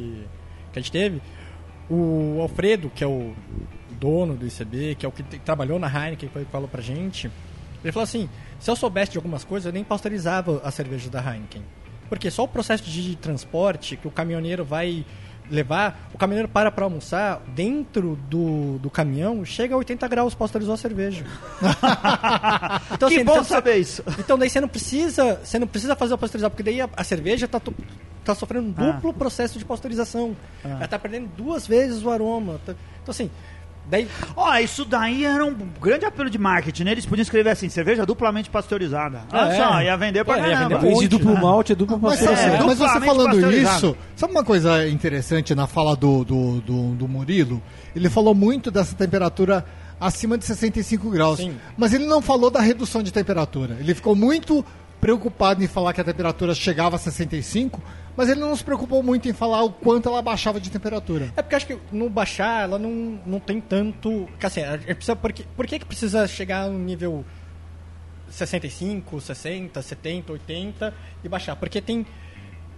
que 0.73 0.79
a 0.79 0.83
gente 0.83 0.93
teve, 0.93 1.23
o 1.89 2.39
Alfredo, 2.43 2.91
que 2.95 3.03
é 3.03 3.07
o 3.07 3.33
dono 3.99 4.37
do 4.37 4.47
ICB, 4.47 4.97
que 4.97 5.07
é 5.07 5.09
o 5.09 5.13
que 5.13 5.23
trabalhou 5.39 5.79
na 5.79 5.87
Heineken, 5.89 6.29
que 6.29 6.45
falou 6.47 6.69
pra 6.69 6.83
gente, 6.83 7.31
ele 7.83 7.93
falou 7.93 8.05
assim: 8.05 8.29
se 8.59 8.71
eu 8.71 8.77
soubesse 8.77 9.13
de 9.13 9.19
algumas 9.19 9.45
coisas, 9.45 9.67
eu 9.67 9.73
nem 9.73 9.83
pasteurizava 9.85 10.61
a 10.63 10.71
cerveja 10.71 11.09
da 11.09 11.21
Heineken. 11.21 11.63
Porque 12.09 12.31
só 12.31 12.45
o 12.45 12.49
processo 12.49 12.85
de 12.85 13.17
transporte 13.17 13.97
que 13.97 14.07
o 14.07 14.11
caminhoneiro 14.11 14.65
vai 14.65 15.05
levar, 15.51 16.09
o 16.15 16.19
caminhoneiro 16.19 16.49
para 16.49 16.71
para 16.71 16.85
almoçar, 16.85 17.41
dentro 17.55 18.17
do, 18.29 18.79
do 18.79 18.91
caminhão, 18.91 19.45
chega 19.45 19.75
a 19.75 19.79
80 19.79 20.09
graus, 20.09 20.35
pasteurizou 20.35 20.75
a 20.75 20.77
cerveja. 20.77 21.25
Então, 22.93 23.09
que 23.09 23.15
assim, 23.17 23.25
bom 23.25 23.33
então, 23.33 23.45
saber 23.45 23.77
isso. 23.77 24.03
então 24.19 24.39
daí 24.39 24.49
você 24.51 24.61
não 24.61 24.69
precisa, 24.69 25.41
você 25.43 25.59
não 25.59 25.67
precisa 25.67 25.95
fazer 25.97 26.15
o 26.15 26.19
pasteurizar, 26.19 26.51
porque 26.51 26.63
daí 26.63 26.81
a, 26.81 26.89
a 26.97 27.05
cerveja 27.05 27.47
tá, 27.49 27.59
to- 27.61 27.75
tá 28.25 28.35
sofrendo 28.35 28.69
um 28.69 28.75
Ah. 28.77 28.93
duplo 28.93 29.13
processo 29.13 29.59
de 29.59 29.65
pasteurização. 29.65 30.37
Ela 30.65 30.87
tá 30.89 30.99
perdendo 30.99 31.29
duas 31.37 31.67
vezes 31.67 32.03
o 32.05 32.11
aroma. 32.11 32.61
Tá- 32.65 32.75
então 33.03 33.13
assim, 33.13 33.31
daí 33.91 34.09
Ó, 34.37 34.55
isso 34.59 34.85
daí 34.85 35.25
era 35.25 35.45
um 35.45 35.55
grande 35.81 36.05
apelo 36.05 36.29
de 36.31 36.39
marketing, 36.39 36.85
né? 36.85 36.93
Eles 36.93 37.07
podiam 37.07 37.23
escrever 37.23 37.51
assim, 37.51 37.69
cerveja 37.69 38.05
duplamente 38.07 38.51
pasteurizada. 38.51 39.23
Olha 39.33 39.53
É. 39.53 39.57
só, 39.57 39.83
ia 39.83 39.97
vender 39.97 40.25
pra 40.25 40.37
É, 40.39 40.51
ia 40.51 40.57
caramba. 40.57 40.79
vender 40.79 40.99
de 41.01 41.09
duplo 41.09 41.35
né? 41.35 41.41
malte, 41.41 41.73
é 41.73 41.75
duplo 41.75 41.99
Mas, 42.01 42.19
pasteurização. 42.19 42.51
sabe, 42.53 42.63
É, 42.63 42.67
mas 42.67 42.79
você 42.79 43.01
falando 43.07 43.31
pasteurizado. 43.31 43.77
isso, 43.77 43.97
sabe 44.17 44.33
uma 44.33 44.45
coisa 44.45 44.89
interessante 44.89 45.55
na 45.55 45.67
fala 45.67 45.95
do, 45.97 46.25
do, 46.25 46.61
do, 46.61 46.83
do 46.95 47.09
Murilo? 47.09 47.63
Ele 47.95 48.09
falou 48.11 48.35
muito 48.35 48.71
dessa 48.71 48.95
temperatura 48.95 49.65
acima 50.01 50.37
de 50.37 50.45
65 50.45 51.09
graus. 51.11 51.39
Sim. 51.39 51.57
Mas 51.77 51.95
ele 51.95 52.07
não 52.07 52.21
falou 52.21 52.51
da 52.51 52.61
redução 52.61 53.03
de 53.03 53.13
temperatura. 53.13 53.77
Ele 53.81 53.95
ficou 53.95 54.15
muito 54.15 54.65
preocupado 55.01 55.63
em 55.63 55.67
falar 55.67 55.93
que 55.93 56.01
a 56.01 56.05
temperatura 56.05 56.55
chegava 56.55 56.97
a 56.97 56.99
65, 56.99 57.81
mas 58.17 58.29
ele 58.29 58.41
não 58.41 58.55
se 58.57 58.65
preocupou 58.65 59.03
muito 59.03 59.29
em 59.29 59.33
falar 59.33 59.63
o 59.63 59.71
quanto 59.71 60.09
ela 60.09 60.23
baixava 60.23 60.59
de 60.61 60.71
temperatura. 60.71 61.33
É 61.37 61.43
porque 61.43 61.55
acho 61.55 61.67
que 61.67 61.79
no 61.93 62.09
baixar 62.09 62.63
ela 62.65 62.79
não, 62.79 63.21
não 63.27 63.39
tem 63.41 63.61
tanto. 63.61 64.29
Assim, 64.43 64.61
precisa, 64.87 65.15
por, 65.17 65.33
que, 65.33 65.43
por 65.57 65.67
que, 65.67 65.79
que 65.79 65.85
precisa 65.85 66.27
chegar 66.27 66.63
a 66.65 66.67
um 66.69 66.79
nível 66.79 67.25
65, 68.31 69.21
60, 69.21 69.81
70, 69.83 70.33
80 70.33 70.95
e 71.23 71.29
baixar? 71.29 71.57
Porque 71.57 71.81
tem, 71.81 72.05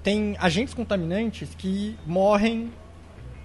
tem 0.03 0.37
agentes 0.39 0.75
contaminantes 0.75 1.51
que 1.57 1.97
morrem 2.07 2.71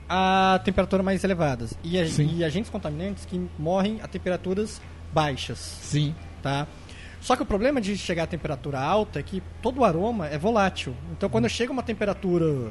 a 0.10 0.60
temperaturas 0.66 1.04
mais 1.06 1.24
elevadas 1.24 1.74
e, 1.84 1.98
a- 1.98 2.04
e 2.06 2.44
agentes 2.44 2.70
contaminantes 2.70 3.26
que 3.26 3.50
morrem 3.58 4.00
a 4.04 4.08
temperaturas 4.08 4.82
baixas. 5.14 5.58
Sim. 5.60 6.14
tá? 6.42 6.68
Só 7.24 7.38
que 7.38 7.42
o 7.42 7.46
problema 7.46 7.80
de 7.80 7.96
chegar 7.98 8.24
a 8.24 8.28
temperatura 8.28 8.78
alta 8.82 9.18
é 9.20 9.24
que 9.24 9.42
todo 9.62 9.80
o 9.80 9.86
aroma 9.86 10.28
é 10.28 10.38
volátil. 10.38 10.94
Então, 11.14 11.30
quando 11.30 11.48
chega 11.48 11.72
uma 11.72 11.82
temperatura 11.82 12.70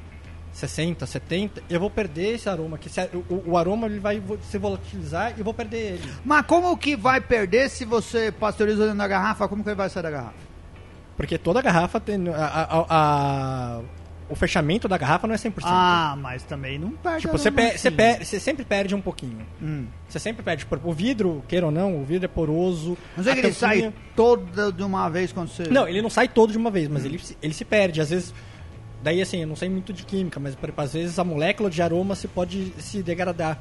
60, 0.53 1.07
70, 1.07 1.62
eu 1.70 1.80
vou 1.80 1.88
perder 1.88 2.34
esse 2.34 2.50
aroma. 2.50 2.76
Que 2.76 2.90
o, 3.30 3.53
o 3.53 3.57
aroma 3.57 3.86
ele 3.86 3.98
vai 3.98 4.22
se 4.50 4.59
volatilizar 4.59 5.32
e 5.34 5.40
eu 5.40 5.44
vou 5.44 5.55
perder 5.55 5.94
ele. 5.94 6.12
Mas 6.22 6.44
como 6.44 6.76
que 6.76 6.94
vai 6.94 7.18
perder 7.18 7.70
se 7.70 7.86
você 7.86 8.30
pasteuriza 8.30 8.82
dentro 8.84 8.98
da 8.98 9.09
garrafa? 9.09 9.48
Como 9.48 9.62
que 9.64 9.70
ele 9.70 9.76
vai 9.76 9.88
sair 9.88 10.03
da 10.03 10.11
garrafa? 10.11 10.34
Porque 11.16 11.38
toda 11.38 11.62
garrafa 11.62 11.98
tem. 11.98 12.28
A, 12.28 12.44
a- 12.44 12.86
a- 12.90 13.80
o 14.33 14.35
fechamento 14.35 14.89
da 14.89 14.97
garrafa 14.99 15.26
não 15.26 15.35
é 15.35 15.39
100%. 15.39 15.61
Ah, 15.64 16.16
mas 16.18 16.43
também 16.43 16.78
não 16.78 16.91
perde 16.91 17.20
Tipo, 17.22 17.37
você, 17.39 17.51
pe- 17.51 17.76
você, 17.78 17.91
per- 17.91 18.24
você 18.24 18.41
sempre 18.41 18.64
perde 18.64 18.95
um 18.95 19.01
pouquinho. 19.01 19.47
Hum. 19.62 19.87
Você 20.09 20.18
sempre 20.18 20.43
perde. 20.43 20.66
Por- 20.66 20.80
O 20.83 20.93
vidro, 20.93 21.45
queira 21.47 21.66
ou 21.66 21.72
não, 21.72 22.01
o 22.01 22.05
vidro 22.05 22.24
é 22.24 22.28
poroso. 22.28 22.97
Não 23.16 23.22
sei 23.24 23.33
a 23.33 23.37
que 23.37 23.43
ele 23.47 23.53
sai 23.53 23.93
toda 24.16 24.72
de 24.72 24.83
uma 24.83 25.09
vez 25.09 25.33
quando 25.33 25.49
você... 25.49 25.64
Não, 25.64 25.87
ele 25.87 26.03
não 26.03 26.11
sai 26.11 26.26
todo 26.28 26.51
de 26.51 26.59
uma 26.59 26.70
vez, 26.70 26.89
Hum. 26.89 26.93
mas 26.95 27.05
ele, 27.05 27.18
se- 27.18 27.37
ele 27.43 27.55
se 27.55 27.64
perde. 27.64 28.01
Às 28.01 28.11
vezes. 28.11 28.35
Daí, 29.03 29.20
assim, 29.20 29.39
eu 29.43 29.49
não 29.49 29.57
sei 29.57 29.68
muito 29.68 29.93
de 29.93 30.05
química, 30.05 30.39
mas 30.41 30.57
às 30.76 30.93
vezes 30.93 31.18
a 31.18 31.24
molécula 31.24 31.68
de 31.68 31.83
aroma 31.83 32.14
se 32.14 32.26
pode 32.28 32.72
se 32.78 33.03
degradar. 33.03 33.59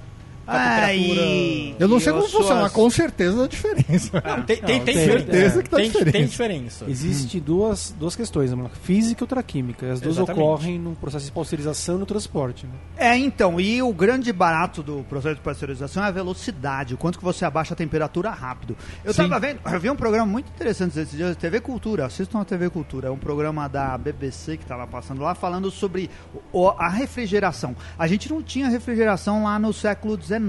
A 0.51 0.69
temperatura. 0.69 1.21
e- 1.21 1.75
Eu 1.79 1.87
não 1.87 1.99
sei 1.99 2.13
como 2.13 2.23
funciona, 2.27 2.59
suas- 2.61 2.71
com 2.71 2.89
certeza 2.89 3.45
a 3.45 3.47
diferença. 3.47 4.23
Não, 4.25 4.43
tem, 4.43 4.57
tem, 4.57 4.61
Não, 4.61 4.67
tem, 4.67 4.79
tem 4.81 4.95
diferença. 4.95 5.25
certeza 5.25 5.63
que 5.63 5.69
tá 5.69 5.77
tem, 5.77 5.85
diferença. 5.87 6.11
tem 6.11 6.25
diferença. 6.25 6.85
Existe 6.89 7.39
duas, 7.39 7.95
duas 7.97 8.15
questões, 8.15 8.51
uma 8.51 8.69
física 8.69 9.21
e 9.21 9.23
outra 9.23 9.41
química. 9.43 9.91
As 9.91 9.99
duas 10.01 10.17
Exatamente. 10.17 10.43
ocorrem 10.43 10.79
no 10.79 10.95
processo 10.95 11.25
de 11.25 11.31
pasteurização 11.31 11.95
e 11.95 11.99
no 11.99 12.05
transporte. 12.05 12.65
Né? 12.65 12.73
É, 12.97 13.17
então, 13.17 13.59
e 13.59 13.81
o 13.81 13.93
grande 13.93 14.31
barato 14.33 14.81
do 14.83 15.03
processo 15.09 15.35
de 15.35 15.41
pasteurização 15.41 16.03
é 16.03 16.07
a 16.07 16.11
velocidade, 16.11 16.93
o 16.93 16.97
quanto 16.97 17.17
que 17.17 17.23
você 17.23 17.45
abaixa 17.45 17.73
a 17.73 17.77
temperatura 17.77 18.29
rápido. 18.29 18.75
Eu 19.03 19.13
Sim. 19.13 19.23
tava 19.27 19.39
vendo, 19.39 19.59
eu 19.65 19.79
vi 19.79 19.89
um 19.89 19.95
programa 19.95 20.25
muito 20.25 20.49
interessante 20.49 20.99
esses 20.99 21.15
dias, 21.15 21.35
TV 21.35 21.59
Cultura, 21.59 22.05
assistam 22.05 22.41
a 22.41 22.45
TV 22.45 22.69
Cultura, 22.69 23.07
é 23.07 23.11
um 23.11 23.17
programa 23.17 23.67
da 23.67 23.97
BBC 23.97 24.57
que 24.57 24.65
tava 24.65 24.85
passando 24.87 25.21
lá, 25.21 25.33
falando 25.35 25.69
sobre 25.71 26.09
o- 26.51 26.69
a 26.69 26.89
refrigeração. 26.89 27.75
A 27.97 28.07
gente 28.07 28.29
não 28.29 28.41
tinha 28.41 28.67
refrigeração 28.69 29.43
lá 29.43 29.57
no 29.59 29.71
século 29.73 30.17
XIX, 30.21 30.40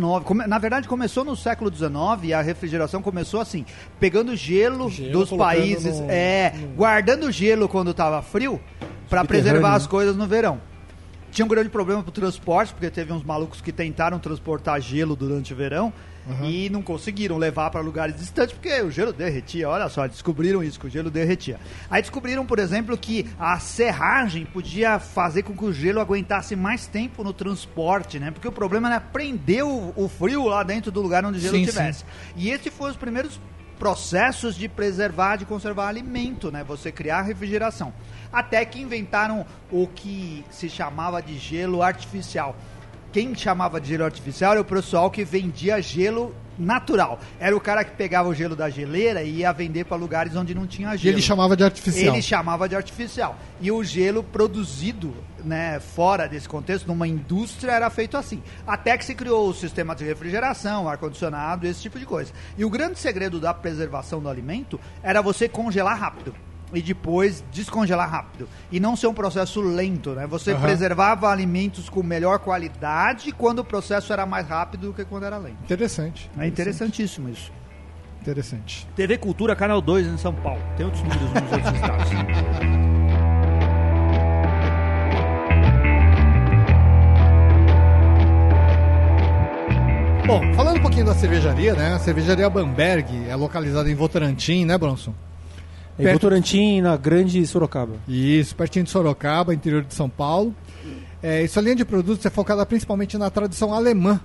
Na 0.46 0.58
verdade 0.58 0.88
começou 0.88 1.24
no 1.24 1.36
século 1.36 1.72
XIX 1.74 1.92
e 2.24 2.32
a 2.34 2.40
refrigeração 2.40 3.02
começou 3.02 3.40
assim, 3.40 3.64
pegando 4.00 4.34
gelo, 4.34 4.88
Gelo, 4.90 5.12
dos 5.12 5.30
países, 5.30 6.00
no- 6.00 6.10
é, 6.10 6.52
guardando 6.76 7.30
gelo 7.30 7.68
quando 7.68 7.92
tava 7.94 8.20
frio, 8.22 8.60
para 9.08 9.24
preservar 9.24 9.74
as 9.74 9.84
né? 9.84 9.90
coisas 9.90 10.16
no 10.16 10.26
verão. 10.26 10.60
Tinha 11.30 11.44
um 11.44 11.48
grande 11.48 11.70
problema 11.70 12.02
pro 12.02 12.12
transporte, 12.12 12.72
porque 12.74 12.90
teve 12.90 13.12
uns 13.12 13.22
malucos 13.22 13.60
que 13.60 13.72
tentaram 13.72 14.18
transportar 14.18 14.80
gelo 14.80 15.16
durante 15.16 15.52
o 15.52 15.56
verão 15.56 15.92
e 16.42 16.70
não 16.70 16.82
conseguiram 16.82 17.36
levar 17.36 17.70
para 17.70 17.80
lugares 17.80 18.16
distantes, 18.16 18.54
porque 18.54 18.80
o 18.80 18.90
gelo 18.90 19.12
derretia. 19.12 19.68
Olha 19.68 19.88
só, 19.88 20.06
descobriram 20.06 20.62
isso, 20.62 20.78
que 20.78 20.86
o 20.86 20.90
gelo 20.90 21.10
derretia. 21.10 21.58
Aí 21.90 22.00
descobriram, 22.00 22.46
por 22.46 22.58
exemplo, 22.58 22.96
que 22.96 23.28
a 23.38 23.58
serragem 23.58 24.44
podia 24.44 24.98
fazer 24.98 25.42
com 25.42 25.56
que 25.56 25.64
o 25.64 25.72
gelo 25.72 26.00
aguentasse 26.00 26.54
mais 26.54 26.86
tempo 26.86 27.24
no 27.24 27.32
transporte, 27.32 28.18
né? 28.18 28.30
Porque 28.30 28.46
o 28.46 28.52
problema 28.52 28.88
era 28.88 29.00
prender 29.00 29.64
o, 29.64 29.92
o 29.96 30.08
frio 30.08 30.46
lá 30.46 30.62
dentro 30.62 30.92
do 30.92 31.00
lugar 31.00 31.24
onde 31.24 31.38
o 31.38 31.40
gelo 31.40 31.56
estivesse. 31.56 32.04
E 32.36 32.50
esse 32.50 32.70
foi 32.70 32.90
os 32.90 32.96
primeiros 32.96 33.40
processos 33.82 34.54
de 34.54 34.68
preservar, 34.68 35.34
de 35.34 35.44
conservar 35.44 35.88
alimento, 35.88 36.52
né? 36.52 36.62
Você 36.62 36.92
criar 36.92 37.22
refrigeração. 37.22 37.92
Até 38.32 38.64
que 38.64 38.80
inventaram 38.80 39.44
o 39.72 39.88
que 39.88 40.44
se 40.52 40.68
chamava 40.68 41.20
de 41.20 41.36
gelo 41.36 41.82
artificial. 41.82 42.56
Quem 43.12 43.34
chamava 43.34 43.80
de 43.80 43.88
gelo 43.88 44.04
artificial 44.04 44.52
era 44.52 44.60
o 44.60 44.64
pessoal 44.64 45.10
que 45.10 45.24
vendia 45.24 45.80
gelo 45.82 46.34
natural. 46.58 47.20
Era 47.38 47.56
o 47.56 47.60
cara 47.60 47.84
que 47.84 47.94
pegava 47.94 48.28
o 48.28 48.34
gelo 48.34 48.56
da 48.56 48.70
geleira 48.70 49.22
e 49.22 49.38
ia 49.38 49.52
vender 49.52 49.84
para 49.84 49.96
lugares 49.96 50.34
onde 50.34 50.54
não 50.54 50.66
tinha 50.66 50.96
gelo. 50.96 51.14
ele 51.14 51.22
chamava 51.22 51.56
de 51.56 51.64
artificial. 51.64 52.14
Ele 52.14 52.22
chamava 52.22 52.68
de 52.68 52.74
artificial. 52.76 53.36
E 53.60 53.70
o 53.70 53.82
gelo 53.84 54.22
produzido 54.22 55.14
né, 55.44 55.80
fora 55.80 56.26
desse 56.26 56.48
contexto, 56.48 56.86
numa 56.86 57.06
indústria, 57.06 57.72
era 57.72 57.90
feito 57.90 58.16
assim. 58.16 58.42
Até 58.66 58.96
que 58.96 59.04
se 59.04 59.14
criou 59.14 59.48
o 59.48 59.54
sistema 59.54 59.94
de 59.94 60.04
refrigeração, 60.04 60.88
ar-condicionado, 60.88 61.66
esse 61.66 61.82
tipo 61.82 61.98
de 61.98 62.06
coisa. 62.06 62.32
E 62.56 62.64
o 62.64 62.70
grande 62.70 62.98
segredo 62.98 63.38
da 63.38 63.52
preservação 63.52 64.20
do 64.20 64.28
alimento 64.28 64.80
era 65.02 65.20
você 65.20 65.48
congelar 65.48 65.98
rápido. 65.98 66.34
E 66.72 66.80
depois 66.80 67.44
descongelar 67.52 68.10
rápido. 68.10 68.48
E 68.70 68.80
não 68.80 68.96
ser 68.96 69.06
um 69.06 69.14
processo 69.14 69.60
lento, 69.60 70.10
né? 70.10 70.26
Você 70.26 70.52
Aham. 70.52 70.60
preservava 70.62 71.28
alimentos 71.30 71.88
com 71.90 72.02
melhor 72.02 72.38
qualidade 72.38 73.30
quando 73.32 73.58
o 73.58 73.64
processo 73.64 74.12
era 74.12 74.24
mais 74.24 74.48
rápido 74.48 74.88
do 74.88 74.92
que 74.94 75.04
quando 75.04 75.24
era 75.24 75.36
lento. 75.36 75.58
Interessante. 75.64 76.30
É 76.38 76.46
interessantíssimo 76.46 77.28
isso. 77.28 77.52
Interessante. 78.20 78.86
TV 78.94 79.18
Cultura, 79.18 79.54
Canal 79.56 79.80
2 79.82 80.06
em 80.06 80.16
São 80.16 80.32
Paulo. 80.32 80.62
Tem 80.76 80.86
outros 80.86 81.02
números 81.02 81.22
nos 81.32 81.52
outros 81.52 81.74
estados. 81.74 82.08
Bom, 90.26 90.40
falando 90.54 90.78
um 90.78 90.82
pouquinho 90.82 91.04
da 91.04 91.14
cervejaria, 91.14 91.74
né? 91.74 91.94
A 91.94 91.98
cervejaria 91.98 92.48
Bamberg 92.48 93.28
é 93.28 93.34
localizada 93.34 93.90
em 93.90 93.94
Votorantim, 93.94 94.64
né, 94.64 94.78
Bronson? 94.78 95.12
Em 95.98 96.04
Perto- 96.04 96.14
Votorantim, 96.22 96.80
na 96.80 96.96
Grande 96.96 97.46
Sorocaba. 97.46 97.94
Isso, 98.08 98.56
pertinho 98.56 98.84
de 98.84 98.90
Sorocaba, 98.90 99.54
interior 99.54 99.82
de 99.84 99.94
São 99.94 100.08
Paulo. 100.08 100.54
É, 101.22 101.46
sua 101.46 101.62
linha 101.62 101.76
de 101.76 101.84
produtos 101.84 102.24
é 102.26 102.30
focada 102.30 102.64
principalmente 102.66 103.16
na 103.18 103.30
tradição 103.30 103.72
alemã. 103.74 104.20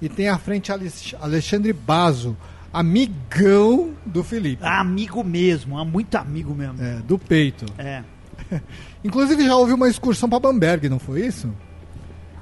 E 0.00 0.08
tem 0.08 0.28
à 0.28 0.38
frente 0.38 0.70
Alex- 0.70 1.14
Alexandre 1.20 1.72
Bazo, 1.72 2.36
amigão 2.72 3.90
do 4.06 4.22
Felipe. 4.22 4.62
Ah, 4.64 4.80
amigo 4.80 5.22
mesmo, 5.24 5.76
ah, 5.78 5.84
muito 5.84 6.14
amigo 6.16 6.54
mesmo. 6.54 6.80
É, 6.82 6.96
do 7.06 7.18
peito. 7.18 7.66
É. 7.76 8.02
Inclusive 9.04 9.44
já 9.44 9.56
houve 9.56 9.72
uma 9.72 9.88
excursão 9.88 10.28
para 10.28 10.38
Bamberg, 10.40 10.88
não 10.88 10.98
foi 10.98 11.26
isso? 11.26 11.52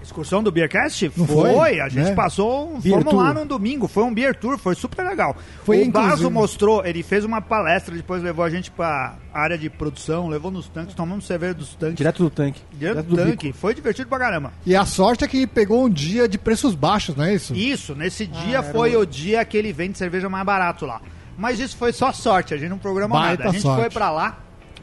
Excursão 0.07 0.43
do 0.43 0.51
Beercast? 0.53 1.11
Não 1.17 1.27
foi? 1.27 1.81
A 1.81 1.89
gente 1.89 2.05
Né? 2.11 2.15
passou 2.15 2.75
um. 2.77 2.81
Fomos 2.81 3.13
lá 3.15 3.35
num 3.35 3.47
domingo, 3.47 3.87
foi 3.89 4.05
um 4.05 4.15
beer 4.15 4.35
tour, 4.35 4.57
foi 4.59 4.75
super 4.75 5.05
legal. 5.05 5.37
Foi, 5.65 5.83
o 5.83 5.91
Baso 5.91 6.31
mostrou, 6.31 6.85
ele 6.87 7.03
fez 7.03 7.25
uma 7.25 7.41
palestra, 7.41 7.95
depois 7.95 8.23
levou 8.23 8.45
a 8.45 8.51
gente 8.51 8.71
pra 8.71 9.17
área 9.35 9.59
de 9.59 9.69
produção, 9.69 10.29
levou 10.29 10.51
nos 10.51 10.69
tanques, 10.69 10.95
tomamos 10.95 11.27
cerveja 11.27 11.55
dos 11.55 11.75
tanques. 11.75 11.97
Direto 11.97 12.23
do 12.23 12.31
tanque. 12.31 12.61
Direto 12.73 13.03
do 13.03 13.17
bico. 13.17 13.29
tanque. 13.29 13.53
Foi 13.53 13.75
divertido 13.75 14.09
pra 14.09 14.19
caramba. 14.19 14.53
E 14.65 14.75
a 14.77 14.85
sorte 14.87 15.25
é 15.25 15.29
que 15.29 15.47
pegou 15.47 15.85
um 15.85 15.91
dia 15.91 16.29
de 16.29 16.39
preços 16.39 16.75
baixos, 16.75 17.15
não 17.17 17.25
é 17.25 17.35
isso? 17.35 17.55
Isso, 17.55 17.95
nesse 17.95 18.27
dia 18.27 18.59
era 18.59 18.63
foi 18.63 18.97
o- 18.97 19.01
o 19.01 19.07
dia 19.07 19.45
que 19.45 19.57
ele 19.57 19.73
vende 19.73 19.99
cerveja 19.99 20.29
mais 20.29 20.45
barato 20.47 20.87
lá. 20.87 21.01
Mas 21.39 21.61
isso 21.61 21.77
foi 21.77 21.93
só 21.93 22.13
sorte, 22.13 22.55
a 22.55 22.57
gente 22.57 22.71
não 22.71 22.79
programou 22.79 23.19
Baita 23.19 23.39
nada. 23.45 23.51
A 23.51 23.53
gente 23.53 23.63
sorte. 23.63 23.81
foi 23.83 23.91
pra 23.91 24.11
lá. 24.11 24.39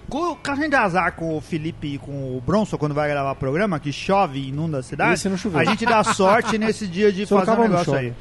Com, 0.09 0.37
a 0.43 0.55
gente 0.55 0.69
de 0.69 0.75
azar 0.75 1.13
com 1.13 1.37
o 1.37 1.41
Felipe 1.41 1.95
e 1.95 1.97
com 1.97 2.37
o 2.37 2.41
Bronson 2.45 2.77
quando 2.77 2.93
vai 2.93 3.09
gravar 3.09 3.35
programa, 3.35 3.79
que 3.79 3.91
chove 3.91 4.39
e 4.39 4.49
inunda 4.49 4.79
a 4.79 4.83
cidade. 4.83 5.13
Esse 5.13 5.29
não 5.29 5.37
choveu. 5.37 5.59
A 5.59 5.65
gente 5.65 5.85
dá 5.85 6.03
sorte 6.03 6.57
nesse 6.57 6.87
dia 6.87 7.11
de 7.11 7.25
fazer 7.27 7.51
um 7.51 7.61
negócio 7.61 7.93
aí. 7.93 8.13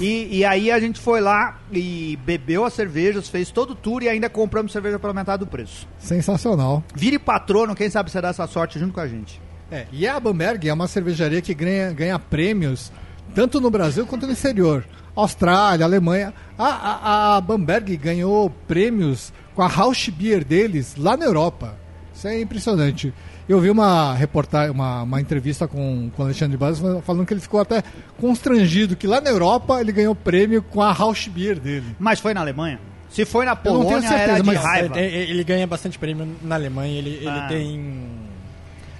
E, 0.00 0.38
e 0.38 0.44
aí 0.44 0.70
a 0.70 0.80
gente 0.80 0.98
foi 0.98 1.20
lá 1.20 1.58
e 1.70 2.18
bebeu 2.24 2.64
as 2.64 2.72
cervejas, 2.72 3.28
fez 3.28 3.50
todo 3.50 3.72
o 3.72 3.74
tour 3.74 4.02
e 4.02 4.08
ainda 4.08 4.28
compramos 4.28 4.72
cerveja 4.72 4.98
pela 4.98 5.12
metade 5.12 5.40
do 5.40 5.46
preço. 5.46 5.86
Sensacional. 5.98 6.82
Vire 6.94 7.18
patrono, 7.18 7.74
quem 7.74 7.90
sabe 7.90 8.10
você 8.10 8.20
dá 8.20 8.28
essa 8.28 8.46
sorte 8.46 8.78
junto 8.78 8.94
com 8.94 9.00
a 9.00 9.06
gente. 9.06 9.40
É, 9.70 9.86
e 9.92 10.06
a 10.06 10.18
Bamberg 10.18 10.68
é 10.68 10.72
uma 10.72 10.86
cervejaria 10.86 11.40
que 11.40 11.54
ganha, 11.54 11.92
ganha 11.92 12.18
prêmios 12.18 12.92
tanto 13.34 13.60
no 13.60 13.70
Brasil 13.70 14.06
quanto 14.06 14.26
no 14.26 14.32
exterior. 14.32 14.84
Austrália, 15.14 15.84
Alemanha. 15.84 16.32
A, 16.58 16.66
a, 16.66 17.36
a 17.36 17.40
Bamberg 17.40 17.96
ganhou 17.96 18.50
prêmios 18.66 19.32
com 19.54 19.62
a 19.62 19.66
Rausch 19.66 20.08
Beer 20.10 20.44
deles 20.44 20.94
lá 20.96 21.16
na 21.16 21.24
Europa. 21.24 21.76
Isso 22.14 22.28
é 22.28 22.40
impressionante. 22.40 23.12
Eu 23.48 23.58
vi 23.60 23.70
uma 23.70 24.14
reportagem, 24.14 24.70
uma, 24.70 25.02
uma 25.02 25.20
entrevista 25.20 25.66
com, 25.66 26.10
com 26.14 26.22
o 26.22 26.24
Alexandre 26.26 26.56
Barros 26.56 26.80
falando 27.04 27.26
que 27.26 27.34
ele 27.34 27.40
ficou 27.40 27.60
até 27.60 27.82
constrangido 28.20 28.94
que 28.96 29.06
lá 29.06 29.20
na 29.20 29.30
Europa 29.30 29.80
ele 29.80 29.90
ganhou 29.92 30.14
prêmio 30.14 30.62
com 30.62 30.80
a 30.80 30.92
Rausch 30.92 31.28
Beer 31.28 31.58
dele. 31.58 31.96
Mas 31.98 32.20
foi 32.20 32.32
na 32.32 32.40
Alemanha? 32.40 32.78
Se 33.10 33.24
foi 33.26 33.44
na 33.44 33.50
Eu 33.52 33.56
não 33.56 33.62
tenho 33.62 33.74
Polônia, 33.84 34.08
certeza, 34.08 34.30
era 34.30 34.40
de 34.40 34.46
mas- 34.46 34.62
raiva. 34.62 34.98
Ele, 35.00 35.16
ele 35.32 35.44
ganha 35.44 35.66
bastante 35.66 35.98
prêmio 35.98 36.28
na 36.42 36.54
Alemanha. 36.54 36.98
Ele, 36.98 37.10
ele 37.16 37.28
Ah. 37.28 37.46
tem. 37.48 37.94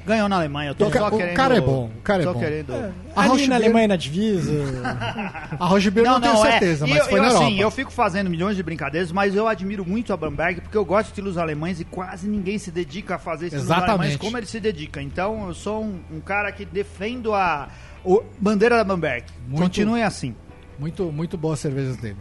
Ganhou 0.05 0.29
na 0.29 0.37
Alemanha. 0.37 0.71
Eu 0.71 0.75
tô 0.75 0.87
O 0.87 0.91
ca- 0.91 0.99
só 0.99 1.09
o 1.09 1.17
querendo... 1.17 1.37
cara 1.37 1.57
é 1.57 1.61
bom, 1.61 1.91
o 1.97 2.03
cara 2.03 2.23
é 2.23 2.27
bom. 2.27 2.39
querendo... 2.39 2.73
A 3.15 3.21
Ali 3.21 3.29
Rausch 3.29 3.47
na 3.49 3.55
Alemanha 3.55 3.89
na 3.89 3.97
divisa. 3.97 4.53
A 5.61 5.67
Rausch 5.67 5.89
Beer 5.91 6.07
não, 6.07 6.21
tenho 6.21 6.37
certeza, 6.39 6.87
é. 6.87 6.89
mas 6.89 6.99
eu, 6.99 7.05
foi 7.07 7.19
eu, 7.19 7.23
na 7.23 7.29
assim, 7.29 7.43
Europa. 7.45 7.63
eu 7.63 7.71
fico 7.71 7.93
fazendo 7.93 8.29
milhões 8.31 8.57
de 8.57 8.63
brincadeiras, 8.63 9.13
mas 9.13 9.35
eu 9.37 9.47
admiro 9.47 9.85
muito 9.87 10.13
a 10.13 10.17
Bamberg 10.17 10.61
porque 10.61 10.77
eu 10.77 10.85
gosto 10.85 11.05
de 11.07 11.11
estilos 11.13 11.39
alemães 11.39 11.79
e 11.81 11.85
quase 11.85 12.29
ninguém 12.29 12.59
se 12.59 12.71
dedica 12.71 13.15
a 13.15 13.19
fazer 13.19 13.47
estilos 13.47 13.67
Exatamente. 13.67 13.91
alemães 13.91 14.17
como 14.17 14.37
ele 14.39 14.47
se 14.47 14.59
dedica. 14.59 15.01
Então 15.01 15.47
eu 15.47 15.55
sou 15.55 15.85
um, 15.85 16.01
um 16.11 16.21
cara 16.21 16.51
que 16.51 16.65
defendo 16.65 17.33
a 17.35 17.69
o, 18.05 18.23
bandeira 18.41 18.77
da 18.77 18.85
Bamberg. 18.85 19.25
Muito- 19.47 19.63
Continue 19.63 20.03
assim. 20.03 20.35
Muito, 20.79 21.13
muito 21.13 21.37
boas 21.39 21.61
cervejas 21.61 21.97
dele. 21.97 22.17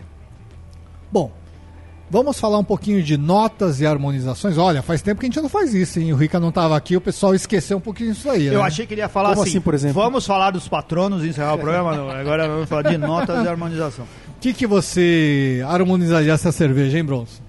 Bom, 1.11 1.31
vamos 2.11 2.37
falar 2.39 2.59
um 2.59 2.63
pouquinho 2.63 3.01
de 3.01 3.17
notas 3.17 3.79
e 3.79 3.85
harmonizações. 3.87 4.57
Olha, 4.57 4.81
faz 4.83 5.01
tempo 5.01 5.19
que 5.21 5.25
a 5.25 5.29
gente 5.29 5.41
não 5.41 5.47
faz 5.49 5.73
isso, 5.73 5.99
hein? 5.99 6.11
O 6.13 6.15
Rica 6.17 6.39
não 6.39 6.49
estava 6.49 6.75
aqui, 6.77 6.95
o 6.97 7.01
pessoal 7.01 7.33
esqueceu 7.33 7.77
um 7.77 7.81
pouquinho 7.81 8.13
disso 8.13 8.29
aí. 8.29 8.47
Eu 8.47 8.59
né? 8.59 8.67
achei 8.67 8.85
que 8.85 8.93
ele 8.93 9.01
ia 9.01 9.07
falar 9.09 9.29
Como 9.29 9.41
assim, 9.43 9.51
assim, 9.51 9.61
por 9.61 9.73
exemplo? 9.73 10.01
vamos 10.01 10.25
falar 10.25 10.51
dos 10.51 10.67
patronos 10.67 11.23
e 11.23 11.29
encerrar 11.29 11.53
o 11.55 11.57
programa. 11.57 11.95
Não, 11.95 12.09
agora 12.11 12.47
vamos 12.47 12.67
falar 12.69 12.83
de 12.83 12.97
notas 12.97 13.43
e 13.43 13.47
harmonização. 13.47 14.05
O 14.05 14.39
que, 14.41 14.53
que 14.53 14.67
você 14.67 15.63
harmonizaria 15.67 16.33
essa 16.33 16.51
cerveja, 16.51 16.97
hein, 16.97 17.05
Bronson? 17.05 17.41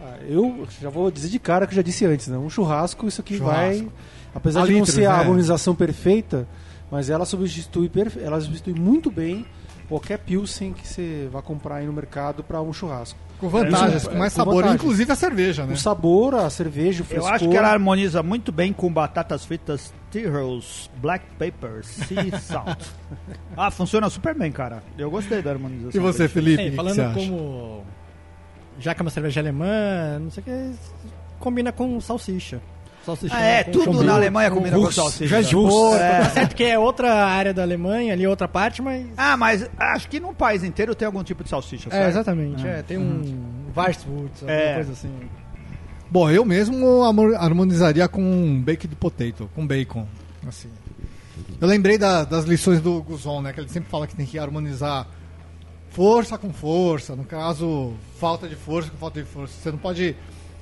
Ah, 0.00 0.16
Eu 0.26 0.66
já 0.80 0.88
vou 0.90 1.10
dizer 1.10 1.28
de 1.28 1.38
cara 1.38 1.66
que 1.66 1.72
eu 1.72 1.76
já 1.76 1.82
disse 1.82 2.04
antes, 2.06 2.28
né? 2.28 2.38
Um 2.38 2.48
churrasco, 2.48 3.06
isso 3.06 3.20
aqui 3.20 3.36
Churrasco. 3.36 3.84
vai. 3.84 3.88
Apesar 4.34 4.62
A 4.62 4.66
de 4.66 4.72
não 4.72 4.78
litros, 4.78 4.94
ser 4.94 5.06
a 5.06 5.12
né? 5.12 5.18
harmonização 5.18 5.74
perfeita, 5.74 6.46
mas 6.90 7.10
ela 7.10 7.24
substitui, 7.24 7.88
perfe- 7.88 8.20
ela 8.20 8.40
substitui 8.40 8.74
muito 8.74 9.10
bem 9.10 9.44
qualquer 9.88 10.18
Pilsen 10.18 10.72
que 10.72 10.86
você 10.86 11.28
vá 11.32 11.40
comprar 11.42 11.76
aí 11.76 11.86
no 11.86 11.92
mercado 11.92 12.42
para 12.44 12.60
um 12.60 12.72
churrasco. 12.72 13.18
Com 13.38 13.48
vantagens, 13.48 14.04
É, 14.04 14.10
com 14.10 14.16
mais 14.18 14.32
com 14.32 14.40
sabor, 14.40 14.54
vantagens. 14.56 14.80
inclusive 14.82 15.12
a 15.12 15.14
cerveja, 15.14 15.64
né? 15.64 15.72
O 15.72 15.76
sabor, 15.76 16.34
a 16.34 16.50
cerveja, 16.50 17.02
o 17.02 17.04
Eu 17.04 17.06
frescor. 17.06 17.32
acho 17.32 17.48
que 17.48 17.56
ela 17.56 17.68
harmoniza 17.68 18.20
muito 18.22 18.50
bem 18.50 18.72
com 18.72 18.92
batatas 18.92 19.44
fritas 19.44 19.94
Tyrrell's, 20.10 20.90
Black 21.00 21.24
Pepper, 21.38 21.84
Sea 21.84 22.36
Salt. 22.40 22.82
ah, 23.56 23.70
funciona 23.70 24.10
super 24.10 24.34
bem, 24.34 24.50
cara. 24.50 24.82
Eu 24.98 25.08
gostei 25.10 25.40
da 25.40 25.50
harmonização. 25.52 25.90
E 25.94 25.98
você. 26.02 26.26
Felipe? 26.28 26.62
Ei, 26.62 26.72
falando 26.72 27.14
como. 27.14 27.84
Já 28.80 28.92
que 28.94 29.02
é 29.02 29.04
uma 29.04 29.10
cerveja 29.10 29.40
alemã, 29.40 30.18
não 30.20 30.30
sei 30.30 30.40
o 30.42 30.44
que. 30.44 30.72
Combina 31.38 31.70
com 31.70 32.00
salsicha. 32.00 32.60
Salsicha 33.06 33.34
Ah, 33.34 33.40
é, 33.42 33.64
tudo 33.64 34.02
na 34.02 34.14
Alemanha 34.14 34.50
combina 34.50 34.76
com 34.76 34.90
salsicha. 34.92 35.42
De 35.42 35.56
Wurst, 35.56 35.70
porco. 35.74 35.96
é. 35.96 36.18
Tá 36.20 36.30
certo 36.30 36.54
que 36.54 36.64
é 36.64 36.78
outra 36.78 37.14
área 37.24 37.54
da 37.54 37.62
Alemanha, 37.62 38.12
ali 38.12 38.26
outra 38.26 38.46
parte, 38.46 38.82
mas. 38.82 39.06
Ah, 39.16 39.36
mas 39.36 39.68
acho 39.78 40.08
que 40.08 40.20
no 40.20 40.34
país 40.34 40.62
inteiro 40.62 40.94
tem 40.94 41.06
algum 41.06 41.22
tipo 41.24 41.42
de 41.42 41.48
salsicha, 41.50 41.88
É, 41.90 42.08
exatamente. 42.08 42.66
Ah. 42.66 42.70
É, 42.70 42.82
tem 42.82 42.98
um 42.98 43.22
Weisswurst, 43.76 44.42
alguma 44.42 44.52
É. 44.52 44.74
coisa 44.74 44.92
assim. 44.92 45.10
Bom, 46.10 46.30
eu 46.30 46.44
mesmo 46.44 47.02
harmonizaria 47.38 48.06
com 48.08 48.22
um 48.22 48.60
baked 48.62 48.94
potato, 48.96 49.48
com 49.54 49.66
bacon. 49.66 50.06
Assim. 50.46 50.68
Eu 51.60 51.66
lembrei 51.68 51.96
da- 51.98 52.24
das 52.24 52.44
lições 52.44 52.80
do 52.80 53.02
Guzon, 53.02 53.42
né? 53.42 53.52
Que 53.52 53.60
ele 53.60 53.68
sempre 53.68 53.90
fala 53.90 54.06
que 54.06 54.14
tem 54.16 54.24
que 54.26 54.38
harmonizar 54.38 55.06
força 55.90 56.36
com 56.38 56.52
força. 56.52 57.14
No 57.16 57.24
caso, 57.24 57.92
falta 58.18 58.48
de 58.48 58.54
força 58.54 58.90
com 58.90 58.96
falta 58.96 59.20
de 59.22 59.26
força. 59.28 59.54
Você 59.60 59.70
não 59.70 59.78
pode 59.78 60.14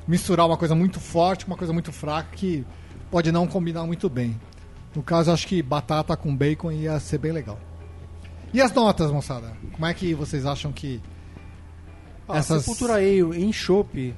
misturar 0.06 0.46
uma 0.46 0.56
coisa 0.56 0.74
muito 0.74 1.00
forte 1.00 1.44
com 1.44 1.50
uma 1.52 1.56
coisa 1.58 1.72
muito 1.72 1.92
fraca 1.92 2.28
que 2.32 2.64
pode 3.10 3.30
não 3.32 3.46
combinar 3.46 3.84
muito 3.84 4.08
bem. 4.08 4.38
No 4.94 5.02
caso, 5.02 5.30
acho 5.30 5.46
que 5.46 5.62
batata 5.62 6.16
com 6.16 6.34
bacon 6.34 6.72
ia 6.72 6.98
ser 7.00 7.18
bem 7.18 7.32
legal. 7.32 7.58
E 8.52 8.60
as 8.62 8.72
notas, 8.72 9.10
moçada? 9.10 9.52
Como 9.72 9.84
é 9.86 9.92
que 9.92 10.14
vocês 10.14 10.46
acham 10.46 10.72
que 10.72 11.00
Ah, 12.28 12.38
essas- 12.38 12.62
Sepultura 12.64 12.94
Ale 12.94 13.20
em 13.40 13.52
chopp, 13.52 14.12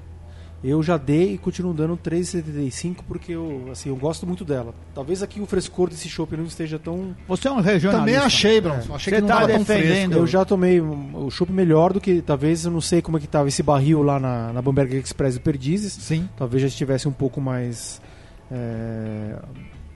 eu 0.62 0.82
já 0.82 0.96
dei 0.96 1.34
e 1.34 1.38
continuo 1.38 1.72
dando 1.72 1.96
3,75 1.96 2.96
porque 3.06 3.32
eu, 3.32 3.68
assim, 3.70 3.88
eu 3.90 3.96
gosto 3.96 4.26
muito 4.26 4.44
dela. 4.44 4.74
Talvez 4.94 5.22
aqui 5.22 5.40
o 5.40 5.46
frescor 5.46 5.88
desse 5.88 6.08
chopp 6.08 6.36
não 6.36 6.44
esteja 6.44 6.78
tão... 6.78 7.14
Você 7.28 7.46
é 7.46 7.50
um 7.52 7.60
regionalista. 7.60 7.90
Também 7.98 8.16
achei, 8.16 8.60
Bronson. 8.60 8.94
Achei 8.94 9.10
Você 9.12 9.16
que 9.16 9.20
não 9.20 9.28
tá 9.28 9.34
tava 9.36 9.48
tão 9.48 9.58
defendendo- 9.58 9.86
fresco. 9.86 10.14
Eu 10.14 10.26
já 10.26 10.44
tomei 10.44 10.80
um- 10.80 11.26
o 11.26 11.30
chopp 11.30 11.52
melhor 11.52 11.92
do 11.92 12.00
que, 12.00 12.20
talvez, 12.20 12.64
eu 12.64 12.70
não 12.72 12.80
sei 12.80 13.00
como 13.00 13.16
é 13.18 13.20
que 13.20 13.28
tava 13.28 13.46
esse 13.48 13.62
barril 13.62 14.02
lá 14.02 14.18
na, 14.18 14.52
na 14.52 14.60
Bamberg 14.60 14.96
Express 14.96 15.34
do 15.36 15.40
Perdizes. 15.40 15.92
Sim. 15.92 16.28
Talvez 16.36 16.60
já 16.62 16.68
estivesse 16.68 17.06
um 17.06 17.12
pouco 17.12 17.40
mais 17.40 18.00
é, 18.50 19.36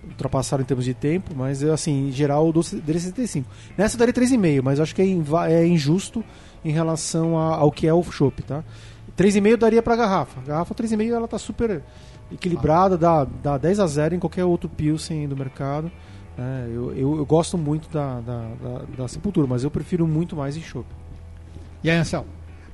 ultrapassado 0.08 0.62
em 0.62 0.64
termos 0.66 0.84
de 0.84 0.94
tempo, 0.94 1.32
mas 1.34 1.62
eu, 1.62 1.72
assim, 1.72 2.08
em 2.08 2.12
geral 2.12 2.46
eu 2.46 2.52
dou 2.52 2.62
75. 2.62 3.48
Nessa 3.76 3.96
eu 3.96 3.98
daria 3.98 4.12
3,5, 4.14 4.62
mas 4.62 4.78
eu 4.78 4.82
acho 4.84 4.94
que 4.94 5.02
é, 5.02 5.06
é 5.52 5.66
injusto 5.66 6.24
em 6.64 6.70
relação 6.70 7.36
a- 7.38 7.56
ao 7.56 7.70
que 7.72 7.86
é 7.86 7.94
o 7.94 8.02
chopp, 8.04 8.42
tá? 8.42 8.62
3,5 9.16 9.46
eu 9.46 9.56
daria 9.56 9.82
pra 9.82 9.96
garrafa. 9.96 10.40
A 10.40 10.44
garrafa 10.44 10.74
3,5 10.74 11.12
ela 11.12 11.28
tá 11.28 11.38
super 11.38 11.82
equilibrada, 12.30 12.96
dá, 12.96 13.24
dá 13.24 13.58
10 13.58 13.80
a 13.80 13.86
0 13.86 14.14
em 14.14 14.18
qualquer 14.18 14.44
outro 14.44 14.68
Pilsen 14.68 15.28
do 15.28 15.36
mercado. 15.36 15.90
É, 16.38 16.66
eu, 16.68 16.92
eu, 16.96 17.16
eu 17.18 17.26
gosto 17.26 17.58
muito 17.58 17.88
da, 17.90 18.20
da, 18.20 18.48
da, 18.62 18.82
da 18.98 19.08
Sepultura, 19.08 19.46
mas 19.46 19.64
eu 19.64 19.70
prefiro 19.70 20.06
muito 20.06 20.34
mais 20.34 20.56
em 20.56 20.62
chopp. 20.62 20.86
E 21.84 21.90
aí, 21.90 21.96
Ansel? 21.96 22.24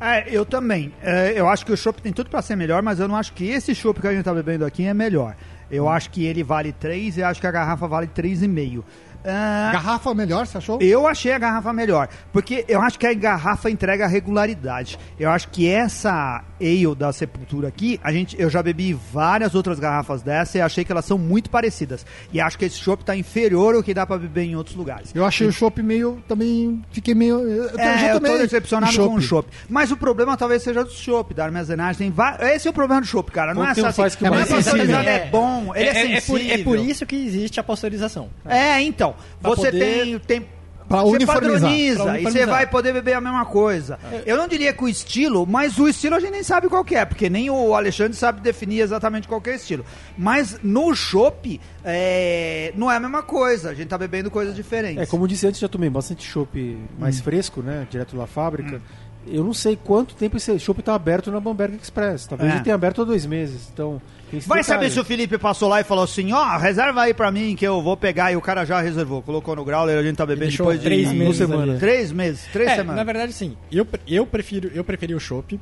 É, 0.01 0.29
eu 0.31 0.47
também. 0.47 0.93
É, 1.03 1.33
eu 1.35 1.49
acho 1.49 1.67
que 1.67 1.73
o 1.73 1.77
chopp 1.77 2.01
tem 2.01 2.13
tudo 2.13 2.31
pra 2.31 2.41
ser 2.41 2.55
melhor, 2.55 2.83
mas 2.83 3.01
eu 3.01 3.09
não 3.09 3.17
acho 3.17 3.33
que 3.33 3.49
esse 3.49 3.75
chopp 3.75 4.01
que 4.01 4.07
a 4.07 4.13
gente 4.13 4.25
tá 4.25 4.33
bebendo 4.33 4.65
aqui 4.65 4.85
é 4.85 4.95
melhor. 4.95 5.35
Eu 5.71 5.89
acho 5.89 6.11
que 6.11 6.25
ele 6.25 6.43
vale 6.43 6.73
3 6.73 7.19
e 7.19 7.23
acho 7.23 7.41
que 7.41 7.47
a 7.47 7.51
garrafa 7.51 7.87
vale 7.89 8.07
3,5. 8.07 8.85
Ah, 9.25 9.71
Garrafa 9.73 10.15
melhor, 10.15 10.47
você 10.47 10.59
achou? 10.59 10.79
Eu 10.81 11.07
achei 11.07 11.33
a 11.33 11.39
garrafa 11.39 11.73
melhor, 11.73 12.09
porque 12.33 12.65
eu 12.69 12.81
acho 12.81 12.99
que 12.99 13.07
a 13.07 13.13
garrafa 13.15 13.69
entrega 13.71 14.07
regularidade. 14.07 14.99
Eu 15.19 15.31
acho 15.31 15.49
que 15.49 15.69
essa 15.69 16.43
ale 16.61 16.95
da 16.97 17.13
Sepultura 17.13 17.69
aqui, 17.69 18.01
a 18.03 18.13
gente, 18.13 18.41
eu 18.41 18.49
já 18.49 18.63
bebi 18.63 18.93
várias 19.13 19.55
outras 19.55 19.79
garrafas 19.79 20.23
dessa 20.23 20.59
e 20.59 20.61
achei 20.61 20.85
que 20.85 20.93
elas 20.93 21.05
são 21.05 21.19
muito 21.19 21.51
parecidas. 21.51 22.07
E 22.33 22.41
acho 22.41 22.59
que 22.59 22.65
esse 22.65 22.77
chopp 22.79 23.05
tá 23.05 23.17
inferior 23.17 23.75
ao 23.75 23.83
que 23.83 23.93
dá 23.93 24.07
pra 24.07 24.17
beber 24.19 24.45
em 24.45 24.57
outros 24.57 24.77
lugares. 24.77 25.11
Eu 25.15 25.25
achei 25.25 25.47
o 25.47 25.53
chopp 25.53 25.83
meio. 25.83 26.23
Também 26.29 26.83
fiquei 26.91 27.15
meio. 27.15 27.41
Eu, 27.41 27.69
É, 27.79 27.99
já 27.99 28.07
eu 28.09 28.21
tô 28.21 28.27
tomei 28.27 28.39
decepcionado 28.43 28.97
com 28.97 29.15
o 29.15 29.21
chopp. 29.21 29.49
Mas 29.69 29.91
o 29.91 29.97
problema 29.97 30.37
talvez 30.37 30.63
seja 30.63 30.85
do 30.85 30.91
chopp, 30.93 31.35
da 31.35 31.45
armazenagem. 31.45 31.99
Tem 31.99 32.11
va- 32.11 32.39
Esse 32.41 32.67
é 32.69 32.71
o 32.71 32.75
problema 32.75 33.01
do 33.01 33.07
chopp, 33.07 33.31
cara. 33.31 33.53
Não 33.55 33.63
Quanto 33.63 33.79
é 33.79 33.83
só 33.83 33.89
assim, 33.89 34.03
faz 34.03 34.15
que 34.17 34.27
é 34.27 34.31
o 34.31 34.35
mais 34.35 34.49
mais 34.51 34.65
pasteurizado, 34.65 35.05
sensível? 35.05 35.27
é 35.27 35.31
bom, 35.31 35.73
ele 35.75 35.89
é, 35.89 36.13
é, 36.17 36.21
por, 36.21 36.39
sensível. 36.39 36.55
é 36.55 36.59
por 36.65 36.79
isso 36.79 37.07
que 37.07 37.17
existe 37.17 37.61
a 37.61 37.63
pasteurização. 37.65 38.29
É, 38.47 38.81
então. 38.83 39.08
Pra 39.41 39.51
você 39.51 39.71
poder- 39.73 39.79
tem, 40.05 40.19
tem. 40.19 40.59
Pra 40.89 41.03
você 41.03 41.17
uniformizar. 41.17 41.61
padroniza 41.61 42.03
Pra 42.03 42.13
e 42.19 42.23
você 42.23 42.29
uniformizar. 42.29 42.49
vai 42.49 42.67
poder 42.67 42.93
beber 42.95 43.13
a 43.13 43.21
mesma 43.21 43.45
coisa. 43.45 43.99
Eu 44.25 44.39
não 44.39 44.49
diria 44.49 44.73
que 44.73 44.83
o 44.83 44.89
estilo, 44.89 45.45
mas 45.47 45.79
o 45.79 45.87
estilo 45.87 46.15
a 46.17 46.21
gente 46.21 46.31
nem 46.31 46.43
sabe 46.43 46.67
qual 46.67 46.83
que 46.83 46.95
é, 46.95 47.05
porque 47.05 47.29
nem 47.29 47.51
o 47.51 47.75
Alexandre 47.75 48.17
sabe 48.17 48.41
definir 48.41 48.81
exatamente 48.81 49.29
qual 49.29 49.39
que 49.39 49.51
é 49.51 49.53
o 49.53 49.57
estilo. 49.57 49.85
Mas 50.17 50.59
no 50.63 50.95
chopp, 50.97 51.61
é, 51.85 52.73
não 52.75 52.91
é 52.91 52.97
a 52.97 53.01
mesma 53.01 53.23
coisa. 53.23 53.69
A 53.69 53.75
gente 53.75 53.89
tá 53.89 53.99
bebendo 53.99 54.31
coisas 54.31 54.57
diferentes. 54.57 55.03
É, 55.03 55.05
como 55.05 55.25
eu 55.25 55.29
disse 55.29 55.47
antes, 55.47 55.61
já 55.61 55.69
tomei 55.69 55.91
bastante 55.91 56.25
chopp 56.27 56.79
mais 56.99 57.21
fresco, 57.21 57.61
né? 57.61 57.87
Direto 57.91 58.17
da 58.17 58.27
fábrica. 58.27 58.81
Eu 59.27 59.45
não 59.45 59.53
sei 59.53 59.77
quanto 59.77 60.15
tempo 60.15 60.39
esse 60.39 60.59
chopp 60.59 60.83
tá 60.83 60.95
aberto 60.95 61.31
na 61.31 61.39
Bamberg 61.39 61.77
Express. 61.77 62.27
Talvez 62.27 62.51
É. 62.51 62.55
ele 62.55 62.65
tenha 62.65 62.75
aberto 62.75 63.03
há 63.03 63.05
dois 63.05 63.27
meses. 63.27 63.69
Então, 63.71 64.01
Vai 64.47 64.63
saber 64.63 64.91
se 64.91 64.99
o 65.01 65.05
Felipe 65.05 65.39
passou 65.39 65.69
lá 65.69 65.81
e 65.81 65.85
falou 65.85 66.05
assim, 66.05 66.33
ó, 66.33 66.57
reserva 66.59 67.03
aí 67.03 67.15
pra 67.15 67.31
mim 67.31 67.55
que 67.57 67.67
eu 67.67 67.83
vou 67.83 67.97
pegar 67.97 68.33
e 68.33 68.37
o 68.37 68.41
cara 68.41 68.65
já 68.65 68.81
reservou. 68.81 69.23
Colocou 69.23 69.55
no 69.57 69.65
growler, 69.65 69.99
a 69.99 70.03
gente 70.03 70.17
tá 70.17 70.27
bebendo 70.27 70.49
Deixou 70.49 70.67
depois 70.67 70.81
de 70.81 70.85
três 70.87 71.07
uma 71.09 71.15
meses 71.15 71.37
semana. 71.37 71.73
ali. 71.73 71.81
Três 71.81 72.13
meses, 72.13 72.47
três 72.53 72.69
É, 72.71 72.77
semanas. 72.77 72.97
na 72.97 73.05
verdade, 73.05 73.33
sim. 73.33 73.57
Eu, 73.73 73.87
eu 74.07 74.27
prefiro 74.27 74.71
eu 74.75 74.85
preferi 74.85 75.15
o 75.15 75.21
chopp, 75.21 75.59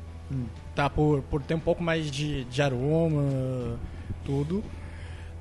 tá? 0.75 0.89
Por, 0.89 1.21
por 1.23 1.41
ter 1.41 1.53
um 1.55 1.59
pouco 1.59 1.81
mais 1.83 2.09
de, 2.11 2.43
de 2.45 2.61
aroma, 2.61 3.77
tudo. 4.25 4.63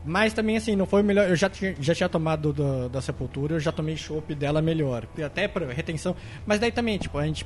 Mas 0.04 0.32
também, 0.32 0.56
assim, 0.56 0.76
não 0.76 0.86
foi 0.86 1.02
o 1.02 1.04
melhor. 1.04 1.28
Eu 1.28 1.34
já 1.34 1.50
tinha, 1.50 1.74
já 1.80 1.92
tinha 1.92 2.08
tomado 2.08 2.52
da, 2.52 2.86
da 2.86 3.00
Sepultura, 3.00 3.54
eu 3.56 3.60
já 3.60 3.72
tomei 3.72 3.96
chopp 3.96 4.32
dela 4.36 4.62
melhor. 4.62 5.04
Até 5.24 5.48
pra 5.48 5.66
retenção. 5.72 6.14
Mas 6.46 6.60
daí 6.60 6.70
também, 6.70 6.96
tipo, 6.96 7.18
a 7.18 7.26
gente 7.26 7.44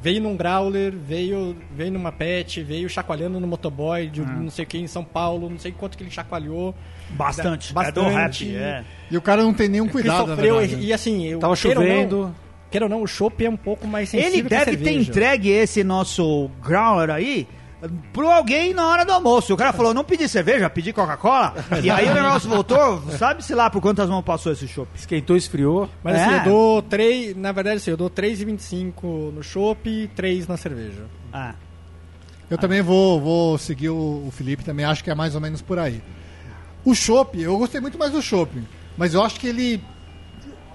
veio 0.00 0.20
num 0.22 0.36
growler, 0.36 0.92
veio, 0.92 1.56
veio 1.74 1.92
numa 1.92 2.12
pet, 2.12 2.62
veio 2.62 2.88
chacoalhando 2.88 3.40
no 3.40 3.46
motoboy 3.46 4.08
de 4.08 4.20
não 4.20 4.50
sei 4.50 4.64
o 4.64 4.68
que 4.68 4.78
em 4.78 4.86
São 4.86 5.04
Paulo, 5.04 5.50
não 5.50 5.58
sei 5.58 5.72
quanto 5.72 5.96
que 5.96 6.02
ele 6.04 6.10
chacoalhou. 6.10 6.74
Bastante. 7.10 7.72
Bastante. 7.72 7.98
É 7.98 8.02
do 8.02 8.14
rap, 8.14 8.56
é. 8.56 8.84
E 9.10 9.16
o 9.16 9.22
cara 9.22 9.42
não 9.42 9.52
tem 9.54 9.68
nenhum 9.68 9.88
cuidado, 9.88 10.28
sofreu, 10.30 10.64
e, 10.64 10.86
e 10.86 10.92
assim, 10.92 11.26
eu, 11.26 11.38
Tava 11.38 11.50
não- 11.52 11.56
chovendo. 11.56 12.34
Queira 12.70 12.84
ou 12.84 12.90
não, 12.90 13.02
o 13.02 13.06
chopp 13.06 13.42
é 13.42 13.48
um 13.48 13.56
pouco 13.56 13.86
mais 13.86 14.10
sensível 14.10 14.34
Ele 14.40 14.46
que 14.46 14.54
a 14.54 14.64
deve 14.64 14.76
ter 14.76 14.92
entregue 14.92 15.48
esse 15.48 15.82
nosso 15.82 16.50
growler 16.62 17.08
aí 17.08 17.48
pro 18.12 18.28
alguém 18.30 18.74
na 18.74 18.86
hora 18.88 19.04
do 19.04 19.12
almoço. 19.12 19.54
O 19.54 19.56
cara 19.56 19.72
falou, 19.72 19.94
não 19.94 20.02
pedi 20.04 20.28
cerveja, 20.28 20.68
pedi 20.68 20.92
Coca-Cola. 20.92 21.54
e 21.82 21.90
aí 21.90 22.08
o 22.08 22.14
negócio 22.14 22.48
voltou, 22.48 23.02
sabe-se 23.18 23.54
lá 23.54 23.70
por 23.70 23.80
quantas 23.80 24.08
mãos 24.08 24.22
passou 24.22 24.52
esse 24.52 24.66
chopp. 24.66 24.88
Esquentou, 24.94 25.36
esfriou. 25.36 25.88
Mas 26.02 26.16
assim, 26.20 26.34
É. 26.34 26.38
eu 26.40 26.44
dou 26.44 26.82
3, 26.82 27.36
na 27.36 27.52
verdade 27.52 27.76
assim, 27.76 27.90
eu 27.90 27.96
dou 27.96 28.10
3,25 28.10 29.32
no 29.32 29.42
chopp 29.42 29.88
e 29.88 30.08
3 30.08 30.46
na 30.48 30.56
cerveja. 30.56 31.04
Ah. 31.32 31.54
Eu 32.50 32.56
também 32.56 32.80
vou, 32.80 33.20
vou 33.20 33.58
seguir 33.58 33.90
o, 33.90 34.24
o 34.26 34.30
Felipe, 34.32 34.64
também 34.64 34.84
acho 34.86 35.04
que 35.04 35.10
é 35.10 35.14
mais 35.14 35.34
ou 35.34 35.40
menos 35.40 35.60
por 35.60 35.78
aí. 35.78 36.02
O 36.84 36.94
chopp, 36.94 37.40
eu 37.40 37.58
gostei 37.58 37.80
muito 37.80 37.98
mais 37.98 38.10
do 38.12 38.22
chopp, 38.22 38.50
mas 38.96 39.12
eu 39.14 39.22
acho 39.22 39.38
que 39.38 39.46
ele 39.46 39.82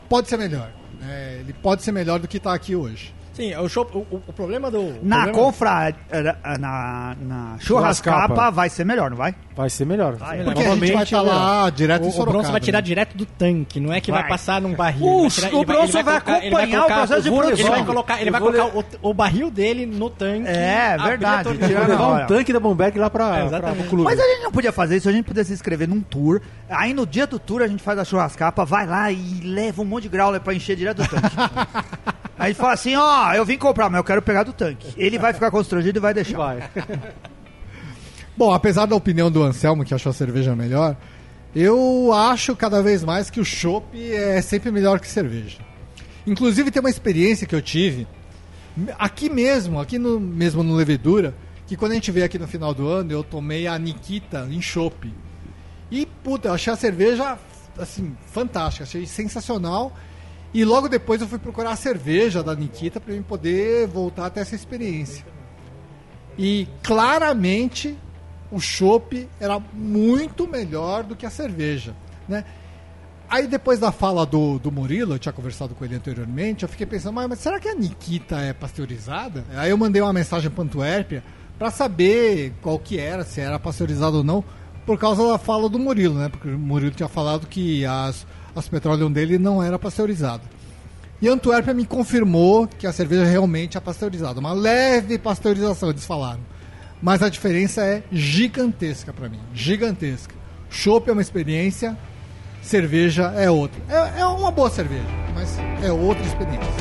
pode 0.07 0.29
ser 0.29 0.37
melhor. 0.37 0.69
né? 1.01 1.37
ele 1.39 1.51
pode 1.53 1.81
ser 1.81 1.91
melhor 1.91 2.19
do 2.19 2.27
que 2.27 2.37
está 2.37 2.53
aqui 2.53 2.75
hoje. 2.75 3.13
Sim, 3.33 3.55
o 3.55 3.67
chopp, 3.67 3.97
o, 3.97 4.01
o- 4.11 4.21
o 4.27 4.33
problema 4.33 4.69
do... 4.69 4.79
o 4.79 4.99
Na 5.01 5.23
problema- 5.23 5.31
confra, 5.45 5.93
eh, 6.11 6.35
na, 6.59 7.15
na 7.19 7.55
churrascapa 7.59 8.51
vai 8.51 8.69
ser 8.69 8.85
melhor, 8.85 9.09
não 9.09 9.17
vai? 9.17 9.33
Vai 9.55 9.69
ser 9.69 9.85
melhor. 9.85 10.15
Vai, 10.15 10.43
Porque 10.43 10.63
a 10.63 10.75
gente 10.75 10.93
vai 10.93 11.03
estar 11.03 11.21
lá 11.21 11.69
direto 11.69 12.03
em 12.03 12.05
O, 12.05 12.09
o 12.09 12.11
Sorocaba. 12.11 12.31
Bronson 12.37 12.51
vai 12.51 12.61
tirar 12.61 12.77
né? 12.77 12.81
direto 12.83 13.17
do 13.17 13.25
tanque, 13.25 13.79
não 13.79 13.91
é 13.91 13.99
que 13.99 14.11
vai, 14.11 14.21
Vai. 14.21 14.29
passar 14.29 14.61
num 14.61 14.73
barril. 14.75 15.05
O- 15.07 15.21
vai 15.21 15.29
tirar- 15.31 15.53
o 15.55 15.65
Bronson 15.65 15.91
vai 16.03 16.03
colocar- 16.03 16.37
ele 16.45 16.51
vai 16.51 16.63
acompanhar 16.63 16.79
o 16.79 16.83
colocar- 16.87 16.95
processo 17.07 17.21
de 17.23 17.27
Ele 17.29 17.35
vai 17.37 17.47
produção. 17.47 17.85
colocar, 17.85 18.21
ele 18.21 18.31
vai 18.31 18.41
colocar 18.41 18.65
o, 19.01 19.09
o 19.09 19.13
barril 19.13 19.49
dele 19.51 19.85
no 19.87 20.09
tanque. 20.09 20.47
É, 20.47 20.95
verdade, 20.97 21.49
levar 21.49 21.99
hora. 22.07 22.23
um 22.23 22.27
tanque 22.27 22.53
da 22.53 22.59
Bamberg 22.59 22.99
lá 22.99 23.09
pra, 23.09 23.37
É, 23.39 23.49
pra, 23.49 23.73
clube. 23.89 24.03
Mas 24.03 24.19
a 24.19 24.23
gente 24.23 24.43
não 24.43 24.51
podia 24.51 24.71
fazer 24.71 24.97
isso, 24.97 25.09
a 25.09 25.11
gente 25.11 25.25
podia 25.25 25.43
se 25.43 25.53
inscrever 25.53 25.87
num 25.87 26.01
tour. 26.01 26.39
Aí 26.69 26.93
no 26.93 27.05
dia 27.05 27.25
do 27.25 27.39
tour 27.39 27.61
a 27.63 27.67
gente 27.67 27.81
faz 27.81 27.97
a 27.97 28.05
churrascapa, 28.05 28.63
vai 28.65 28.85
lá 28.85 29.11
e 29.11 29.41
leva 29.43 29.81
um 29.81 29.85
monte 29.85 30.03
de 30.03 30.09
growler 30.09 30.39
pra 30.41 30.53
encher 30.53 30.75
direto 30.75 31.01
do 31.03 31.09
tanque. 31.09 31.23
Aí 32.43 32.53
fala 32.53 32.73
assim, 32.73 32.93
ó, 32.93 33.33
eu 33.33 33.45
vim 33.45 33.57
comprar, 33.57 33.89
mas 33.89 33.99
eu 33.99 34.03
quero 34.03 34.21
pegar 34.21 34.43
do 34.43 34.51
tanque. 34.51 34.93
Ele 34.97 35.17
vai 35.17 35.31
ficar 35.31 35.49
constrangido 35.49 35.97
e 35.97 36.01
vai 36.01 36.13
deixar. 36.13 36.37
Vai. 36.37 36.69
Bom, 38.35 38.51
apesar 38.51 38.85
da 38.85 38.97
opinião 38.97 39.31
do 39.31 39.41
Anselmo, 39.41 39.85
que 39.85 39.93
achou 39.93 40.09
a 40.09 40.13
cerveja 40.13 40.53
melhor, 40.53 40.97
eu 41.55 42.11
acho 42.11 42.53
cada 42.53 42.83
vez 42.83 43.01
mais 43.01 43.29
que 43.29 43.39
o 43.39 43.45
chopp 43.45 43.97
é 44.13 44.41
sempre 44.41 44.71
melhor 44.71 44.99
que 44.99 45.07
cerveja. 45.07 45.59
Inclusive 46.27 46.69
tem 46.69 46.81
uma 46.81 46.89
experiência 46.89 47.47
que 47.47 47.55
eu 47.55 47.61
tive 47.61 48.05
aqui 48.99 49.29
mesmo, 49.29 49.79
aqui 49.79 49.97
no, 49.97 50.19
mesmo 50.19 50.63
no 50.63 50.75
Levedura, 50.75 51.33
que 51.65 51.77
quando 51.77 51.93
a 51.93 51.95
gente 51.95 52.11
veio 52.11 52.25
aqui 52.25 52.37
no 52.37 52.47
final 52.47 52.73
do 52.73 52.89
ano, 52.89 53.09
eu 53.09 53.23
tomei 53.23 53.67
a 53.67 53.79
Nikita 53.79 54.49
em 54.51 54.61
chopp. 54.61 55.09
E, 55.89 56.05
puta, 56.21 56.49
eu 56.49 56.53
achei 56.53 56.73
a 56.73 56.75
cerveja, 56.75 57.37
assim, 57.77 58.17
fantástica, 58.33 58.83
achei 58.83 59.05
sensacional. 59.05 59.93
E 60.53 60.63
logo 60.63 60.87
depois 60.87 61.19
eu 61.19 61.27
fui 61.27 61.39
procurar 61.39 61.71
a 61.71 61.75
cerveja 61.75 62.43
da 62.43 62.53
Nikita 62.53 62.99
para 62.99 63.13
eu 63.13 63.23
poder 63.23 63.87
voltar 63.87 64.27
até 64.27 64.41
essa 64.41 64.53
experiência. 64.53 65.25
E 66.37 66.67
claramente 66.83 67.97
o 68.51 68.59
chopp 68.59 69.27
era 69.39 69.59
muito 69.73 70.47
melhor 70.47 71.03
do 71.03 71.15
que 71.15 71.25
a 71.25 71.29
cerveja, 71.29 71.95
né? 72.27 72.45
Aí 73.27 73.47
depois 73.47 73.79
da 73.79 73.91
fala 73.91 74.27
do, 74.27 74.59
do 74.59 74.71
Murilo, 74.71 75.15
eu 75.15 75.19
tinha 75.19 75.33
conversado 75.33 75.73
com 75.73 75.83
ele 75.83 75.95
anteriormente, 75.95 76.61
eu 76.61 76.69
fiquei 76.69 76.85
pensando, 76.85 77.15
mas, 77.15 77.27
mas 77.27 77.39
será 77.39 77.59
que 77.59 77.67
a 77.67 77.73
Nikita 77.73 78.39
é 78.39 78.53
pasteurizada? 78.53 79.43
Aí 79.55 79.71
eu 79.71 79.77
mandei 79.77 80.03
uma 80.03 80.13
mensagem 80.13 80.51
para 80.51 80.63
Antuérpia 80.63 81.23
para 81.57 81.71
saber 81.71 82.53
qual 82.61 82.77
que 82.77 82.99
era, 82.99 83.23
se 83.23 83.41
era 83.41 83.57
pasteurizada 83.57 84.17
ou 84.17 84.23
não, 84.23 84.43
por 84.85 84.99
causa 84.99 85.27
da 85.27 85.39
fala 85.39 85.67
do 85.67 85.79
Murilo, 85.79 86.13
né? 86.15 86.29
Porque 86.29 86.47
o 86.47 86.59
Murilo 86.59 86.91
tinha 86.91 87.09
falado 87.09 87.47
que 87.47 87.83
as, 87.85 88.27
as 88.55 88.67
petroleum 88.67 89.11
dele 89.11 89.37
não 89.37 89.61
era 89.61 89.79
pasteurizada. 89.79 90.43
E 91.21 91.27
Antuérpia 91.27 91.73
me 91.73 91.85
confirmou 91.85 92.67
que 92.67 92.85
a 92.85 92.91
cerveja 92.91 93.23
realmente 93.23 93.77
é 93.77 93.79
pasteurizada. 93.79 94.39
Uma 94.39 94.53
leve 94.53 95.17
pasteurização, 95.17 95.89
eles 95.89 96.05
falaram. 96.05 96.41
Mas 97.01 97.21
a 97.21 97.29
diferença 97.29 97.83
é 97.83 98.03
gigantesca 98.11 99.13
para 99.13 99.29
mim. 99.29 99.39
Gigantesca. 99.53 100.35
Chopp 100.69 101.09
é 101.09 101.13
uma 101.13 101.21
experiência, 101.21 101.97
cerveja 102.61 103.33
é 103.35 103.49
outra. 103.49 103.81
É, 103.89 104.21
é 104.21 104.25
uma 104.25 104.51
boa 104.51 104.69
cerveja, 104.69 105.03
mas 105.33 105.57
é 105.81 105.91
outra 105.91 106.23
experiência. 106.25 106.71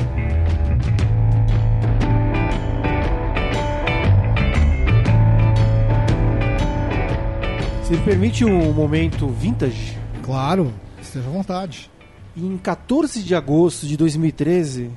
Se 7.85 7.93
me 7.93 7.99
permite 7.99 8.45
um 8.45 8.73
momento 8.73 9.29
vintage, 9.29 10.03
Claro, 10.23 10.73
esteja 11.03 11.29
à 11.29 11.33
vontade. 11.33 11.91
em 12.37 12.57
14 12.57 13.23
de 13.23 13.35
agosto 13.35 13.87
de 13.87 13.95
2013, 13.97 14.91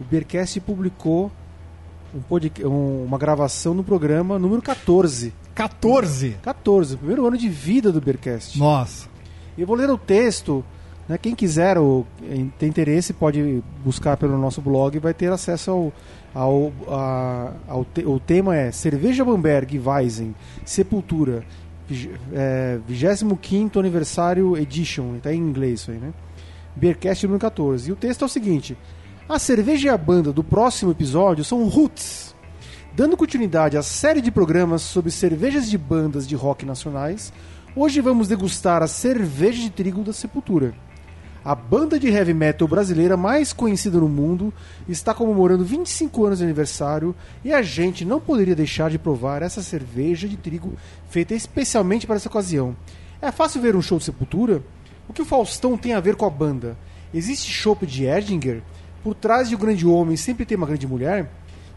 o 0.00 0.04
Beercast 0.04 0.58
publicou 0.60 1.30
um 2.14 2.20
pod- 2.20 2.52
um- 2.64 3.04
uma 3.04 3.16
gravação 3.18 3.74
no 3.74 3.84
programa 3.84 4.38
número 4.38 4.60
14. 4.60 5.32
14. 5.54 6.36
14, 6.42 6.94
o 6.94 6.98
primeiro 6.98 7.26
ano 7.26 7.36
de 7.38 7.48
vida 7.48 7.92
do 7.92 8.00
Beercast. 8.00 8.58
Nossa. 8.58 9.08
Eu 9.56 9.66
vou 9.66 9.76
ler 9.76 9.88
o 9.90 9.98
texto. 9.98 10.64
Né? 11.08 11.16
Quem 11.18 11.34
quiser 11.34 11.76
ou 11.78 12.06
em- 12.22 12.48
tem 12.58 12.68
interesse 12.68 13.12
pode 13.12 13.62
buscar 13.84 14.16
pelo 14.16 14.36
nosso 14.38 14.60
blog 14.60 14.96
e 14.96 15.00
vai 15.00 15.14
ter 15.14 15.30
acesso 15.30 15.70
ao. 15.70 15.92
ao, 16.32 16.72
a- 16.88 17.52
ao 17.68 17.84
te- 17.84 18.06
o 18.06 18.20
tema 18.20 18.56
é 18.56 18.70
Cerveja 18.70 19.24
Bamberg 19.24 19.76
Weizen 19.80 20.32
Sepultura, 20.64 21.44
é, 22.32 22.78
25 22.86 23.78
Aniversário 23.78 24.56
Edition. 24.56 25.16
Está 25.16 25.32
em 25.32 25.38
inglês 25.38 25.80
isso 25.80 25.90
aí, 25.90 25.98
né? 25.98 26.12
Beercast 26.76 27.24
número 27.26 27.40
14. 27.40 27.88
E 27.88 27.92
o 27.92 27.96
texto 27.96 28.22
é 28.22 28.26
o 28.26 28.28
seguinte: 28.28 28.76
A 29.28 29.38
cerveja 29.38 29.88
e 29.88 29.90
a 29.90 29.98
banda 29.98 30.32
do 30.32 30.42
próximo 30.44 30.90
episódio 30.90 31.44
são 31.44 31.66
Roots. 31.68 32.34
Dando 32.94 33.16
continuidade 33.16 33.76
à 33.76 33.82
série 33.82 34.20
de 34.20 34.30
programas 34.30 34.82
sobre 34.82 35.10
cervejas 35.10 35.70
de 35.70 35.78
bandas 35.78 36.26
de 36.26 36.34
rock 36.34 36.66
nacionais, 36.66 37.32
Hoje 37.76 38.00
vamos 38.00 38.26
degustar 38.26 38.82
a 38.82 38.88
cerveja 38.88 39.62
de 39.62 39.70
trigo 39.70 40.02
da 40.02 40.12
Sepultura. 40.12 40.74
A 41.42 41.54
banda 41.54 41.98
de 41.98 42.06
heavy 42.06 42.34
metal 42.34 42.68
brasileira 42.68 43.16
mais 43.16 43.50
conhecida 43.50 43.98
no 43.98 44.10
mundo 44.10 44.52
está 44.86 45.14
comemorando 45.14 45.64
25 45.64 46.26
anos 46.26 46.38
de 46.38 46.44
aniversário 46.44 47.16
e 47.42 47.50
a 47.50 47.62
gente 47.62 48.04
não 48.04 48.20
poderia 48.20 48.54
deixar 48.54 48.90
de 48.90 48.98
provar 48.98 49.40
essa 49.40 49.62
cerveja 49.62 50.28
de 50.28 50.36
trigo 50.36 50.74
feita 51.08 51.34
especialmente 51.34 52.06
para 52.06 52.16
essa 52.16 52.28
ocasião. 52.28 52.76
É 53.22 53.32
fácil 53.32 53.62
ver 53.62 53.74
um 53.74 53.80
show 53.80 53.96
de 53.96 54.04
Sepultura? 54.04 54.62
O 55.08 55.14
que 55.14 55.22
o 55.22 55.24
Faustão 55.24 55.78
tem 55.78 55.94
a 55.94 56.00
ver 56.00 56.14
com 56.14 56.26
a 56.26 56.30
banda? 56.30 56.76
Existe 57.12 57.50
chopp 57.50 57.86
de 57.86 58.04
Erdinger? 58.04 58.62
Por 59.02 59.14
trás 59.14 59.48
de 59.48 59.56
um 59.56 59.58
grande 59.58 59.86
homem 59.86 60.18
sempre 60.18 60.44
tem 60.44 60.58
uma 60.58 60.66
grande 60.66 60.86
mulher? 60.86 61.30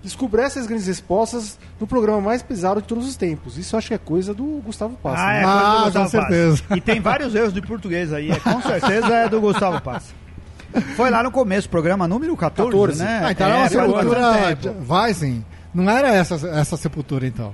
Descubra 0.04 0.44
essas 0.44 0.68
grandes 0.68 0.86
respostas 0.86 1.58
no 1.80 1.88
programa 1.88 2.20
mais 2.20 2.42
pesado 2.44 2.82
de 2.82 2.88
todos 2.88 3.08
os 3.08 3.16
tempos. 3.16 3.58
Isso 3.58 3.74
eu 3.74 3.78
acho 3.78 3.88
que 3.88 3.94
é 3.94 3.98
coisa 3.98 4.34
do 4.34 4.44
Gustavo 4.66 4.98
Passa. 5.02 5.24
Ah, 5.24 5.28
né? 5.32 5.40
é 5.40 5.44
coisa 5.44 5.60
do 5.60 5.66
Ah, 5.66 5.84
Gustavo 5.86 6.06
com 6.06 6.10
certeza. 6.12 6.64
Passa. 6.64 6.78
E 6.78 6.82
tem 6.82 7.00
vários 7.00 7.34
erros 7.36 7.54
de 7.54 7.62
português 7.62 8.12
aí. 8.12 8.30
é, 8.30 8.36
com 8.36 8.62
certeza 8.62 9.08
é 9.16 9.30
do 9.30 9.40
Gustavo 9.40 9.80
Passa. 9.82 10.14
Foi 10.98 11.10
lá 11.10 11.24
no 11.24 11.32
começo, 11.32 11.70
programa 11.70 12.08
número 12.08 12.36
14, 12.36 12.70
14. 12.72 13.02
né? 13.04 13.22
Ah, 13.24 13.32
então 13.32 13.48
era 13.48 13.56
uma 13.58 13.66
É, 13.66 13.70
faz 13.70 13.86
sepultura 13.88 14.56
de- 14.56 14.92
Weizen. 14.92 15.46
Não 15.74 15.90
era 15.90 16.10
essa, 16.14 16.36
essa 16.50 16.76
sepultura, 16.78 17.26
então. 17.26 17.54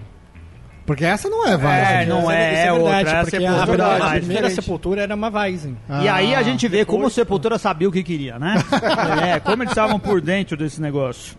Porque 0.85 1.05
essa 1.05 1.29
não 1.29 1.45
é 1.45 1.51
É, 1.51 1.55
Weizen. 1.55 2.07
não 2.07 2.21
Isso 2.21 2.31
é, 2.31 2.53
isso 2.53 2.61
é 2.67 2.73
outra, 2.73 2.95
verdade, 2.95 3.09
é 3.09 3.19
a 3.19 3.25
sepultura 3.25 3.61
a, 3.61 3.67
primeira- 3.67 3.89
Weizen. 3.93 4.07
a 4.07 4.19
primeira 4.21 4.49
sepultura 4.49 5.01
era 5.03 5.15
uma 5.15 5.29
Weizen. 5.29 5.77
E 6.01 6.07
aí 6.07 6.33
a 6.33 6.39
Ah, 6.39 6.43
gente 6.43 6.67
vê 6.67 6.83
como 6.83 7.05
o 7.05 7.09
Sepultura 7.11 7.59
sabia 7.59 7.87
o 7.87 7.91
que 7.91 8.01
queria, 8.01 8.39
né? 8.39 8.55
é, 9.35 9.39
como 9.39 9.61
eles 9.61 9.71
estavam 9.71 9.99
por 9.99 10.19
dentro 10.19 10.57
desse 10.57 10.81
negócio. 10.81 11.37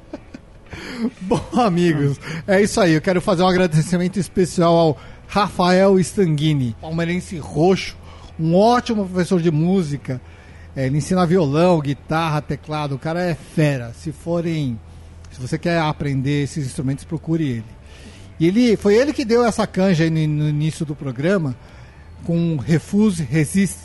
Bom, 1.23 1.43
amigos, 1.55 2.19
é 2.47 2.63
isso 2.63 2.81
aí. 2.81 2.93
Eu 2.93 3.01
quero 3.01 3.21
fazer 3.21 3.43
um 3.43 3.49
agradecimento 3.49 4.19
especial 4.19 4.75
ao 4.75 4.99
Rafael 5.27 5.99
Stanguini, 6.01 6.77
palmeirense 6.81 7.39
roxo, 7.39 7.97
um 8.39 8.55
ótimo 8.55 9.07
professor 9.07 9.41
de 9.41 9.51
música. 9.51 10.21
É, 10.75 10.87
ele 10.87 10.99
ensina 10.99 11.27
violão, 11.27 11.81
guitarra, 11.81 12.41
teclado. 12.41 12.95
O 12.95 12.99
cara 12.99 13.23
é 13.23 13.35
fera. 13.35 13.93
Se 13.93 14.13
forem, 14.13 14.79
se 15.31 15.41
você 15.41 15.59
quer 15.59 15.79
aprender 15.81 16.45
esses 16.45 16.67
instrumentos, 16.67 17.05
procure 17.05 17.49
ele. 17.49 17.65
E 18.39 18.47
ele 18.47 18.77
foi 18.77 18.95
ele 18.95 19.13
que 19.13 19.25
deu 19.25 19.45
essa 19.45 19.67
canja 19.67 20.09
no, 20.09 20.27
no 20.27 20.49
início 20.49 20.87
do 20.87 20.95
programa 20.95 21.55
com 22.25 22.57
Refuse 22.57 23.23
Resist 23.23 23.79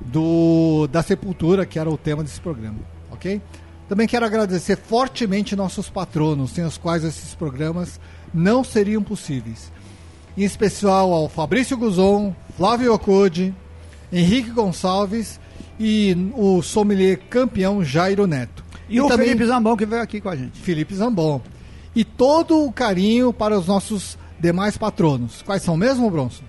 do 0.00 0.86
da 0.86 1.02
Sepultura, 1.02 1.66
que 1.66 1.78
era 1.78 1.90
o 1.90 1.98
tema 1.98 2.22
desse 2.22 2.40
programa, 2.40 2.78
ok? 3.10 3.40
Também 3.88 4.06
quero 4.06 4.26
agradecer 4.26 4.76
fortemente 4.76 5.54
nossos 5.54 5.88
patronos, 5.88 6.50
sem 6.50 6.64
os 6.64 6.76
quais 6.76 7.04
esses 7.04 7.34
programas 7.34 8.00
não 8.34 8.64
seriam 8.64 9.02
possíveis. 9.02 9.70
Em 10.36 10.42
especial 10.42 11.12
ao 11.12 11.28
Fabrício 11.28 11.76
Guzon, 11.76 12.34
Flávio 12.56 12.92
Ocode, 12.92 13.54
Henrique 14.12 14.50
Gonçalves 14.50 15.40
e 15.78 16.16
o 16.34 16.62
sommelier 16.62 17.18
campeão 17.30 17.84
Jairo 17.84 18.26
Neto. 18.26 18.64
E, 18.88 19.00
o 19.00 19.08
Felipe 19.08 19.44
Zambão 19.46 19.76
que 19.76 19.86
veio 19.86 20.02
aqui 20.02 20.20
com 20.20 20.28
a 20.28 20.36
gente. 20.36 20.60
Felipe 20.60 20.94
Zambon. 20.94 21.40
E 21.94 22.04
todo 22.04 22.64
o 22.64 22.72
carinho 22.72 23.32
para 23.32 23.58
os 23.58 23.66
nossos 23.66 24.18
demais 24.38 24.76
patronos. 24.76 25.42
Quais 25.42 25.62
são 25.62 25.76
mesmo, 25.76 26.10
Bronson? 26.10 26.44